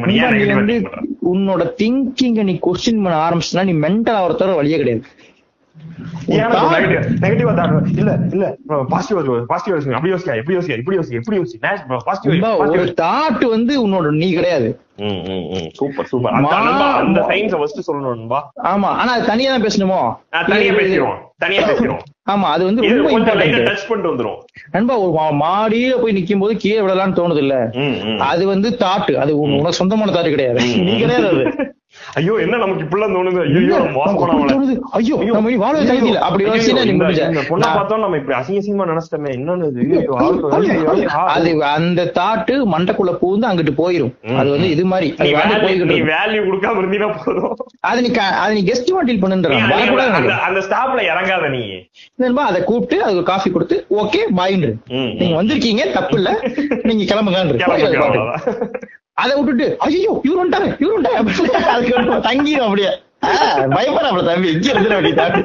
[0.06, 0.76] நீ வந்து?
[1.32, 5.02] உன்னோட திங்கிங்க நீ கொஸ்டின் பண்ண ஆரம்பிச்சுனா நீ மென்டல் ஆகிறத வழியே கிடையாது
[8.00, 8.46] இல்ல இல்ல.
[8.90, 9.18] பாசிட்டிவ்
[9.50, 11.16] பாசிட்டிவ் யோசிங்க அப்படி யோசிக்க இப்படி யோசிக்க இப்படி யோசிக்க.
[11.16, 11.56] இப்படி யோசி
[12.06, 14.68] பாசிட்டிவ் தாட் வந்து உன்னோட நீ கிடையாது.
[15.74, 16.08] சூப்பர்
[17.00, 17.80] அந்த சயின்ஸ ஃபர்ஸ்ட்
[18.72, 20.00] ஆமா ஆனா அது தனியா தான் பேசணுமோ?
[20.30, 22.02] நான் தனியா பேசிடுவோம் தனியா பேசிடுவோம்.
[22.24, 24.40] ஆமா அது வந்து இது ரொம்ப கொஞ்சம் லைட்டா இம்பார்ட்டன்ட் டச் பண்ணிட்டு வந்துரும்.
[24.70, 27.54] நண்பா ஒரு மாடியில போய் நிக்கும் போது கீழே விடலாம்னு தோணுது இல்ல.
[28.24, 30.60] அது வந்து தாட் அது உன் உனக்கு சொந்தமான தாட் கிடையாது.
[30.86, 31.44] நீ கிடையாது அது.
[32.14, 33.40] ஐயோ என்ன நமக்கு இப்படிலாம் தோணுது?
[33.56, 33.76] ஐயோ
[34.52, 34.78] தோணுது.
[34.90, 39.30] ஐயோ நம்ம இனி வாழவே தகுதி இல்ல அப்படி இந்த- பொண்ணை பார்த்தோம் நம்ம இப்படி அசிங்க அசிங்கமா நினைச்சிட்டோமே.
[39.30, 39.66] என்னன்னு.
[41.26, 44.36] அது அந்த தாட்டு மண்டைக்குள்ள பூந்து அங்கிட்டு போயிரும்.
[44.36, 45.14] அது வந்து இது மாதிரி.
[45.84, 46.00] நீ.
[46.00, 47.56] வேல்யூ கொடுக்காம இருந்தீங்கன்னா போதும்.
[47.80, 49.60] அது நீ அது நீ கெஸ்ட் டீல் நீ பண்ணுன்றான்
[50.40, 51.88] அந்த- ஸ்டாப்ல இறங்காத நீ.
[52.14, 54.74] நண்பா அதை கூப்பிட்டு அதுக்கு காஃபி கொடுத்து ஓகே பாயின்று
[55.14, 56.40] நீங்க வந்திருக்கீங்க தப்பு இல்ல
[56.82, 58.70] நீங்க கிளம்புங்க கிளம்பு, அவ்வளவுதான்.
[59.18, 61.18] அதை விட்டுட்டு ஐயோ இவரு வந்துட்டாரு இவரு வந்துட்டாரு.
[61.72, 62.92] அதுக்கு வந்து தங்கிடும் அப்படியே.
[63.74, 65.40] பயப்பட அப்படி தம்பி இங்க இருந்து அப்படி தாட்டு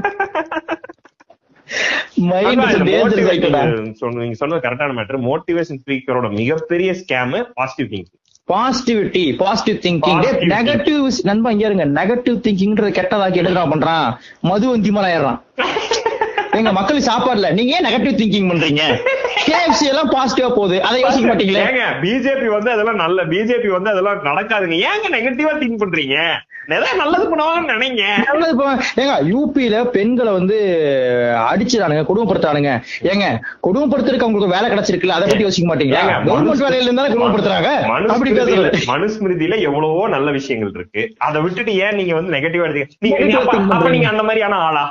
[2.27, 3.61] மைண்ட் அதான் இந்த டேஞ்சர் motivation சைக்கிளா
[3.99, 8.13] சொன்ன- நீங்க சொன்னது கரெக்டான மேட்டர் மோட்டிவேஷன் ஸ்பீக்கரோட மிகப்பெரிய scam positive thinking
[8.47, 10.49] positivity positive thinking Positivity.
[10.51, 11.85] Negative நண்பா இங்க இருங்க.
[11.97, 14.07] நெகட்டிவ் திங்கிங்ன்றத கெட்டதாக்கி நான் பண்றான்.
[14.43, 15.39] மது வந்திமல ஆயிடுறான்
[16.59, 18.83] எங்க மக்கள் சாப்பாடுல நீங்க ஏன் நெகட்டிவ் திங்கிங் பண்றீங்க?
[19.47, 20.77] கேஎஃப்சி எல்லாம் பாசிட்டிவா போகுது.
[20.87, 21.63] அதை யோசிக்க மாட்டீங்களே?
[21.69, 26.17] ஏங்க பிஜேபி வந்து அதெல்லாம் நல்ல பிஜேபி வந்து அதெல்லாம் நடக்காதுங்க ஏங்க நெகட்டிவா திங்க் பண்றீங்க?
[26.75, 28.03] ஏதாவது நல்லது பண்ணுவாங்கன்னு நினைங்க.
[28.29, 28.53] நல்லது
[29.01, 30.57] ஏங்க யூபியில பெண்களை வந்து
[31.51, 32.71] அடிச்சிடானுங்க கொடுமைப்படுத்துறானுங்க.
[33.11, 33.27] ஏங்க
[33.67, 35.17] கொடுமைப்படுத்துறதுக்கு அவங்களுக்கு வேலை கிடைச்சிருக்குல்ல?
[35.19, 36.01] அதை பத்தி யோசிக்க மாட்டீங்களா?
[36.29, 37.71] கவர்மெண்ட் வேலையில இருந்தாலும் கொடுமைப்படுத்துறாங்க.
[38.15, 38.81] அப்படி பேசுறது.
[38.93, 41.03] மனுஸ்மிருதியில எவ்வளவோ நல்ல விஷயங்கள் இருக்கு.
[41.27, 43.93] அதை விட்டுட்டு ஏன் நீங்க வந்து நெகட்டிவா எடுத்தீங்க.
[43.95, 44.85] நீங்க அந்த மாதிரியான ஆளா?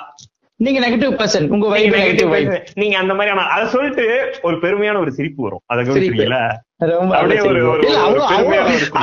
[0.59, 2.67] நீங்க நெகட்டிவ் பர்சன் உங்க வைப் நெகட்டிவ் வைப்.
[2.75, 4.05] நீங்க அந்த மாதிரியான அதை சொல்லிட்டு
[4.43, 5.63] ஒரு பெருமையான ஒரு சிரிப்பு வரும்.
[5.67, 6.41] அதை கவனிக்கிறீங்களா.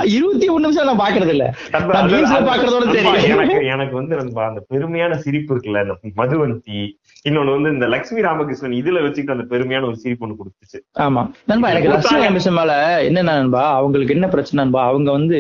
[0.04, 1.54] இருபத்தி ஒண்ணு நிமிஷம் நான் பாக்குறது இல்ல.
[1.72, 3.40] பாக்குறதோட தெரியும்.
[3.40, 6.82] எனக்கு எனக்கு வந்து அந்த பெருமையான சிரிப்பு இருக்குல்ல இந்த மதுவந்தி
[7.26, 10.80] இன்னொன்னு வந்து இந்த லட்சுமி ராமகிருஷ்ணன் இதுல வச்சுக்கிட்டு அந்த பெருமையான ஒரு சிரிப்பு ஒண்ணு கொடுத்துச்சு.
[11.00, 11.22] ஆமா.
[11.46, 13.74] நண்பா எனக்கு லட்சுமி ராமகிருஷ்ணன் மேல என்ன நண்பா?
[13.74, 14.86] அவங்களுக்கு என்ன பிரச்சனை நண்பா?
[14.86, 15.40] அவங்க வந்து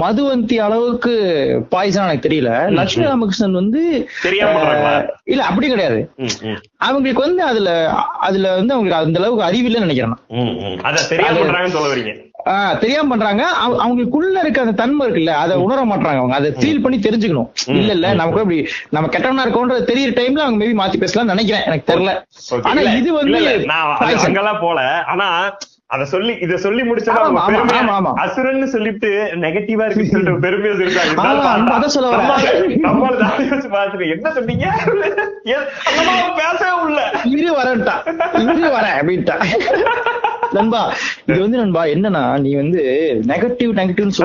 [0.00, 1.14] மதுவந்தி அளவுக்கு
[1.68, 2.52] பாய்சன் எனக்கு தெரியல.
[2.70, 3.82] லட்சுமி ராமகிருஷ்ணன் வந்து
[5.24, 6.00] இல்ல அப்படி கிடையாது.
[6.76, 7.70] அவங்களுக்கு வந்து அதுல
[8.20, 10.24] அதுல வந்து அவங்களுக்கு அந்த அளவுக்கு அறிவில்லைன்னு நினைக்கிறேன் நான்.
[10.42, 10.78] ம், ம்.
[10.82, 12.14] அத தெரியாம சொல்ல வரீங்க.
[12.80, 13.42] தெரியாம பண்றாங்க.
[13.58, 16.34] அவ- அவங்களுக்குள்ள இருக்க அந்த தன்மை இருக்குல்ல அதை உணர மாட்டாங்க அவங்க.
[16.34, 17.48] அதை ஃபீல் பண்ணி தெரிஞ்சுக்கணும்.
[17.72, 18.58] இல்ல இல்ல நமக்கு இப்படி
[18.90, 21.64] நம்ம கெட்டவனா இருக்கோன்றது தெரியற டைம்ல அவங்க மேபி மாத்தி பேசலாம் நினைக்கிறேன்.
[21.64, 22.14] எனக்கு தெரியல.
[22.62, 23.96] ஆனா இது வந்து நான்.
[24.22, 24.80] அங்கெல்லாம் போல.
[25.06, 25.28] ஆனா
[25.86, 28.12] அத சொல்லி இத சொல்லி முடிச்சா ஆமா, அவங்க ஆமா, பெருமையா- ஆமா, ஆமா.
[28.20, 32.78] அசுரன்னு சொல்லிட்டு நெகட்டிவா இருக்கு சொல்லிட்டு பெருமையா இருக்காங்க ஆமா, அந்த அதான் சொல்ல வரேன்.
[32.82, 34.66] நம்மள தாடி வச்சு பாத்துட்டு என்ன சொன்னீங்க?
[36.36, 36.98] பேசவே உள்ள.
[37.32, 37.96] இரு வரட்டா
[38.52, 39.36] இரு வர அப்படின்ட்டா
[40.52, 40.80] நண்பா
[41.26, 42.80] இது வந்து நண்பா என்னன்னா நீ வந்து
[43.26, 44.14] நெகட்டிவ் நெகட்டிவ்னு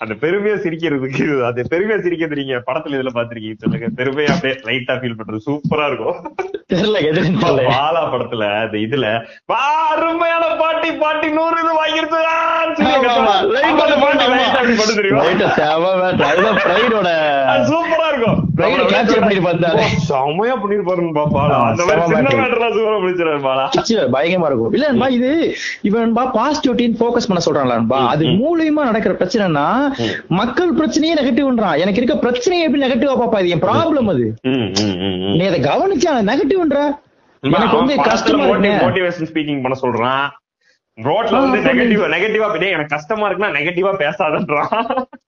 [0.00, 5.18] அந்த பெருமையா சிரிக்கிறதுக்கு அந்த பெருமையா சிரிக்கிறது நீங்க படத்துல இதுல பாத்திருக்கீங்க சொல்லுங்க பெருமையா அப்படியே லைட்டா ஃபீல்
[5.18, 6.18] பண்றது சூப்பரா இருக்கும்.
[6.70, 7.64] தெரியல தெரியல.
[7.70, 9.06] பாலா படத்துல அந்த இதுல
[9.48, 9.60] "வா,
[9.90, 12.20] அருமையான பாட்டி பாட்டி நூறு இது வாங்கிருச்சு
[17.70, 18.40] சூப்பரா இருக்கும்.
[20.08, 21.12] செமையா பண்ணிருப்பாருன்னு
[21.54, 22.30] ஆ, அந்த மாதிரி சின்ன.
[22.40, 23.42] மேட்டர்லாம் சூப்பரா பிடிச்சிருவாரு
[24.14, 24.74] ச்சீ, பயங்கரமா இருக்கும்.
[24.76, 25.30] இல்ல நண்பா இது
[25.82, 29.66] இவன் நண்பா பாசிட்டிவிட்டின்னு ஃபோக்கஸ் பண்ண சொல்றான்ல நண்பா அது மூலியமா நடக்கிற பிரச்சனைனா
[30.40, 34.26] மக்கள் பிரச்சனையே நெகட்டிவ்ன்றான் எனக்கு இருக்க பிரச்சனையை எப்படி நெகட்டிவா பாப்பா இது என் ப்ராப்ளம் அது.
[35.38, 36.78] நீ அதை கவனிச்சா நெகட்டிவ்ன்ற
[37.42, 40.24] எனக்கு வந்து கஷ்டமா இருக்கு மோட்டிவேஷன் ஸ்பீக்கிங் பண்ண சொல்றான்.
[40.98, 41.60] ரோட்ல வந்து.
[41.66, 44.68] நெகட்டிவா நெகட்டிவா டேய் எனக்கு கஷ்டமா இருக்குன்னா நெகட்டிவா பேசாதன்றான்.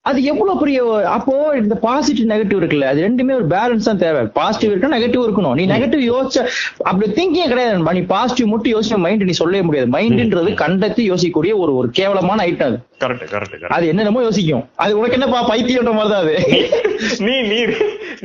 [0.08, 0.80] அது எவ்வளவு பெரிய
[1.14, 4.22] அப்போ இந்த பாசிட்டிவ் நெகட்டிவ் இருக்குல்ல அது ரெண்டுமே ஒரு பேலன்ஸ் தான் தேவை.
[4.38, 5.56] பாசிட்டிவ் இருக்கா நெகட்டிவ் இருக்கணும்.
[5.60, 6.44] நீ நெகட்டிவ் யோசிச்ச
[6.90, 7.96] அப்படி திங்கிங் கிடையாது.
[7.98, 9.90] நீ பாசிட்டிவ் மட்டும் யோசிச்ச மைண்ட் நீ சொல்லவே முடியாது.
[9.96, 12.78] மைண்ட்ன்றது கண்டத்தி யோசிக்கக்கூடிய ஒரு ஒரு கேவலமான ஐட்டம் அது.
[13.04, 14.64] கரெக்ட் கரெக்ட் அது என்னென்னமோ யோசிக்கும்.
[14.82, 16.36] அது உனக்கு என்னப்பா பைத்தியன்ற மாதிரி தான் அது.
[17.26, 17.58] நீ நீ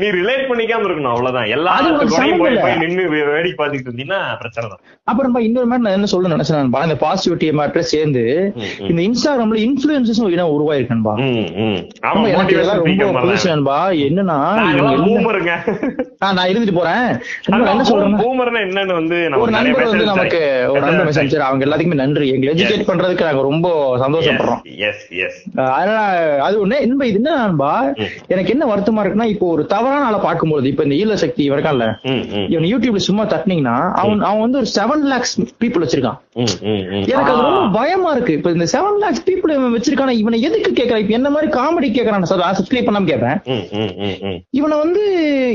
[0.01, 1.49] நீ ரிலேட் பண்ணிக்காம இருக்கணும் அவ்வளவுதான்.
[1.55, 2.61] எல்லா அது உனக்கு போய் சம்மந்தம் போய் இல்ல.
[2.65, 4.81] போய் நின்னு வேடிக்கை பார்த்துட்டு இருந்தீங்கன்னா பிரச்சனை தான்.
[5.11, 6.97] அப்புறம் இன்னொரு மாதிரி நான் என்ன சொல்ல நினைச்சேன் நண்பா, இந்த
[7.31, 8.23] பாசிட்டிவிட்டி மேட்டர் சேர்ந்து.
[8.89, 10.21] இந்த இன்ஸ்டாகிராம்ல இன்ஃபுளுசஸ்
[10.55, 11.27] உருவாயிருக்கேன்பா ம்,
[11.63, 11.79] ம்.
[12.01, 13.53] ஆமா, ஆமா, எனக்கு motivation இதெல்லாம் speaker ரொம்ப மாதிரி புதுசு தான்.
[13.53, 13.77] நண்பா.
[14.05, 14.37] என்னன்னா
[16.31, 17.05] நான் இருந்துட்டு போறேன்.
[17.45, 20.41] நண்பா, அதான் என்ன சொல்றேன்னா boomerன்னா என்னன்னு வந்து ஒரு நமக்கு நிறைய நண்பர் வந்து message நமக்கு
[20.71, 21.47] ஒரு நண்பர் மெசேஜ் அனுப்பிச்சாரு.
[21.47, 22.27] அவங்க எல்லாத்துக்குமே நன்றி.
[22.33, 23.67] எங்களை எஜுகேட் பண்றதுக்கு நாங்க ரொம்ப
[24.03, 24.61] சந்தோஷப்படுறோம்.
[25.73, 25.99] அதனால
[26.47, 26.77] அது ஒண்ணு.
[26.87, 28.09] இன்ப இது என்ன நண்பா ம்.
[28.27, 31.85] எனக்கு என்ன வருத்தமா இருக்குன்னா இப்போ ஒரு தவறான ஆளை பார்க்கும்போது இப்ப இந்த ஈழ சக்தி இருக்கான்ல
[32.53, 36.19] இவன் யூடியூப்ல சும்மா தட்டினீங்கன்னா அவன் அவன் வந்து ஒரு செவன் லேக்ஸ் பீப்புள் வச்சிருக்கான்.
[37.21, 37.45] எனக்கு அது.
[37.47, 38.33] ரொம்ப பயமா இருக்கு.
[38.33, 40.15] இப்ப இந்த செவன் லேக்ஸ் பீப்புள் இவன் வச்சிருக்கான?
[40.21, 43.39] இவனை எதுக்கு கேட்கறான் இப்ப என்ன மாதிரி காமெடி கேட்கறான் சார் நான் சப்ஸ்கிரைப் பண்ணாம கேட்பேன்.
[44.59, 45.03] இவனை வந்து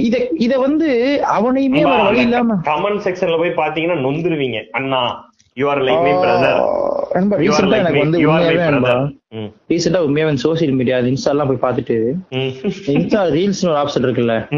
[0.09, 0.17] இத
[0.47, 0.89] இத வந்து
[1.37, 4.61] அவனையுமே வழி இல்லாம comment sectionல போய் பாத்தீங்கன்னா நொந்துருவீங்க.
[4.73, 5.01] அண்ணா
[5.59, 6.85] you are like me brother
[7.73, 8.19] எனக்கு வந்து
[9.69, 12.67] ரீசெண்டா சோசியல் மீடியா இன்ஸ்டா எல்லாம் போய் பார்த்துட்டு ம்.
[12.87, 14.51] இன்ஸ்டா ரீல்ஸ் ஒரு ஆப்ஷன் இருக்குல்ல.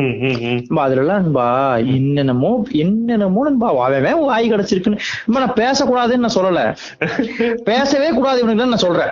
[0.77, 1.25] அதுல எல்லாம்
[1.87, 4.99] என்னென்னமோ என்னென்னமோ நண்பா அவன் வாய் கிடைச்சிருக்குன்னு.
[5.27, 6.77] நான் பேசக்கூடாதுன்னு நான் சொல்லல.
[7.65, 9.11] பேசவே கூடாது இவனுக்கு நான் சொல்றேன்.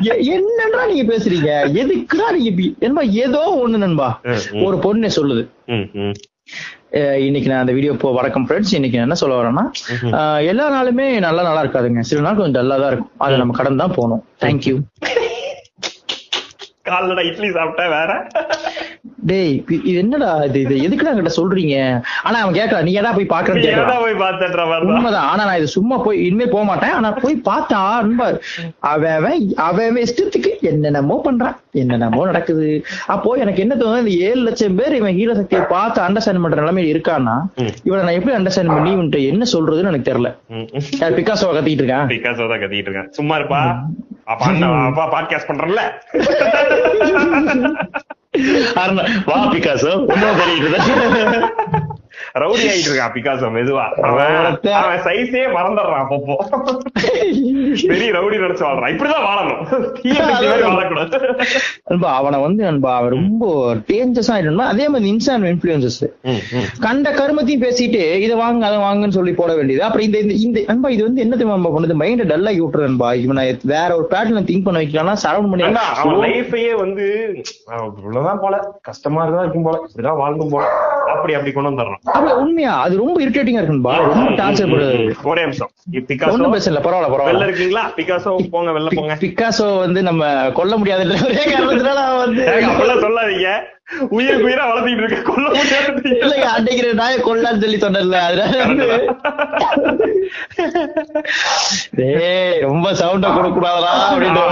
[0.00, 1.68] எ- என்னடா நீங்க பேசுறீங்க?
[1.68, 4.20] எதுக்குடா நீங்க நண்பா ஏதோ ஒண்ணு நண்பா.
[4.62, 5.48] ஒரு பொண்ணு சொல்லுது.
[7.26, 9.64] இன்னைக்கு நான் அந்த வீடியோ போ வணக்கம் ஃப்ரெண்ட்ஸ் இன்னைக்கு நான் என்ன சொல்ல வரேன்னா
[10.50, 12.02] எல்லா நாளுமே நல்லா நல்லா இருக்காதுங்க.
[12.10, 13.12] சில நாள் கொஞ்சம் டல்லா தான் இருக்கும்.
[13.24, 14.22] அதை நம்ம கடந்து தான் போகணும்.
[14.44, 14.76] தேங்க்யூ
[16.88, 18.12] காலைல இட்லி சாப்பிட்டா வேற?
[19.26, 20.60] டேய் இது- என்னடா இது?
[20.60, 21.74] இது எதுக்குடா கிட்ட சொல்றீங்க?
[22.22, 23.64] ஆனா அவன் கேட்கறான் நீ ஏடா போய் பாக்குறேன்னு
[23.98, 24.86] போய் பார்த்தேன்ற மாதிரி தான்.
[24.86, 25.24] உண்மைதான்.
[25.24, 26.90] ஆனா நான் இது சும்மா போய் இனிமே போக மாட்டேன்.
[26.90, 28.24] ஆனா போய் பார்த்தா ரொம்ப
[28.86, 29.16] அவன்
[29.62, 31.56] அவன் இஷ்டத்துக்கு என்னென்னமோ பண்றான்.
[31.72, 32.68] என்னென்னமோ நடக்குது.
[33.06, 36.92] அப்போ எனக்கு என்ன தோணுது இந்த ஏழு லட்சம் பேர் இவன் ஹீரோ சக்தியை பார்த்து அண்டர்ஸ்டாண்ட் பண்ற நிலைமையில
[36.94, 37.36] இருக்கான்னா.
[37.84, 40.30] இவனை நான் எப்படி அண்டர்ஸ்டாண்ட் பண்ணி இவன்ட்ட என்ன சொல்றதுன்னு எனக்கு தெரியல.
[41.16, 42.08] பிகாசோவை கத்திட்டு இருக்கான்?
[42.08, 43.10] பிகாசோ தான் கத்திட்டு இருக்கேன்.
[43.10, 43.62] சும்மா இருப்பா.
[44.24, 45.50] அப்பா பாட்காஸ்ட்
[48.34, 50.68] பண்றேன்ல அருணா, வா பிகாசோ ஒன்னும் தெரியுது
[52.38, 53.88] ரவுடி ஆயிட்டு இருக்கான் பிகாசோ மெதுவா.
[54.70, 56.36] அவன் சைஸே மறந்துடுறான் அப்பப்போ.
[57.86, 58.90] பெரிய ரவுடி நினைச்சு வாழ்றான்.
[58.90, 59.92] இப்படிதான் வாழணும்.
[60.62, 62.04] வாழக்கூடாது.
[62.04, 66.30] அவனை வந்து நண்பா அவன் ரொம்ப டேஞ்சர்ஸ் ஆயிட்டு அதே மாதிரி இன்ஸ்டான் இன்ஃபுளுசஸ்.
[66.80, 69.84] கண்ட கருமத்தையும் பேசிட்டு இதை வாங்க அதை வாங்கன்னு சொல்லி போட வேண்டியது.
[69.84, 72.06] அப்புறம் இந்த இந்த- நண்பா இது வந்து என்ன தெரியுமா பண்ணுது?
[72.06, 76.74] மைண்ட டல்லாகி விட்டுறது நண்பா இவனை வேற ஒரு பேட்டர்ல திங்க் பண்ண வைக்கலாம் சரௌண்ட் பண்ணி அவன் லைஃபையே
[76.74, 77.34] வந்து
[77.96, 78.78] இவ்வளவுதான் போல.
[78.82, 79.86] கஷ்டமா தான் இருக்கும் போல.
[79.96, 80.68] இப்படிதான் வாழ்ந்தும் போல.
[81.14, 82.19] அப்படி அப்படி கொண்டு வந்துடுறான்.
[82.36, 82.80] உண்மையா?
[82.80, 84.74] அது ரொம்ப இரிட்டேட்டிங்கா இருக்குன்பா ரொம்ப டார்ச்சர்
[85.24, 85.70] ஒரே நிமிஷம்.
[85.92, 89.16] இ- பிகாசோ ஒண்ணும் பேசல பரவாயில்ல வெளில பரவாயில்ல இருக்கீங்களா பிகாசோ போங்க வெளில போங்க.
[89.20, 90.22] பிக்காசோ வந்து நம்ம
[90.52, 93.50] கொல்ல முடியாதுன்ற ஒரே காரணத்தினால வந்து ஏங்க, அப்படிலாம் சொல்லாதீங்க.
[94.14, 98.86] உயிருக்கு உயிரா வளர்த்திட்டு இருக்க கொல்ல முடியாது இல்லைங்க அன்னைக்கு நாய கொல்லான்னு சொல்லி சொன்னேன்ல அதனால வந்து
[101.98, 104.42] டேய் ரொம்ப சவுண்ட கொடுக்க கூடாதா அப்படின்னு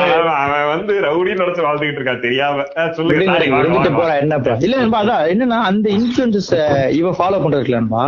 [0.45, 2.65] அவன் வந்து ரவுடின்னு நினைச்சு வாழ்ந்துகிட்டு இருக்கான் தெரியாம.
[2.97, 4.15] சொல்லுங்க போறா.
[4.23, 6.51] என்னப்பா இல்ல நண்பா அதான் என்னன்னா அந்த இன்ஃபுளுசஸ்
[6.99, 8.03] இவ ஃபாலோ பண்றதுக்கு நண்பா.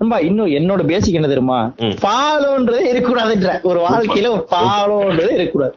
[0.00, 1.60] நண்பா இன்னும் என்னோட பேசிக் என்ன தெரியுமா.
[2.04, 3.52] ஃபாலோன்றது இருக்கக்கூடாதுன்ற.
[3.70, 5.74] ஒரு வாழ்க்கையில ஒரு ஃபாலோன்றது இருக்கக்கூடாது.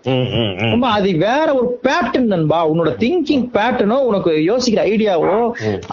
[0.71, 2.59] நண்பா அது வேற ஒரு பேட்டர்ன் நண்பா.
[2.71, 5.33] உன்னோட திங்கிங் பேட்டர்னோ உனக்கு யோசிக்கிற ஐடியாவோ.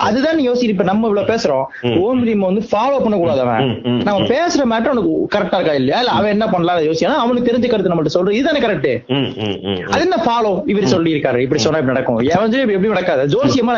[0.08, 0.38] அதுதான்
[0.72, 1.66] இப்ப நம்ம இவ்வளவு பேசுறோம்.
[2.04, 3.68] ஓம் நம்ம வந்து ஃபாலோ பண்ணக்கூடாது அவன்.
[4.06, 5.98] நம்ம பேசுற மேட்டர் உனக்கு கரெக்டா இருக்கா இல்லையா?
[6.02, 8.36] இல்ல அவன் என்ன பண்ணலாம் யோசிக்கா அவனுக்கு தெரிஞ்ச கருத்து நம்மள்ட்ட சொல்றது.
[8.38, 8.92] இதுதானே கரெக்ட்.
[9.92, 12.18] அது என்ன ஃபாலோ இவர் சொல்லி இருக்காரு இப்படி சொன்னா இப்படி நடக்கும்.
[12.20, 13.22] இப்படி எப்படி நடக்காது?
[13.36, 13.74] ஜோசியமா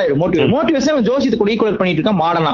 [0.54, 2.20] மோட்டிவேஷன் அவன் ஜோசியத்தை கூட ஈக்குவல் பண்ணிட்டு இருக்கான்.
[2.24, 2.52] மாடனா.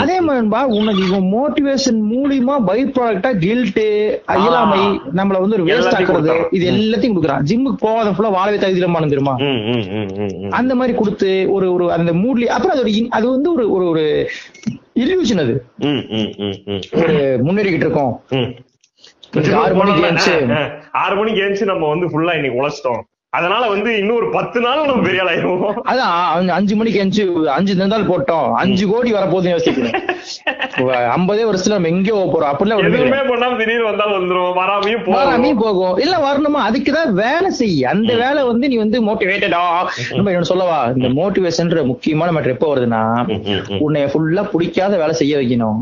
[0.00, 3.80] அதே மாதிரிபா உனக்கு இவன் மோட்டிவேஷன் மூலியமா பை ப்ராடக்டா கில்ட்
[4.40, 4.82] இயலாமை
[5.18, 6.34] நம்மள வந்து ஒரு வேஸ்ட் ஆக்குறது.
[6.56, 7.44] இது எல்லாத்தையும் கொடுக்குறான்.
[7.50, 9.34] ஜிம்முக்கு போகாத ஃபுல்லா வாழவே தகுதியிலமான தெரியுமா.
[10.60, 14.04] அந்த மாதிரி கொடுத்து ஒரு ஒரு அந்த மூட்லி அப்புறம் அது ஒரு அது வந்து ஒரு ஒரு ஒரு
[15.02, 15.54] இல்யூஷன் அது.
[17.00, 17.14] ஒரு
[17.46, 18.14] முன்னேறிக்கிட்டு இருக்கோம்.
[19.62, 20.02] ஆறு மணிக்கு
[21.04, 23.02] ஆறு மணிக்கு எழுந்துச்சு நம்ம வந்து ஃபுல்லா இன்னைக்கு உழைச்சிட்டோம்.
[23.32, 27.24] அதனால வந்து இன்னும் ஒரு பத்து நாள் நம்ம பெரிய ஆள் ஆயிருவோம் அதான் அஞ்சு மணிக்கு எழுந்துச்சு
[27.56, 28.48] அஞ்சு நிமிடம் போட்டோம்.
[28.62, 29.98] அஞ்சு கோடி வரப்போகுதுன்னு யோசிக்கிறேன்.
[31.16, 32.50] ஐம்பதே வருஷத்துல நம்ம எங்கேயோ போறோம்.
[32.52, 35.98] அப்படிலாம் எதுவுமே பண்ணாம திடீர்னு வந்தாலும் வந்துரும் வராமையும் வராமே போகும்.
[36.04, 36.62] இல்ல வரணுமா?
[36.68, 39.62] அதுக்குதான் வேலை செய்ய அந்த வேலை வந்து நீ வந்து மோட்டிவேட்டடா
[40.16, 40.80] நம்ம என்ன சொல்லவா?
[40.96, 43.02] இந்த மோட்டிவேஷன்ற முக்கியமான மேட்டர் எப்போ வருதுன்னா.
[43.86, 45.80] உன்னை ஃபுல்லா பிடிக்காத வேலை செய்ய வைக்கணும்.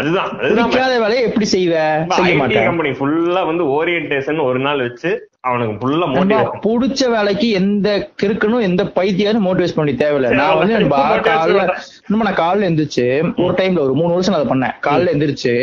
[0.00, 0.32] அதுதான்.
[0.42, 1.76] பிடிக்காத வேலையை எப்படி செய்வ?
[2.18, 2.68] செய்ய மாட்டேன்.
[2.70, 5.12] கம்பெனி ஃபுல்லா வந்து ஓரியன்டேஷன் ஒரு நாள் வச்சு
[5.48, 7.88] அவனுக்கு ஃபுல்லா மோட்டிவேட் புடிச்ச வேலைக்கு எந்த
[8.22, 10.28] கிறுக்கனும் எந்த பைத்தியாரும் மோட்டிவேட் பண்ணி தேவையில்ல.
[10.40, 10.74] நான் வந்து
[11.30, 11.64] காலைல.
[12.06, 13.06] நம்ம நான் காலைல எந்திரிச்சு
[13.44, 14.74] ஒரு டைம்ல ஒரு மூணு வருஷம் அதை பண்ணேன்.
[14.86, 15.54] காலைல எந்திரிச்சு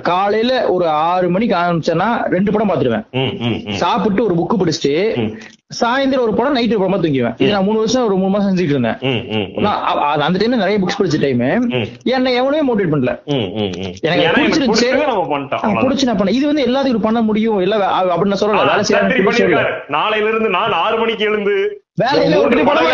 [0.00, 3.06] காலையில ஒரு ஆறு மணிக்கு ஆரம்பிச்சேன்னா ரெண்டு படம் பாத்துருவேன்.
[3.82, 4.94] சாப்பிட்டு ஒரு புக்கு படிச்சுட்டு.
[5.80, 8.98] சாயந்தரம் ஒரு படம் நைட்டு படமா தூங்குவேன் இது நான் மூணு வருஷம் ஒரு மூணு மாசம் செஞ்சுட்டு இருந்தேன்.
[9.66, 11.40] நான் அந்த டைம்ல நிறைய புக்ஸ் படிச்ச டைம்.
[12.16, 13.12] என்ன எவனையும் மோட்டிவேட் பண்ணல.
[14.00, 14.66] எனக்கு.
[15.82, 19.72] புடிச்சு நான் இது வந்து எல்லாத்துக்கும் பண்ண முடியும் இல்ல அப்படின்னு நான் சொல்லல வேலை பண்ணிருக்காரு.
[19.88, 21.54] நாளையில இருந்து நான் ஆறு மணிக்கு எழுந்து
[22.02, 22.90] வேலையில விட்டு படம்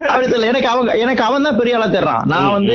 [0.00, 0.48] தெரியல.
[0.50, 2.74] எனக்கு அவன் எனக்கு அவன் தான் பெரிய ஆளா தெரிறான் நான் வந்து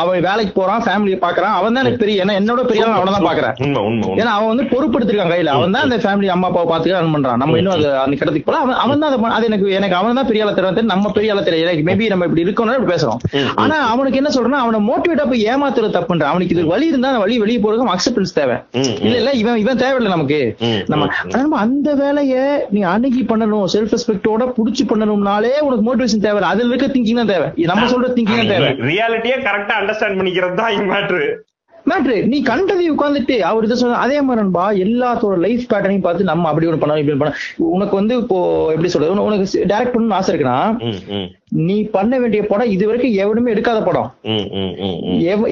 [0.00, 1.54] அவன் வேலைக்கு போறான் ஃபேமிலியை பாக்குறான்.
[1.60, 3.54] அவன் தான் எனக்கு பெரிய ஏன்னா என்னோட பெரிய ஆளா அவனை தான் பாக்குறேன்.
[4.20, 5.54] ஏன்னா அவன் வந்து பொறுப்படுத்திருக்கான் கையில.
[5.58, 7.40] அவன் தான் அந்த ஃபேமிலி அம்மா அப்பாவை பாத்துக்க ரன் பண்றான்.
[7.42, 10.44] நம்ம இன்னும் அது அந்த கடத்துக்கு போல அவன் அவன் தான் அதை எனக்கு எனக்கு அவன் தான் பெரிய
[10.44, 13.20] ஆளா தெரியும் நம்ம பெரிய ஆளா தெரியும் எனக்கு மேபி நம்ம இப்படி இருக்கணும் இப்படி பேசுறோம்.
[13.64, 17.62] ஆனா அவனுக்கு என்ன சொல்றேன்னா அவனை மோட்டிவேட்டா போய் ஏமாத்துறது தப்புன்ற அவனுக்கு இது வழி இருந்தா வழி வெளியே
[17.66, 18.58] போறதுக்கு அக்செப்டன்ஸ் தேவை.
[19.06, 20.40] இல்ல இல்ல இவன் இவன் தேவையில்லை நமக்கு.
[21.36, 22.38] நம்ம அந்த வேலைய
[22.76, 23.66] நீ அணுகி பண்ணணும்.
[23.76, 27.48] செல்ஃப் ரெஸ்பெக்டோட புடிச்சு பண்ணணும்னாலே உனக்கு மோட்டிவேஷன் தேவை அதுல இருக்க திங்கிங் தான் தேவை.
[27.70, 28.70] நம்ம சொல்ற திங்கிங் தான் தேவை.
[28.90, 31.22] ரியாலிட்டியே கரெக்டா அண்டர்ஸ்டாண்ட் பண்ணிக்கிறது தான் மேட்ரு
[31.86, 36.48] மேட்ரு நீ கண்டதை உட்காந்துட்டு அவர் இதை சொன்ன அதே மாதிரி நண்பா எல்லாத்தோட லைஃப் பேட்டர்னையும் பார்த்து நம்ம
[36.48, 37.32] அப்படி ஒன்று பண்ணணும் இப்படி பண்ண
[37.72, 38.38] உனக்கு வந்து இப்போ
[38.70, 39.12] எப்படி சொல்றது?
[39.14, 40.58] உன- உனக்கு டைரக்ட் பண்ணணும்னு ஆசை இருக்குன்னா
[41.62, 44.06] நீ பண்ண வேண்டிய படம் இது வரைக்கும் எவனுமே எடுக்காத படம்.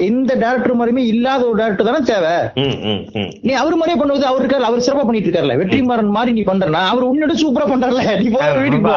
[0.07, 2.31] எந்த டேரக்டர் மாதிரியுமே இல்லாத ஒரு டேரக்டர் தானே தேவை.
[3.41, 7.09] நீ அவர் மாதிரியே பண்ணுவது அவர் இருக்காரு அவர் சிறப்பா பண்ணிட்டு இருக்காருல்ல வெற்றிமாறன் மாதிரி நீ பண்றனா அவர்
[7.09, 8.05] உன்னோட சூப்பரா பண்றாருல.
[8.19, 8.39] நீ போ.
[8.59, 8.87] வீட்டுக்கு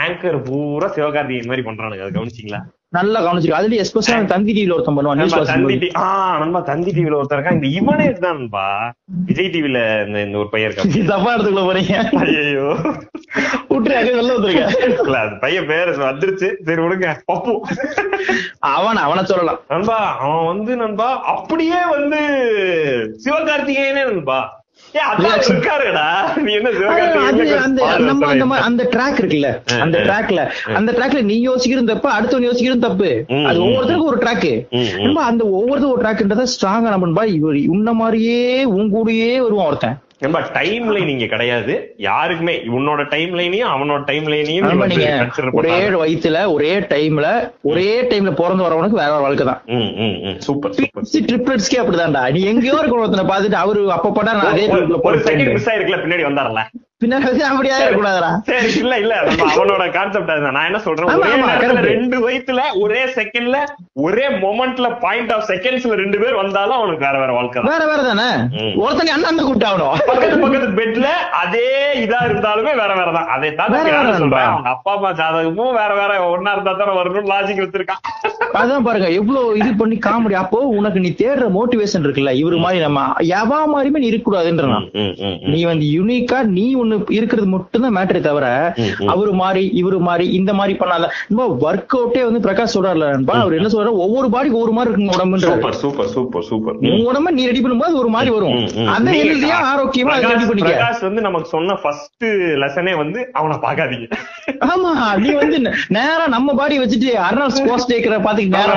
[0.00, 2.60] ஆங்கர் பூரா சிவகார்த்திகேயன் மாதிரி பண்றானுங்க அது கவனிச்சிங்களா?
[2.94, 7.20] நல்லா கவனிச்சிருக்கு அதுல எஸ்பெஷலா தந்தி டிவில ஒருத்தன் பண்ணுவான் தந்தி வாசிக்கும் டி- ஆ, நண்பா, தந்தி டிவில
[7.20, 8.90] ஒருத்தர் இந்த இவனே இதுதான்பா.
[9.26, 10.76] விஜய் டிவில இந்த இந்த ஒரு பையன் இருக்கான்.
[10.76, 11.04] போது.
[11.04, 12.14] தப்பா எடுத்துக்கல போறீங்க.
[12.14, 12.76] ஐயோ
[13.68, 16.54] விட்டுரு அங்க வெளில வந்துருக்க இல்ல அது பையன் பேரு வந்துருச்சு.
[16.64, 17.16] சரி விடுங்க.
[17.32, 17.60] பப்பு
[18.58, 19.60] அவன் அவனை சொல்லலாம்.
[19.68, 22.18] நண்பா அவன் வந்து நண்பா அப்படியே வந்து
[23.24, 24.63] சிவகார்த்திகேயனே நண்பா.
[27.56, 29.48] அந்த நம்ம அந்த மா- அந்த ட்ராக் இருக்குல்ல.
[29.80, 33.24] அந்த ட்ராக்ல அந்த ட்ராக்ல நீ யோசிக்கிறது தப்பு அடுத்தவன் யோசிக்கிறது தப்பு.
[33.44, 34.66] அது ஒவ்வொருத்தருக்கும் ஒரு ட்ராக்.
[35.02, 39.98] நம்ம அந்த ஒவ்வொருத்தரும் ஒரு ட்ராக்ன்றத ஸ்ட்ராங்கா நம்ம பா இவர் உன்ன மாதிரியே உன் கூடயே வருவான் ஒருத்தன்.
[40.52, 41.74] டைம் லைன் இங்க கிடையாது.
[41.96, 44.66] யாருக்குமே உன்னோட டைம் லைனையும் அவனோட டைம் லைனையும்
[45.54, 47.26] ஒரே வயித்துல ஒரே டைம்ல
[47.62, 49.60] ஒரே டைம்ல பிறந்து வரவனுக்கு வேற ஒரு வாழ்க்கை தான்.
[50.38, 50.74] சூப்பர்
[51.28, 52.30] ட்ரிப்ளட்ஸ்க்கே அப்படிதான்டா.
[52.30, 56.24] நீ எங்கேயோ இருக்க ஒருத்தனை பார்த்துட்டு அவரு அப்ப படா நான் அதே ஒரு- செகண்ட் மிஸ் ஆயிருக்குல பின்னாடி
[56.24, 56.62] வந்தாரல
[58.48, 58.68] சரி.
[58.80, 59.14] இல்ல இல்ல.
[59.28, 60.56] நம்ம அவனோட கான்செப்ட் அதுதான்.
[60.56, 61.08] நான் என்ன சொல்றேன்?
[61.08, 61.90] ஆமா, ஒரே ஆமா, நேரத்துல correct.
[61.92, 63.58] ரெண்டு வயசுல ஒரே செகண்ட்ல
[64.04, 67.70] ஒரே மொமெண்ட்ல பாயிண்ட் ஆஃப் செகண்ட்ஸ்ல ரெண்டு பேர் வந்தாலும் அவனுக்கு வேற வேற வாழ்க்கை தான்.
[67.72, 68.28] வேற வேற தானே?
[68.58, 68.72] ம்.
[68.82, 71.08] ஒருத்தனை அண்ணன் அந்த கூப்பிட்டாவணும் பக்கத்து பக்கத்து பெட்ல
[71.42, 71.66] அதே
[72.04, 73.28] இதா இருந்தாலுமே வேற வேற தான்.
[73.34, 73.50] அதை
[74.20, 74.48] சொல்றேன்.
[74.48, 76.12] அவங்க அப்பா அம்மா ஜாதகமும் வேற வேற.
[76.32, 76.94] ஒன்னா இருந்தா தானே
[77.30, 78.02] லாஜிக் வச்சிருக்கான்.
[78.56, 83.00] அதான் பாருங்க எவ்வளவு இது பண்ணி காமெடி அப்போ உனக்கு நீ தேடுற மோட்டிவேஷன் இருக்குல்ல இவரு மாதிரி நம்ம
[83.34, 84.86] எவா மாதிரியுமே நீ இருக்க கூடாதுன்ற நான்.
[85.52, 88.46] நீ வந்து யூனிக்கா நீ ஒண்ணு இருக்கிறது மட்டும்தான் மேட்டரே தவிர.
[89.06, 91.04] அவரு மாதிரி இவரு மாதிரி இந்த மாதிரி பண்ணாத.
[91.36, 95.46] ஒர்க் அவுட்டே வந்து பிரகாஷ் சொல்றாருல நண்பா அவர் என்ன சொல்றாரு ஒவ்வொரு பாடிக்கு ஒரு மாதிரி இருக்குங்க உடம்புன்ற
[95.46, 96.74] சூப்பர் சூப்பர் சூப்பர் சூப்பர்.
[96.74, 98.56] உன் உடம்ப நீ ரெடி பண்ணும்போது ஒரு மாதிரி வரும்.
[98.88, 100.72] அந்த ஹெல்தியா ஆரோக்கியமா அதை ரெடி பண்ணிக்க.
[100.72, 102.24] பிரகாஷ் வந்து நமக்கு சொன்ன ஃபர்ஸ்ட்
[102.62, 104.08] லெசனே வந்து அவனை பாக்காதீங்க
[104.64, 105.58] ஆமா நீ வந்து
[105.88, 108.74] நேரா நம்ம பாடி வச்சுட்டு அர்னால் ஸ்போர்ட்ஸ் டேக்கரை பாத்துக்கு நேரா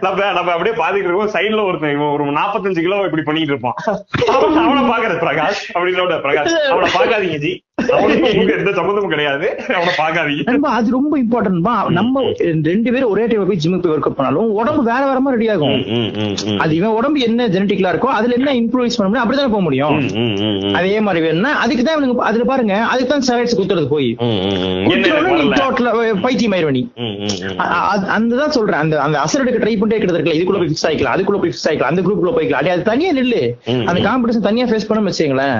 [0.00, 1.30] நம்ம நம்ம அப்படியே பாத்துக்கிட்டு இருக்கோம்.
[1.30, 3.74] சைடுல ஒருத்தன் ஒரு நாற்பத்தஞ்சு கிலோ இப்படி பண்ணிட்டு இருப்பான்.
[4.34, 6.54] அவன- பாக்குறது பிரகாஷ் அப்படின்னு பிரகாஷ்.
[6.70, 7.52] அவனை பாக்காதீங்க ஜி
[10.70, 12.22] அது ரொம்ப இம்பார்ட்டன்ட் நம்ம
[12.62, 15.48] ரெண்டு பேரும் ஒரே டைம் போய் ஜிம்முக்கு போய் ஒர்க் அவுட் பண்ணாலும் உடம்பு வேற வேற மாதிரி ரெடி
[15.54, 15.80] ஆகும்.
[16.58, 19.98] அது இவன் உடம்பு என்ன ஜெனட்டிக்கலா இருக்கோ அதுல என்ன இம்ப்ரூவைஸ் பண்ண முடியும் அப்படிதான் போக முடியும்.
[20.74, 24.08] அதே மாதிரி வேணும்னா அதுக்கு தான் இவனுக்கு அதுல பாருங்க அதுக்கு தான் ஸ்டெராய்ட்ஸ் குத்துறது போய்.
[26.22, 26.82] பைத்தியம் ஆயிருவ நீ.
[26.96, 27.58] ம், ம், ம்.
[27.60, 28.80] அ- அ- அந்த தான் சொல்றேன்.
[28.80, 31.92] அந்த அந்த அசர் எடுக்க ட்ரை பண்ணிட்டே இருக்கிறது இதுக்குள்ள போய் ஃபிக்ஸ் ஆயிக்கலாம் அதுக்குள்ள போய் ஃபிக்ஸ் ஆயிக்கலாம்
[31.92, 32.68] அந்த குரூப்ல போய்க்கலாம்.
[32.74, 33.42] அது தனியா நில்லு.
[33.86, 34.00] அந்த.
[34.02, 35.58] காம்படிஷன் தனியா ஃபேஸ் பண்ண வச்சுங்களேன்.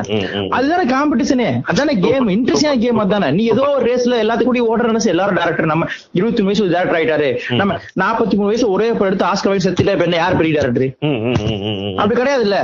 [0.48, 5.12] அதுதானே காம்படிஷனே அதானே கேம் இன்ட்ரெஸ்டிங் கேம் அதானே நீ ஏதோ ஒரு ரேஸ்ல எல்லாத்துக்கும் கூட ஓடுற நினைச்சு
[5.14, 7.28] எல்லாரும் டேரக்டர் நம்ம இருபத்தி வயசு டேரக்டர் ஆயிட்டாரு.
[7.60, 10.88] நம்ம நாற்பத்தி மூணு வயசு ஒரே படம் எடுத்து ஆஸ்கர் வயசு செத்துட்டா இப்ப என்ன யார் பெரிய டேரக்டர்.
[11.96, 12.58] அப்படி கிடையாது இல்ல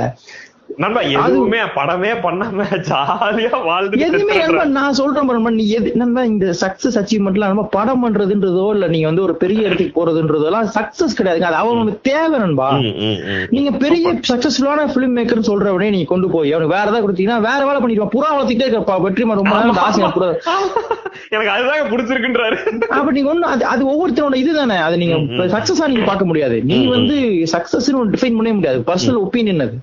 [0.79, 6.53] நண்பா எதுவுமே படமே பண்ணாம ஜாலியா வாழ்ந்துட்டு எதுவுமே இருக்கிற- நண்பா, நான் சொல்றேன் நீ எது நண்பா இந்த
[6.61, 11.39] சக்சஸ் அச்சீவ்மெண்ட்லாம் நம்ம படம் பண்றதுன்றதோ இல்ல நீங்க வந்து ஒரு பெரிய இடத்துக்கு போறதுன்றதெல்லாம் சக்சஸ் கிடையாதுங்க.
[11.39, 12.71] அது தேவை நண்பா.
[13.49, 17.81] நீங்க பெரிய சக்சஸ்ஃபுல்லான பிலிம் மேக்கர் சொல்றவனே நீங்க கொண்டு போய் அவனுக்கு வேற ஏதாவது கொடுத்தீங்கன்னா வேற வேலை
[17.81, 18.15] பண்ணிடுவான்.
[18.15, 20.03] புறா வளர்த்துட்டே இருக்கப்பா வெற்றிமாறன் ரொம்ப நாள் ஆசை
[21.29, 22.77] எனக்கு அதுதாங்க பிடிச்சிருக்குன்றாரு.
[22.79, 24.75] அப்ப நீங்க ஒண்ணு அது அது ஒவ்வொருத்தரோட இதுதானே.
[24.75, 26.61] அது நீங்க சக்சஸா நீங்க பார்க்க முடியாது.
[26.63, 27.15] நீங்க வந்து
[27.51, 28.83] சக்சஸ் டிஃபைன் பண்ணவே முடியாது.
[28.87, 29.73] பர்சனல் ஒப்பீனியன் அது.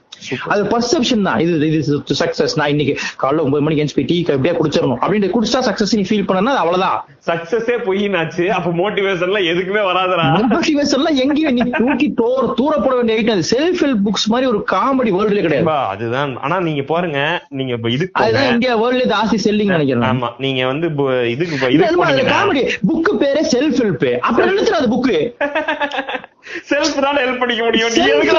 [0.46, 1.38] அது பர்செப்ஷன் தான்.
[1.44, 1.80] இது இது
[2.22, 5.00] சக்சஸ் நான் இன்னைக்கு காலைல ஒன்பது மணிக்கு எஞ்சி டீ எப்படியா குடிச்சிடணும்.
[5.04, 6.98] அப்படின்னு குடிச்சா சக்சஸ் நீ ஃபீல் பண்ணனா அவ்வளவுதான்.
[7.28, 10.26] சக்சஸே பொய்னாச்சு அப்ப மோட்டிவேஷன்லாம் எதுக்குமே வராதுடா.
[10.52, 15.12] மோட்டிவேஷன் எல்லாம் எங்கேயும் நீ தூக்கி தூர போட வேண்டிய ஐட்டம் செல்ஃப் ஹெல்ப் புக்ஸ் மாதிரி ஒரு காமெடி
[15.16, 15.74] வேர்ல்டுல கிடையாது.
[15.94, 16.34] அதுதான்.
[16.44, 17.18] ஆனா நீங்க பாருங்க
[17.58, 18.20] நீங்க இப்ப இதுக்கு.
[18.22, 20.88] அதுதான் இந்தியா வேர்ல்ட்ல ஜாஸ்தி செல்லிங் நினைக்கிறேன் ஆமா நீங்க வந்து
[21.34, 25.18] இதுக்கு போனீங்கன்னா காமெடி புக் பேரே செல்ஃப் ஹெல்ப் அப்படி நினைச்சிரு அது புக்கு
[26.70, 27.90] செல்ஃப் தான் ஹெல்ப் பண்ணிக்க முடியும்.
[27.94, 28.34] நீ எதுக்கு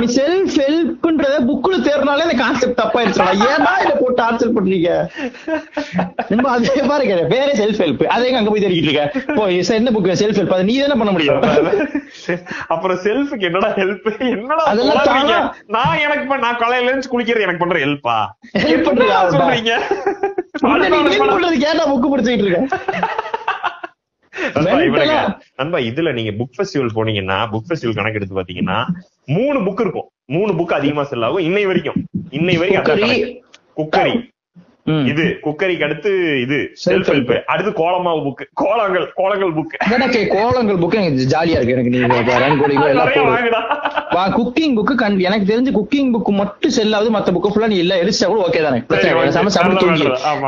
[0.00, 4.90] நீ செல்ஃப் ஹெல்ப்ன்றத புக்ல தேர்னாலே அந்த கான்செப்ட் தப்பாயிருச்சா ஏன்னா இத போட்டு ஆன்சர் பண்றீங்க?
[6.30, 9.04] நண்பா அதே பாருங்க வேற செல்ஃப் ஹெல்ப் அதே அங்க போய் தெரிவிட்டு இருக்க.
[9.54, 11.40] இது என்ன புக் செல்ஃப் ஹெல்ப் அது நீ தானே பண்ண முடியும்.
[12.74, 15.50] அப்புறம் செல்ஃபுக்கு என்னடா ஹெல்ப் என்னடா அதெல்லாம்?
[15.76, 18.16] நான் எனக்கு நான் காலையில இருந்து குளிக்கிறது எனக்கு பண்ற ஹெல்ப்பா
[18.64, 19.18] Help பண்றியா?
[19.34, 19.72] சொல்றீங்க?
[21.64, 22.60] கேட்டா புக் படிச்சுட்டு இருக்க.
[25.56, 28.86] நண்பா, இதுல நீங்க புக் ஃபெஸ்டிவல் போனீங்கன்னா புக் ஃபெஸ்டிவல் கணக்கு எடுத்து பாத்தீங்கன்னா
[29.26, 30.10] மூணு புக் இருக்கும்.
[30.24, 31.42] மூணு புக் அதிகமா செல் ஆகும்.
[31.42, 32.06] இன்னை வரைக்கும்.
[32.30, 33.40] இன்னை வரைக்கும்
[33.74, 34.32] குக்கரி.
[35.10, 36.10] இது குக்கரிக்கு அடுத்து
[36.44, 37.30] இது செல்ஃப் ஹெல்ப்.
[37.52, 41.76] அடுத்து கோலமாவு புக் கோலங்கள் கோலங்கள் புக் எனக்கு கோலங்கள் புக் எனக்கு ஜாலியா இருக்கு.
[41.76, 44.92] எனக்கு நீங்க ரங்கோலிங்கோ எல்லாம் குக்கிங் புக்
[45.28, 48.62] எனக்கு தெரிஞ்சு குக்கிங் புக் மட்டும் செல் ஆகுது மத்த புக் ஃபுல்லா நீ எல்லாம் எரிச்சா கூட ஓகே
[48.66, 48.80] தானே.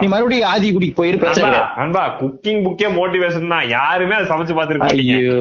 [0.03, 3.67] நீ மறுபடியும் ஆதி குடிக்கு போயிரு பிரச்சனை அன்பா, குக்கிங் புக்கே மோட்டிவேஷன் தான்.
[3.77, 5.19] யாருமே அதை சமைச்சு பாத்துருக்க மாட்டீங்க.
[5.19, 5.37] ஐயோ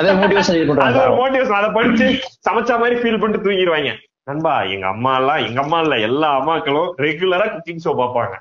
[0.00, 0.58] அதை மோட்டிவேஷன்
[0.88, 2.06] அது மோட்டிவேஷன் அதை படிச்சு
[2.48, 3.92] சமைச்ச மாதிரி ஃபீல் பண்ணிட்டு தூங்கிடுவாங்க
[4.28, 8.34] நண்பா எங்க அம்மா எல்லாம் எங்க அம்மா இல்ல எல்லா அம்மாக்களும் ரெகுலரா குக்கிங் ஷோ பாப்பாங்க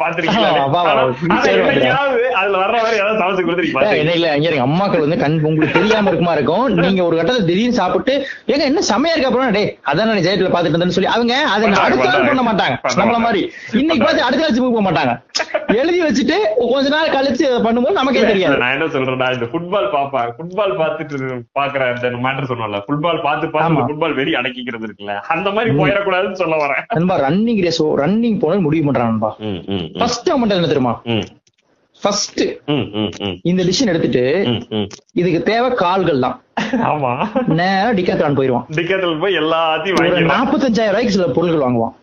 [0.00, 0.48] பாத்திருக்கீங்களா
[2.38, 6.64] அதுல வர்ற மாதிரி ஏதாவது சமைச்சு கொடுத்துருக்கீங்க இல்ல இங்க அம்மாக்கள் வந்து கண் உங்களுக்கு தெரியாம இருக்குமா இருக்கும்.
[6.78, 8.14] நீங்க ஒரு கட்டத்துல திடீர்னு சாப்பிட்டு
[8.52, 9.52] ஏங்க என்ன செமையா இருக்கு அப்புறம்?
[9.56, 12.28] டே அதான் நான் ஜெயத்துல பாத்துட்டு இருந்தேன்னு சொல்லி அவங்க அதை அடுத்த நாள்.
[12.30, 12.74] பண்ண மாட்டாங்க.
[13.00, 13.18] நம்மள.
[13.20, 13.42] மாதிரி.
[13.80, 15.14] இன்னைக்கு பார்த்து அடுத்த நாள் ஜிம்முக்கு போக மாட்டாங்க.
[15.76, 16.36] எழுதி வச்சுட்டு
[16.70, 18.58] கொஞ்ச நாள் கழிச்சு பண்ணும்போது நமக்கே தெரியாது.
[18.62, 21.16] நான் என்ன சொல்றேன்னா இந்த ஃபுட்பால் பாப்பா ஃபுட்பால் பாத்துட்டு
[21.58, 23.54] பாக்குற அந்த மேட்டர் சொன்னல ஃபுட்பால் பாத்து ஆமா.
[23.58, 25.14] பார்த்து ஃபுட்பால் வெறி அடக்கிக்கிறது இருக்குல்ல.
[25.34, 26.84] அந்த மாதிரி போயிடக்கூடாதுன்னு சொல்ல வரேன்.
[26.94, 29.30] நண்பா ரன்னிங் ரேஸ் ரன்னிங் போன முடிவு பண்றான் நண்பா.
[30.00, 30.94] ஃபர்ஸ்ட் அவன் என்ன தெரியுமா?
[32.02, 32.42] ஃபர்ஸ்ட்
[33.50, 34.22] இந்த டிசிஷன் எடுத்துட்டு.
[35.20, 36.36] இதுக்கு தேவை கால்கள் தான்.
[36.90, 37.10] ஆமா.
[37.60, 38.66] நேரா டிக்காத்ரான் போயிருவான்.
[38.78, 41.94] டிக்கெட்டில் போய் எல்லாத்தையும் ஒரு வாங்கிடலாம் நாற்பத்தஞ்சாயிரம் ரூபாய்க்கு சில பொருட்கள் வாங்குவான்.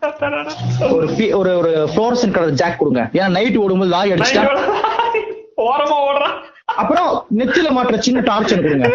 [0.95, 1.07] ஒரு
[1.41, 3.03] ஒரு ஒரு ஃப்ளோரசன் கலர் ஜாக் கொடுங்க.
[3.17, 4.43] ஏன்னா நைட் ஓடும்போது லாரி அடிச்சுட்டா
[5.69, 6.35] ஓரமா ஓடுறான்.
[6.81, 7.09] அப்புறம்
[7.39, 8.87] நெத்தில மாட்டுற சின்ன டார்ச் கொடுங்க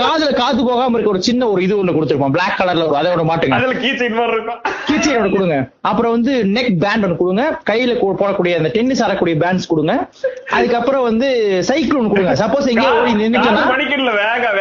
[0.00, 2.34] காதுல காத்து போகாம இருக்க ஒரு சின்ன ஒரு இது ஒண்ணு கொடுத்துருப்போம்.
[2.34, 3.56] Black கலர்ல ஒரு அதை ஒண்ணு மாட்டுங்க.
[3.56, 4.60] அதுல கீச்சைன் மாதிரி இருக்கும்.
[4.88, 5.56] கீச்சைன் ஒண்ணு கொடுங்க.
[5.88, 7.44] அப்புறம் வந்து நெக் பேண்ட் ஒண்ணு கொடுங்க.
[7.70, 9.94] கையில போடக்கூடிய அந்த டென்னிஸ் ஆடக்கூடிய பேண்ட்ஸ் கொடுங்க.
[10.56, 11.28] அதுக்கப்புறம் வந்து
[11.70, 12.34] சைக்கிள் ஒண்ணு கொடுங்க.
[12.42, 14.52] சப்போஸ் எங்கேயோ ஓடி நின்னுட்டோம்னா மணிக்கல வேக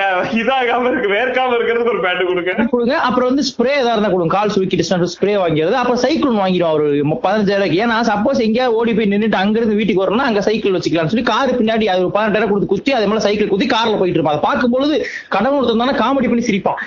[0.42, 1.12] இதாகாம இருக்கு.
[1.16, 2.68] வேர்க்காம இருக்கிறதுக்கு ஒரு பேண்ட் கொடுங்க.
[2.74, 2.98] கொடுங்க.
[3.10, 4.34] அப்புறம் வந்து ஸ்ப்ரே ஏதாவது இருந்தா கொடுங்க.
[4.38, 6.90] கால் சுருக்கிட்டு ஸ்ப்ரே வாங்கிறது அப்புறம் சைக்கிள் ஒன்று வாங்கிடும் ஒரு
[7.28, 11.28] பதினஞ்சாயிரம் ஏன்னா சப்போஸ் எங்கேயாவது ஓடி போய் நின்னுட்டு அங்க இருந்து வீட்டுக்கு வரணும்னா அங்க சைக்கிள் வச்சுக்கலாம்னு சொல்லி
[11.34, 14.36] கார் பின்னாடி அது ஒரு பதினெட்டாயிரம் கொடுத்து குத்தி அதே மேல சைக்கிள் குத்தி கார்ல போயிட்டு இருப்பான்.
[14.36, 14.96] அதை பார்க்கும்பொழுது
[15.36, 16.80] கடவுள் ஒருத்தன் தானே காமெடி பண்ணி சிரிப்பான்.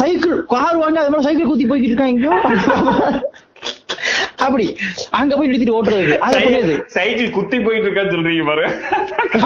[0.00, 2.34] சைக்கிள் கார் வாங்கி அது மேல சைக்கிள் குத்தி போய்கிட்டு இருக்கான் எங்கேயோ.
[4.44, 4.64] அப்படி.
[5.18, 6.74] அங்க போய் நிறுத்திட்டு ஓட்டுறது அது புரியுது.
[6.96, 8.64] சைக்கிள் குத்தி போயிட்டு இருக்கான்னு சொல்றீங்க பாரு.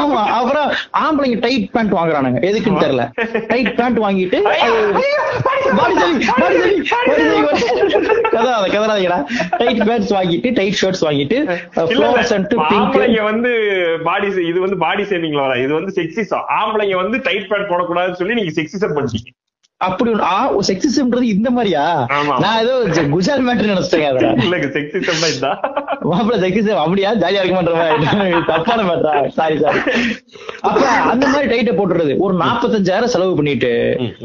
[0.03, 0.69] ஆமா அப்புறம்
[1.03, 2.41] ஆம்பளைங்க டைட் பேண்ட் வாங்குறானுங்க.
[2.49, 3.05] எதுக்குன்னு தெரியல.
[3.53, 4.39] டைட் பேண்ட் வாங்கிட்டு.
[9.61, 11.39] டைட் பேண்ட்ஸ் வாங்கிட்டு டைட் ஷர்ட்ஸ் வாங்கிட்டு
[12.69, 13.53] ஆம்பளைங்க வந்து
[14.09, 15.57] பாடி இது வந்து பாடி சேவிங்ல வர.
[15.65, 19.31] இது வந்து செக்ஸிசம் ஆம்பளைங்க வந்து டைட் பேண்ட் போடக்கூடாதுன்னு சொல்லி நீங்க செக்ஸிசம் பண்ணிட்டீங்க
[19.81, 20.37] அப்படி ஆ
[20.69, 21.83] செக்ஸிசம்ன்றது இந்த மாதிரியா.
[22.43, 22.73] நான் ஏதோ
[23.13, 25.59] குஜால் மேட்டர் நினைச்சிட்டேன் அதுல இல்லங்க செக்ஸிசம் தான்
[26.09, 27.11] மாப்பிள்ள செக்ஸிசம் அப்படியா?
[27.21, 29.81] ஜாலியா இருக்க மாட்டேன் தப்பான மேட்டரா சாரி சாரி
[30.63, 30.83] அப்ப
[31.13, 33.73] அந்த மாதிரி டைட்டை போட்டுறது ஒரு நாற்பத்தஞ்சாயிரம் செலவு பண்ணிட்டு.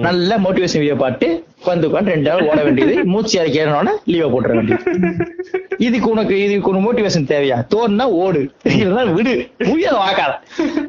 [0.07, 1.29] நல்ல மோட்டிவேஷன் வீடியோ பாட்டு
[1.65, 4.83] வந்து உட்காந்து ரெண்டு ஹவர் ஓட வேண்டியது மூச்சு இறக்கிறனோட லீவை போட்டுற வேண்டியது.
[5.77, 7.57] இதுக்கு உனக்கு இதுக்கு ஒரு மோட்டிவேஷன் தேவையா?
[7.75, 8.41] தோணுனா ஓடு.
[8.67, 9.33] இல்லைன்னா விடு.
[9.73, 10.33] உயிரை வாக்காத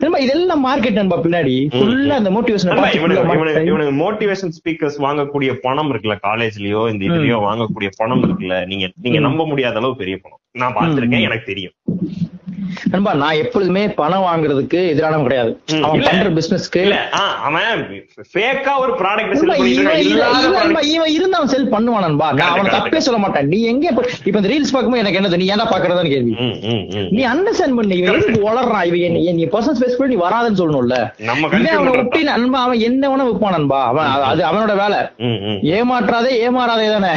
[0.01, 1.55] நண்பா, இதெல்லாம் மார்க்கெட் நண்பா பின்னாடி.
[1.77, 8.89] ஃபுல்லா அந்த மோட்டிவேஷன் மோட்டிவேஷன் ஸ்பீக்கர்ஸ் வாங்கக்கூடிய பணம் இருக்குல்ல காலேஜ்லயோ இந்த இதுலயோ வாங்கக்கூடிய பணம் இருக்குல்ல நீங்க
[9.03, 9.19] நீங்க.
[9.19, 10.41] நம்ப முடியாத அளவு பெரிய பணம்.
[10.63, 11.75] நான் பார்த்திருக்கேன் எனக்கு தெரியும்.
[12.91, 15.61] நண்பா நான் எப்பொழுதுமே பணம் வாங்குறதுக்கு எதிரானவன் கிடையாது.
[15.83, 16.01] அவன்.
[16.01, 16.97] பண்ற பிசினஸ்க்கு
[17.43, 17.63] அவன்
[18.35, 22.33] ஃபேக்கா ஒரு ப்ராடக்ட் செல் பண்ணிட்டு இவன் இருந்தா அவன் செல் பண்ணுவான் நண்பா.
[22.33, 22.97] நான் அவனை தப்பே.
[22.97, 23.47] சொல்ல மாட்டேன்.
[23.47, 23.89] நீ எங்க
[24.25, 25.37] இப்ப இந்த ரீல்ஸ் பார்க்கும்போது எனக்கு என்னது?
[25.37, 26.31] நீ ஏன்டா பாக்குறதான்னு கேள்வி.
[27.11, 27.97] நீ அண்டர்ஸ்டாண்ட் பண்ணி.
[27.97, 31.27] இவன் எதுக்கு வளர்றான் இவன் நீ பர்சனல் ஸ்பேஸ் பண்ணி நீ வராதுன்னு சொல்லணும்ல.
[31.69, 33.85] அவனை விட்டு நண்பா அவன் என்ன வேணா விற்பான் நண்பா.
[33.85, 34.99] அவன் அது- அவனோட வேலை.
[35.81, 37.13] ஏமாற்றாதே ஏமாறாதே தானே.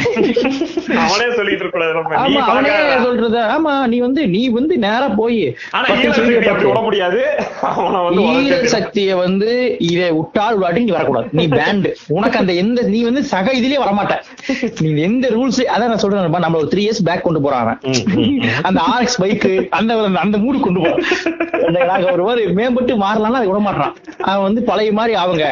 [0.98, 2.28] அவனே சொல்லிட்டு இருக்க கூடாது நம்ம.
[2.28, 2.68] நீ ஆமா அவனே.
[3.02, 3.38] சொல்றது.
[3.38, 5.47] ஆமா நீ வந்து நீ வந்து நேரா போய்
[8.66, 11.28] சக்தியை வந்து இதை விட்டால் விடாட்டி நீ வரக்கூடாது.
[11.32, 14.14] நீ பேண்ட் உனக்கு அந்த எந்த நீ வந்து சக இதுலயே வரமாட்ட.
[14.80, 18.40] நீ எந்த ரூல்ஸ் அதான் நான் சொல்றேன் நம்மள ஒரு த்ரீ இயர்ஸ் பேக் கொண்டு போறான் ம்.
[18.62, 22.04] அந்த ஆர்எக்ஸ் பைக் அந்த அந்த மூடு கொண்டு போறான்.
[22.24, 25.44] ஒரு மேம்பட்டு மாறலாம்னா அதை விட மாட்டான் அவன் வந்து பழைய மாதிரி அவங்க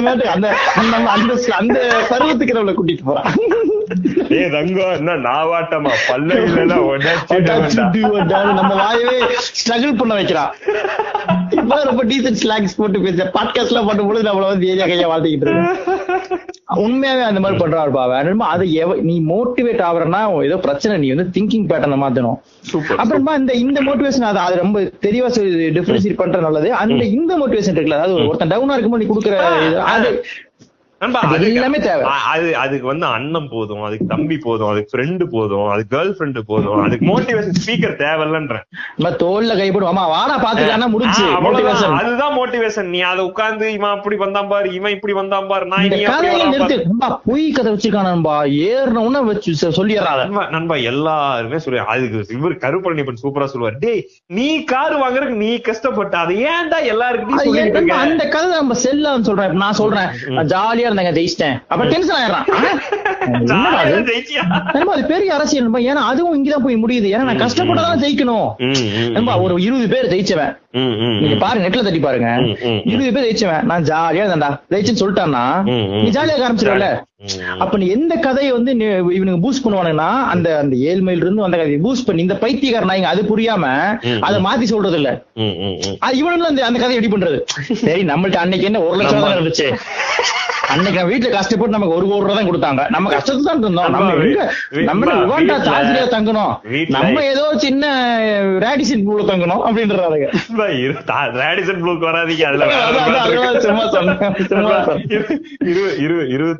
[0.00, 3.32] மாதிரி அந்த அந்த அந்த அந்த பருவத்துக்கு நம்மளை கூட்டிட்டு போறான்
[4.28, 5.92] டேய் ரங்கம், என்ன நாவாட்டமா?
[6.08, 7.54] பல்ல இல்லைன்னா உடைச்சிட்டு வந்தா.
[7.54, 9.16] அடாச்சுடு, அடாச்சு, நம்ம வாயவே
[9.60, 10.50] ஸ்ட்ரகிள் பண்ண வைக்கிறான்
[11.60, 16.46] இப்ப ரொம்ப டீசன்ட் ஸ்லாங்ஸ் போட்டு பேச பாட்காஸ்ட் எல்லாம் பண்ணும்போது நம்மள வந்து ஏரியா கையா வாழ்த்திக்கிட்டு இருக்கோம்
[16.84, 18.64] உண்மையாவே அந்த மாதிரி பண்றாருப்பா வேணுமா அது
[19.08, 20.98] நீ மோட்டிவேட் ஆகுறன்னா ஏதோ பிரச்சனை.
[21.02, 22.38] நீ வந்து திங்கிங் பேட்டர்னை மாத்தணும்.
[23.02, 25.30] அப்புறமா இந்த இந்த மோட்டிவேஷன் அது அது ரொம்ப தெளிவா
[25.78, 26.70] டிஃபரன்ஷியேட் பண்ற நல்லது.
[26.82, 29.36] அந்த இந்த மோட்டிவேஷன் இருக்குல்ல அதாவது ஒருத்தன் டவுனா இருக்கும்போது நீ கொடுக்குற
[29.94, 30.10] அது
[31.00, 32.02] நண்பா அது அதுக்கு- எல்லாமே தேவை.
[32.06, 36.40] அ- அது அதுக்கு வந்து அண்ணன் போதும் அதுக்கு தம்பி போதும் அதுக்கு ஃப்ரெண்டு போதும் அதுக்கு கேர்ள் ஃப்ரெண்டு
[36.46, 38.64] போதும் அதுக்கு மோட்டிவேஷன் ஸ்பீக்கர் தேவையில்லன்றேன்.
[39.20, 41.46] தோல்ல கைப்படும் ஆமா வாடா பாத்துக்கானா முடிச்சு ஆ, அவ்வளவுதான்.
[41.46, 45.84] மோட்டிவேஷன் அதுதான் மோட்டிவேஷன் நீ அதை உட்கார்ந்து இவன் அப்படி வந்தான் பாரு இவன் இப்படி வந்தான் பாரு நான்
[45.84, 46.76] இந்த நீ அப்படி கதையை வந்தான் நிறுத்து.
[46.78, 46.90] பாரு.
[46.90, 48.36] நண்பா, பொய் கதை வச்சிருக்கானன்பா
[48.66, 53.78] ஏறின உடனே வச்சு சொ- சொல்லிடுறாங்க நண்பா, நண்பா எல்லாருமே சொல்லுவாங்க அதுக்கு இவர் கருப்பழனிப்பன் சூப்பரா சொல்லுவார்.
[53.78, 57.38] டேய் நீ கார் வாங்குறதுக்கு நீ கஷ்டப்பட்ட அதை ஏன்டா எல்லாருக்கும்
[58.00, 59.50] அந்த கதை நம்ம செல்லான்னு சொல்றேன்.
[59.50, 60.08] இப்ப நான் சொல்றேன்
[60.50, 61.56] ஜாலியா இருந்தேங்க ஜெயிச்சிட்டேன்.
[61.68, 62.46] அப்ப டென்ஷன் ஆயிடுறான்.
[63.80, 65.04] அது?
[65.06, 65.70] பெரிய அரசியல்.
[65.70, 67.08] ஏன்னா அதுவும் இங்கதான் போய் முடியுது.
[67.14, 69.42] ஏன்னா நான் கஷ்டப்பட்டதான் ஜெயிக்கணும்.
[69.42, 70.52] ஒரு இருபது பேர் ஜெயிச்சவன்.
[71.20, 71.36] நீங்க.
[71.36, 72.28] பாருங்க நெட்ல தட்டி பாருங்க.
[72.84, 73.62] இருபது பேர் ஜெயிச்சவன்.
[73.62, 74.50] நான் ஜாலியா இருந்தேன்டா.
[74.70, 75.44] ஜெயிச்சுன்னு சொல்லிட்டான்னா.
[76.02, 76.88] நீ ஜாலியாக ஆரம்பிச்சிருவல
[77.20, 77.60] ம்.
[77.60, 78.84] அப்ப நீ எந்த கதையை வந்து நீ
[79.14, 83.22] இவனுக்கு பூஸ்ட் பண்ணுவானுங்கன்னா அந்த அந்த ஏழ்மையில இருந்து அந்த கதையை பூஸ்ட் பண்ணி இந்த பைத்தியக்கார நாய்ங்க அது
[83.22, 83.64] புரியாம
[84.20, 85.10] அதை மாத்தி சொல்றது இல்ல.
[85.98, 87.38] அது அந்த அந்த கதையை எப்படி பண்றது.
[87.74, 89.66] சரி நம்மள்ட்ட அன்னைக்கு என்ன ஒரு லட்சம் தான் இருந்துச்சு.
[90.70, 92.90] அன்னைக்கு வீட்டுல கஷ்டப்பட்டு நமக்கு ஒரு கோடி தான் கொடுத்தாங்க.
[92.90, 93.90] நம்ம கஷ்டத்துல தான் இருந்தோம்.
[93.90, 96.86] நம்ம நம்ம வீட்ல- தாசிரியா தங்கணும்.
[96.88, 97.84] நம்ம ஏதோ சின்ன
[98.58, 99.62] ரேடிசன் பூல தங்கணும்
[101.06, 102.66] தா- ரேடிசன் ப்ளூக்கு வராதீங்க அதுல
[103.58, 103.84] சும்மா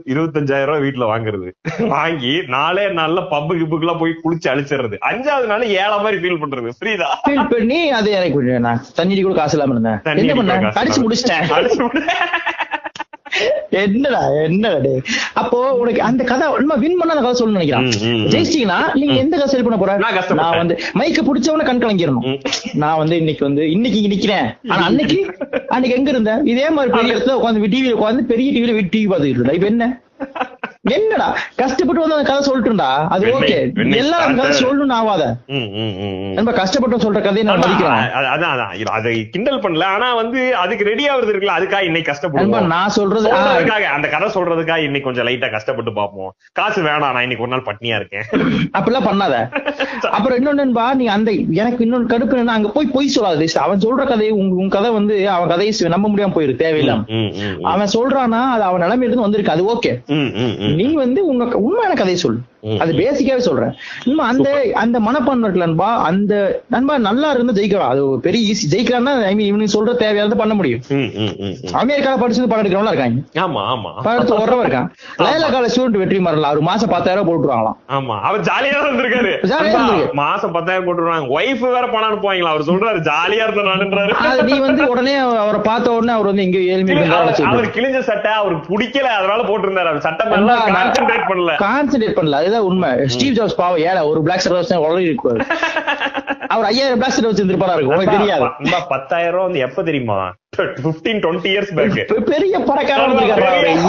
[0.06, 1.48] இருபத்தஞ்சாயிரம் ரூபாய் வீட்டுல வாங்குறது.
[1.88, 4.98] வாங்கி நாலே நாள்ல பப்பு கிப்புக்கு எல்லாம் போய் குளிச்சு அழிச்சிடுறது.
[5.10, 6.70] அஞ்சாவது நாள் ஏழை மாதிரி ஃபீல் பண்றது.
[6.84, 7.08] புரியுதா?
[7.28, 10.16] ஃபீல் பண்ணி அது எனக்கு நான் தண்ணி கூட காசு இல்லாம இருந்தேன்.
[10.16, 10.72] என்ன பண்ணேன்?
[10.80, 11.02] அடிச்சு.
[11.02, 12.78] முடிச்சிட்டேன்.
[13.84, 14.92] என்னடா என்னடா.
[15.40, 17.88] அப்போ உனக்கு அந்த கதை உண்மை வின் பண்ண அந்த கதை சொல்லணும்னு நினைக்கிறேன்.
[18.32, 19.96] ஜெயிச்சிட்டீங்கன்னா நீங்க எந்த கதை சரி பண்ண போற?
[20.42, 22.28] நான் வந்து மைக்க பிடிச்சவன கண் கலங்கிடணும்.
[22.84, 24.48] நான் வந்து இன்னைக்கு வந்து இன்னைக்கு நிக்கிறேன்.
[24.72, 25.18] ஆனா அன்னைக்கு
[25.74, 26.44] அன்னைக்கு எங்க இருந்தேன்?
[26.54, 29.86] இதே மாதிரி பெரிய இடத்துல உட்காந்து டிவியில உட்காந்து பெரிய டிவில டிவி பார்த்துக்கிட்டு இருந்தா இப்ப என்ன?
[30.84, 31.26] என்னடா?
[31.56, 33.56] கஷ்டப்பட்டு வந்து அந்த கதை சொல்லிட்டுடா அது ஓகே
[33.96, 34.52] எல்லாரும் கதை.
[34.60, 35.24] சொல்லணும்னு ஆவாத.
[36.36, 38.06] நம்ம கஷ்டப்பட்டு சொல்ற கதையை நான் மதிக்கிறேன்.
[38.30, 38.70] அதான் அதான்.
[38.98, 39.84] அதை கிண்டல் பண்ணல.
[39.94, 42.70] ஆனா வந்து அதுக்கு ரெடி ஆகுறது இருக்குல்ல அதுக்காக இன்னைக்கு கஷ்டப்படுவோம்.
[42.74, 43.28] நான் சொல்றது
[43.96, 47.98] அந்த கதை சொல்றதுக்காக இன்னைக்கு கொஞ்சம் லைட்டா கஷ்டப்பட்டு பாப்போம் காசு வேணாம் நான் இன்னைக்கு ஒரு நாள் பட்னியா
[48.00, 48.26] இருக்கேன்.
[48.78, 49.34] அப்படிலாம் பண்ணாத.
[50.16, 54.32] அப்புறம் இன்னொன்னுபா நீ அந்த எனக்கு இன்னொன்னு கடுப்பு என்னன்னா அங்க போய் பொய் சொல்லாது அவன் சொல்ற கதையை
[54.40, 57.04] உங்க உன் கதை வந்து அவன் கதையை நம்ப முடியாம போயிரு தேவையில்லாம.
[57.66, 59.52] அவன் சொல்றானா அது அவன் நிலைமை இருந்து வந்திருக்கு.
[59.52, 59.92] அது ஓகே.
[60.74, 62.40] நீ வந்து உங்க உண்மையான கதையை சொல்லு.
[62.78, 63.72] அது பேசிக்காவே சொல்றேன்.
[64.04, 65.96] இன்னும் அந்த அந்த மனப்பான்மை இருக்குல்ல நண்பா.
[66.02, 67.92] அந்த நண்பா நல்லா இருந்து ஜெயிக்கலாம்.
[67.92, 70.82] அது ஒரு பெரிய ஈஸி ஜெயிக்கலாம்னா ஐ மீன் இவனுக்கு சொல்ற தேவையானது பண்ண முடியும்.
[71.82, 73.22] அமெரிக்கால படிச்சது படம் எடுக்கிறவங்களா இருக்காங்க.
[73.44, 73.92] ஆமா ஆமா.
[74.06, 74.88] படத்து உறவா இருக்கான்.
[75.18, 77.78] லைலா கால ஸ்டூடெண்ட் வெற்றி மாறலாம் ஒரு மாசம் பத்தாயிரம் ரூபாய் போட்டுருவாங்களாம்.
[77.90, 78.16] ஆமா.
[78.20, 79.32] அவர் ஜாலியா இருந்திருக்காரு.
[79.52, 79.80] ஜாலியா.
[80.22, 81.28] மாசம் பத்தாயிரம் போட்டுருவாங்க.
[81.38, 82.52] ஒய்ஃப் வேற பணம் அனுப்புவாங்களா?
[82.54, 86.96] அவர் சொல்றாரு ஜாலியா இருந்தாருன்றாரு அது நீ வந்து உடனே அவரை பார்த்த உடனே அவர் வந்து எங்க ஏழ்மை
[87.18, 89.08] அவர் அவர் கிழிஞ்ச சட்டை அவருக்கு பிடிக்கல.
[89.18, 89.90] அதனால போட்டிருந்தாரு.
[89.92, 91.54] அவர் சட்டை மேல கான்சென்ட்ரேட் பண்ணல.
[91.66, 92.48] கான்சென்ட்ரேட் பண்ணல.
[92.50, 92.90] அதுதான் உண்மை.
[93.06, 95.42] ஸ்டீவ் ஜாப்ஸ் பாவம் ஏழை ஒரு பிளாக் ஷர்ட் வச்சு உடனே இருப்பாரு
[96.48, 98.46] அவர் ஐயாயிரம் பிளாக் ஷர்ட் வச்சிருந்திருப்பாரா இருக்கும் உனக்கு தெரியாது.
[98.88, 100.16] பத்தாயிரம் ரூபாய் வந்து எப்ப தெரியுமா?
[100.82, 103.16] பிப்டீன் டுவெண்ட்டி இயர்ஸ் பேக் பெ- பெரிய பணக்காரன்.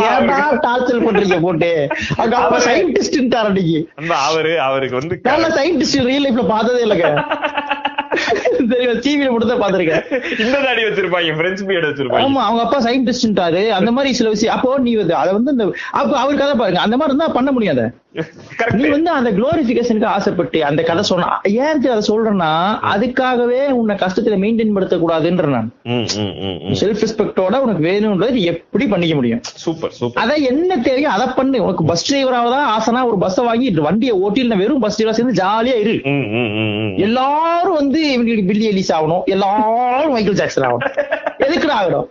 [0.07, 1.71] ஏன்டா டார்ச்சர் பண்றீங்க போட்டு?
[2.17, 3.79] அவங்க அப்பா அவரு- சயின்டிஸ்ட் அன்னைக்கு.
[4.27, 7.09] அவரு அவருக்கு வந்து நான் சயின்டிஸ்ட் ரியல் லைஃப்ல பார்த்ததே இல்லைங்க.
[8.71, 10.03] தெரியும் டிவில மட்டும் தான் பாத்திருக்கேன்
[10.39, 12.23] இந்த தாடி வச்சிருப்பாங்க பிரெஞ்சு பியர்டு வச்சிருப்பாங்க.
[12.25, 16.55] ஆமா அவங்க அப்பா சயின்டிஸ்டாரு அந்த மாதிரி சில விஷயம் அப்போ நீ அதை வந்து அப்ப அவர் கதை
[16.55, 17.85] பாருங்க அந்த மாதிரி இருந்தா பண்ண முடியாது.
[18.73, 22.49] நீ வந்து அந்த குளோரிபிகேஷனுக்கு ஆசைப்பட்டு அந்த கதை சொன்ன ஏன் அதை சொல்றேன்னா
[22.93, 25.69] அதுக்காகவே உன்னை கஷ்டத்துல மெயின்டைன் படுத்த கூடாதுன்ற நான்
[26.81, 29.41] செல்ஃப் ரெஸ்பெக்டோட உனக்கு வேணும்ன்றது எப்படி பண்ணிக்க முடியும்?
[29.63, 31.63] சூப்பர் சூப்பர் அதான் என்ன தேவையோ அதை பண்ணு.
[31.63, 35.39] உனக்கு பஸ் டிரைவராக தான் ஆசைனா ஒரு பஸ்ஸை வாங்கி வண்டியை ஓட்டி இல்ல வெறும் பஸ் டிரைவரா சேர்ந்து
[35.43, 35.95] ஜாலியா இரு.
[37.07, 39.23] எல்லாரும் வந்து இவங்களுக்கு பில்லி எலிஸ் ஆகணும்.
[39.25, 40.87] எல்லாரும் மைக்கேல் ஜாக்சன் ஆகணும்.
[41.41, 42.07] எதுக்குடா ஆகணும்?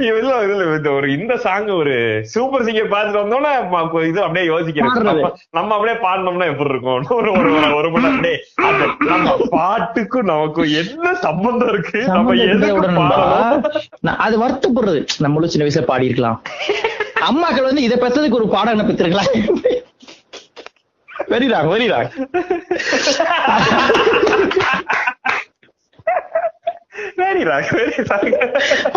[0.00, 1.94] இதுல இதுல இந்த ஒரு இந்த சாங் ஒரு
[2.24, 3.52] சூப்பர் சிங்கர் பார்த்துட்டு வந்தோம்னா
[4.06, 5.30] இது அப்படியே யோசிக்கிறேன்.
[5.50, 7.04] நம்ம- அப்படியே பாடினோம்னா எப்படி இருக்கும்?
[7.18, 8.36] ஒரு ஒரு ஒரு- மணி அப்படியே
[9.08, 12.00] நம்ம பாட்டுக்கும் நமக்கும் என்ன சம்பந்தம் இருக்கு?
[12.08, 12.72] நம்ம எதுக்கு
[14.18, 15.00] அது வருத்தப்படுறது.
[15.18, 16.38] நம்மளும் சின்ன வயசுல பாடி இருக்கலாம்
[17.22, 19.32] அம்மாக்கள் வந்து இதை பெற்றதுக்கு ஒரு பாடம் என்ன பெற்றிருக்கலாம்
[21.30, 22.12] வெரி ராக்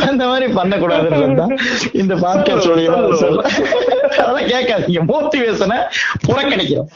[0.07, 1.53] அந்த மாதிரி பண்ணக்கூடாதுன்னு தான்
[2.01, 2.69] இந்த பாட்காஸ்ட்
[4.21, 5.01] அதெல்லாம் கேட்காதீங்க.
[5.11, 5.77] மோட்டிவேஷனை
[6.27, 6.89] புறக்கணிக்கிறோம்.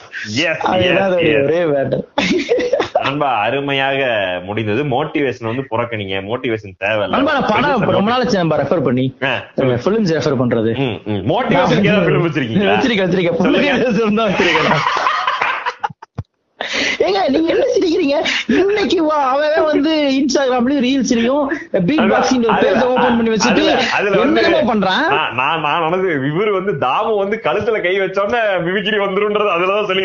[1.45, 2.03] ஒரே வேட்டர்
[3.06, 4.02] நண்பா அருமையாக
[4.45, 4.84] முடிந்தது.
[4.93, 6.15] மோட்டிவேஷன் வந்து புறக்கணிங்க.
[6.30, 7.07] மோட்டிவேஷன் தேவை
[7.52, 9.06] படம் ரொம்ப நாள் நம்ம ரெஃபர் பண்ணி.
[9.85, 10.73] பிலிம்ஸ் ரெஃபர் பண்றது.
[11.34, 11.84] மோட்டிவேஷன்
[12.27, 12.76] வச்சிருக்கீங்களா?
[12.76, 13.99] வச்சிருக்கேன் வச்சிருக்கேன் புள்ளி சொல்லுங்க.
[14.03, 14.81] இருந்தா வச்சிருக்கேன்
[17.05, 18.17] ஏங்க நீங்க என்ன சிரிக்கிறீங்க?
[18.61, 21.45] இன்னைக்கு வா அவன் வந்து இன்ஸ்டாகிராம்லயும் ரீல்ஸ்லயும்
[21.89, 23.65] பீட் பாக்ஸிங் ஒரு பேஜ் ஓபன் பண்ணி வச்சுட்டு
[24.39, 25.05] என்னமோ பண்றான்?
[25.39, 30.03] நான் நான் நினைச்சு இவரு வந்து தாமு வந்து கழுத்துல கை வச்சோடனே மிமிக்கிரி வந்துருன்றது அதுலதான் சொல்லி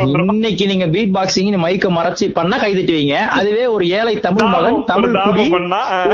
[0.00, 0.32] வந்துரும்.
[0.36, 3.16] இன்னைக்கு நீங்க பீட் பாக்ஸிங் மைக்க மறைச்சு பண்ணா கை தட்டுவீங்க.
[3.38, 5.44] அதுவே ஒரு ஏழை தமிழ் தாமு, மகன் தமிழ் தாமு குடி.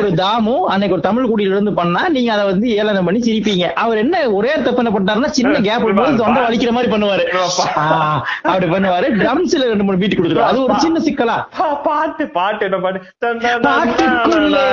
[0.01, 3.67] ஒரு தாமு அன்னைக்கு ஒரு தமிழ் குடியில இருந்து பண்ணா நீங்க அதை வந்து ஏளனம் பண்ணி சிரிப்பீங்க.
[3.85, 5.87] அவர் என்ன ஒரே தப்பு என்ன பண்ணாருன்னா சின்ன கேப்
[6.21, 7.25] தொண்டை வலிக்கிற மாதிரி பண்ணுவாரு.
[8.43, 11.37] அப்படி பண்ணுவாரு ட்ரம்ஸ்ல ரெண்டு மூணு பீட் கொடுத்துருவாரு அது ஒரு சின்ன சிக்கலா
[11.83, 13.01] பாட்டு பாட்டு என்ன பாட்டு
[13.63, 14.65] பாட்டுக்குள்ளே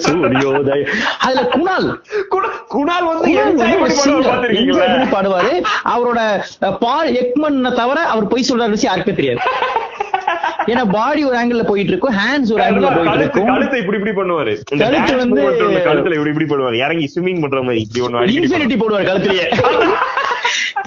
[0.00, 0.90] சூரியோதயம்.
[1.18, 1.88] அதுல குணால்
[2.30, 3.32] குணா- குணால் வந்து.
[5.12, 5.52] பாடுவாரு
[5.88, 6.20] அவரோட
[6.80, 9.40] பால் எக்மன் தவிர அவர் பொய் சொல்ற விஷயம் யாருக்குமே தெரியாது
[10.66, 14.52] ஏன்னா பாடி ஒரு ஆங்கிள் போயிட்டு இருக்கும் ஹேண்ட்ஸ் ஒரு ஆங்கிள் போயிட்டு இருக்கும் கழுத்தை இப்படி இப்படி பண்ணுவாரு.
[14.78, 15.46] கழுத்து வந்து-
[15.80, 19.46] கழுத்துல இப்படி இப்படி பண்ணுவாரு இறங்கி ஸ்விமிங் பண்ற மாதிரி இப்படி அடிக்கடி இன்ஃபினிட்டி போடுவார் கழுத்திலேயே.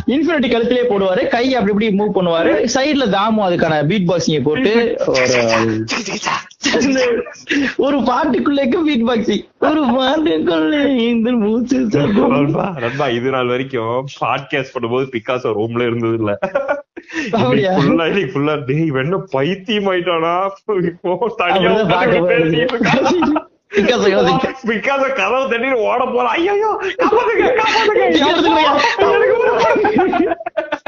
[0.08, 2.52] இன்ஃபினிட்டி கழுத்திலேயே போடுவாரு கை அப்படி இப்படி மூவ் பண்ணுவாரு.
[2.74, 4.72] சைடுல தாமு அதுக்கான பீட் பாக்ஸிங்க போட்டு
[6.76, 7.04] ஒரு
[7.78, 11.78] ஒரு பாட்டுக்குள்ளேக்கு பீட் பாக்ஸிங் ஒரு பாட்டுக்குள்ளே இந்த மூச்சு
[13.14, 16.34] இது நாள் வரைக்கும் பாட்காஸ்ட் பண்ணும்போது பிகாசோ ரூம்ல இருந்தது இல்ல?
[17.32, 20.34] ஃபுல்லா ஃபுல்லா டேய் என்ன பைத்தியம் ஆயிட்டானா?
[21.38, 21.72] தனியா
[24.68, 26.34] பிகாசோ கதவு தண்ணீர் ஓட போறான்.
[26.36, 26.72] ஐயோ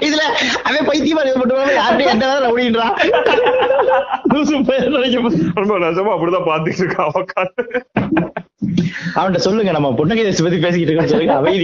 [0.06, 0.24] இதுல
[0.64, 2.42] அவன் பைத்தியமா ஏற்பட்டு யார்கிட்ட
[5.24, 5.38] போது.
[5.56, 7.64] நண்பா, நிஜமா அப்படிதான் பாத்துட்டு இருக்கான் உட்கார்ந்து.
[9.16, 11.34] அவன்கிட்ட சொல்லுங்க நம்ம புன்னகை தேசத்தை பத்தி பேசிக்கிட்டு இருக்கோம் சொல்லுங்க.
[11.34, 11.64] அமைதி.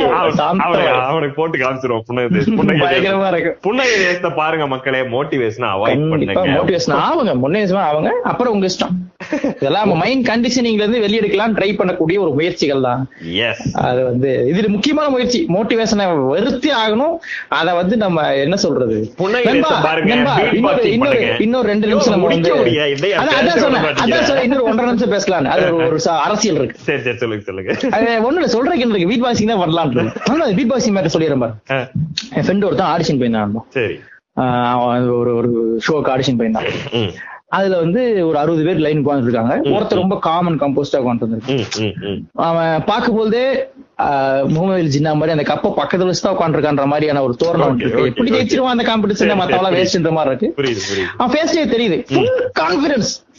[1.01, 2.45] அவனுக்கு போட்டு காமிச்சிருவோம் புன்னகை.
[2.79, 6.33] பயங்கரமா இருக்கு புன்னகை தேசத்தை பாருங்க மக்களே மோட்டிவேஷன் அவாய்ட் பண்ணுங்க.
[6.33, 8.07] மோட்டிவேஷன் ஆவுங்க முன்னேசமா ஆவுங்க.
[8.07, 9.09] அப்புறம் உங்க இஷ்டம்.
[9.55, 13.09] இதெல்லாம் நம்ம மைண்ட் கண்டிஷனிங்ல இருந்து வெளியெடுக்கலாம் ட்ரை பண்ணக்கூடிய ஒரு முயற்சிகள் தான்.
[13.31, 15.45] எஸ் அது வந்து இது முக்கியமான முயற்சி.
[15.49, 17.17] மோட்டிவேஷனை வெறுத்தி ஆகணும்.
[17.47, 19.13] அத வந்து நம்ம என்ன சொல்றது?
[21.39, 22.13] இன்னொரு ரெண்டு நிமிஷம்
[24.43, 26.77] இன்னொரு ஒன்றரை நிமிஷம் பேசலாம் அது ஒரு- அரசியல் இருக்கு.
[26.91, 27.73] சரி சரி சொல்லுங்க சொல்லுங்க.
[28.21, 29.11] ஒண்ணு இல்ல சொல்றதுக்கு என்ன இருக்கு?
[29.11, 29.91] பீட் பாக்ஸிங் தான் வரலாம்
[30.55, 31.53] பீட் பாக்ஸிங் மேட்டர் சொல்லிடுறேன் பாரு.
[32.35, 33.97] என் ஃப்ரெண்ட் ஒருத்தன் ஆடிஷன் போயிருந்தான் சரி.
[35.15, 35.49] ஒரு ஒரு
[35.85, 36.69] ஷோக்கு ஆடிஷன் போயிருந்தான்.
[37.51, 39.55] அதுல வந்து ஒரு அறுபது பேர் லைன் உட்கார்ந்து இருக்காங்க.
[39.71, 42.21] ஒருத்தர் ரொம்ப காமன் கம்போஸ்டா உட்காந்து இருந்திருக்கு ம், ம், ம்.
[42.43, 43.90] அவன் பார்க்கும்போதே ஆஹ்,
[44.47, 48.31] முகமது ஜின்னா மாதிரி அந்த கப்பை பக்கத்துல வச்சு தான் உட்காந்துருக்கான்ற மாதிரியான ஒரு தோரணம் இருக்கு எப்படி.
[48.31, 51.03] ஜெயிச்சிருவான் அந்த காம்படிஷன் சரி, வேஸ்ட்ன்ற மாதிரி இருக்கு.
[51.17, 52.05] அவன் ஃபேஸ்லயே தெரியுது.
[52.13, 53.29] Full confidence.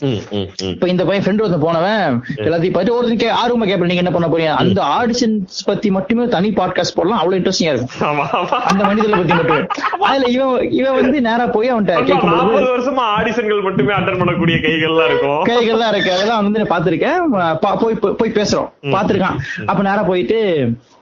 [0.62, 4.28] இப்ப இந்த பையன் ஃப்ரெண்ட் ஒருத்தன் போனவன் எல்லாத்தையும் பார்த்து ஒரு கே ஆர்வமா கேட்பேன் நீங்க என்ன பண்ண
[4.28, 4.56] போறீங்க?
[4.56, 7.18] அந்த ஆடிஷன்ஸ் பத்தி மட்டுமே தனி பாட்காஸ்ட் போடலாம்.
[7.18, 8.18] அவ்வளவு இன்ட்ரெஸ்டிங்கா இருக்கும்.
[8.64, 9.66] அந்த மனிதர்களை பத்தி மட்டுமே.
[10.00, 14.56] அதுல இவன் இவன் வந்து நேரா போய் அவன்கிட்ட ஆமா, கேட்கும்போது நாற்பது வருஷமா ஆடிஷன்கள் மட்டுமே அட்டன் பண்ணக்கூடிய
[14.62, 15.42] கைகள்லாம் இருக்கும்.
[15.42, 16.12] கைகள் தான் இருக்கு.
[16.12, 17.20] அதெல்லாம் வந்து நான் பாத்திருக்கேன்
[17.62, 18.68] போய்- போய் பேசுறோம்.
[18.82, 20.38] பாத்திருக்கான் அப்ப நேரா போயிட்டு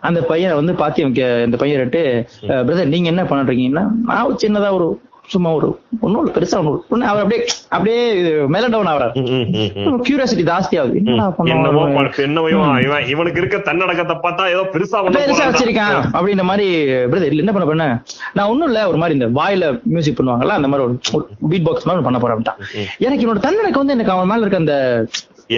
[0.01, 1.03] அந்த பையனை வந்து பாத்தி
[1.47, 2.03] இந்த பையன்ட்டு
[2.65, 4.89] பிரதர் நீங்க என்ன பண்ணிருக்கீங்கன்னா நான் ஒரு சின்னதா ஒரு
[5.33, 5.69] சும்மா ஒரு
[6.01, 7.99] ஒன்னும் இல்ல பெருசா ஒண்ணு ஒண்ணு அவர் அப்படியே அப்படியே
[8.55, 9.13] மேல டவுன் ஆகிறார்.
[10.07, 10.97] கியூரியாசிட்டி ஜாஸ்தி ஆகுது.
[13.13, 15.45] இவனுக்கு இருக்க தன்னடக்கத்தை பார்த்தா ஏதோ பெருசா பெருசா.
[15.47, 16.67] வச்சிருக்கான் அப்படின்ற மாதிரி
[17.13, 17.87] பிரதர் இல்ல என்ன பண்ண பண்ண
[18.35, 22.07] நான் ஒண்ணும் இல்ல ஒரு மாதிரி இந்த வாயில மியூசிக் பண்ணுவாங்கல்ல அந்த மாதிரி ஒரு பீட் பாக்ஸ் மாதிரி
[22.09, 22.51] பண்ண போறேன்
[22.99, 24.77] எனக்கு என்னோட தன்னடக்கம் வந்து எனக்கு அவன் மேல இருக்க அந்த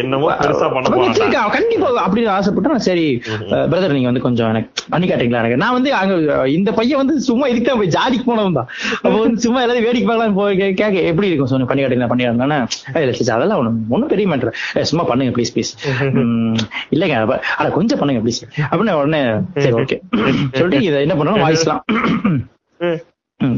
[0.01, 0.90] என்னமோ பெருசா பண்ண.
[1.56, 3.05] கண்டிப்பா அப்படின்னு ஆசைப்பட்டு நான் சரி
[3.70, 5.59] பிரதர் நீங்க வந்து கொஞ்சம் எனக்கு பண்ணி காட்டுங்களா எனக்கு?
[5.62, 6.14] நான் வந்து அங்க
[6.56, 8.69] இந்த பையன் வந்து சும்மா இதுக்கு தான் போய் ஜாலிக்கு போனவன் தான்.
[9.02, 11.52] அப்போ வந்து சும்மா எல்லாரும் வேடிக்கை பார்க்கலாம் போய் கேட்க எப்படி இருக்கும்?
[11.52, 12.60] சொன்ன பண்ணி காட்டுங்களா பண்ணி காட்டுங்களா
[13.36, 14.56] அதெல்லாம் ஒண்ணும் ஒண்ணும் பெரிய மேட்டர்
[14.93, 15.73] சும்மா பண்ணுங்க ப்ளீஸ் ப்ளீஸ்
[16.97, 17.16] இல்லைங்க
[17.59, 18.40] அட கொஞ்சம் பண்ணுங்க ப்ளீஸ்
[18.70, 19.23] அப்படின்னு உடனே
[19.64, 19.98] சரி ஓகே
[20.59, 21.44] சொல்லிட்டு இதை என்ன பண்ணணும்?
[21.47, 21.82] வாய்ஸ்லாம்.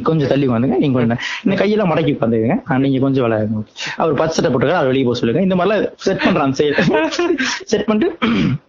[0.02, 0.76] கொஞ்சம் தள்ளி உட்காந்துங்க.
[0.84, 3.62] நீங்க கொஞ்சம் இந்த கையெல்லாம் மடக்கி உட்காந்துங்க நீங்க கொஞ்சம் விளையாடுங்க.
[3.96, 5.42] அவர் பத்து சட்டை போட்டுக்க அவர் வெளியே போக சொல்லுங்க.
[5.42, 6.76] இந்த மாதிரிலாம் செட் பண்றான் செயல்.
[7.64, 8.18] செட் பண்ணிட்டு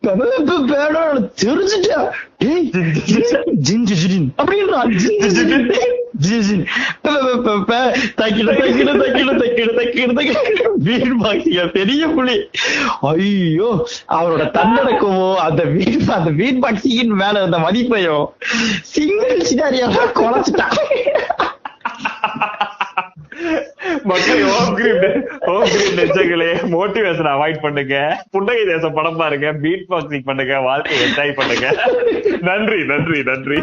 [0.02, 2.12] தெரிஞ்சுட்டா.
[11.72, 12.48] பெரிய புலி.
[13.00, 18.26] ஐயோ அவரோட தன்னடக்கமோ அந்த வீட் அந்த வீட் பாக்ஸிங்கின் மேல இருந்த மதிப்பையோ
[18.82, 20.76] சிங்கிள் சினாரியாவா குறைச்சிட்டான்
[24.10, 25.04] மக்கள் ஹோம் கிரீம்
[25.48, 27.96] ஹோம் கிரீம் நெஞ்சங்களே மோட்டிவேஷன் அவாய்ட் பண்ணுங்க.
[28.34, 31.66] புன்னகை தேசம் படம் பாருங்க பீட் பாக்ஸிங் பண்ணுங்க வாழ்க்கை என்ஜாய் பண்ணுங்க.
[32.50, 33.60] நன்றி நன்றி நன்றி.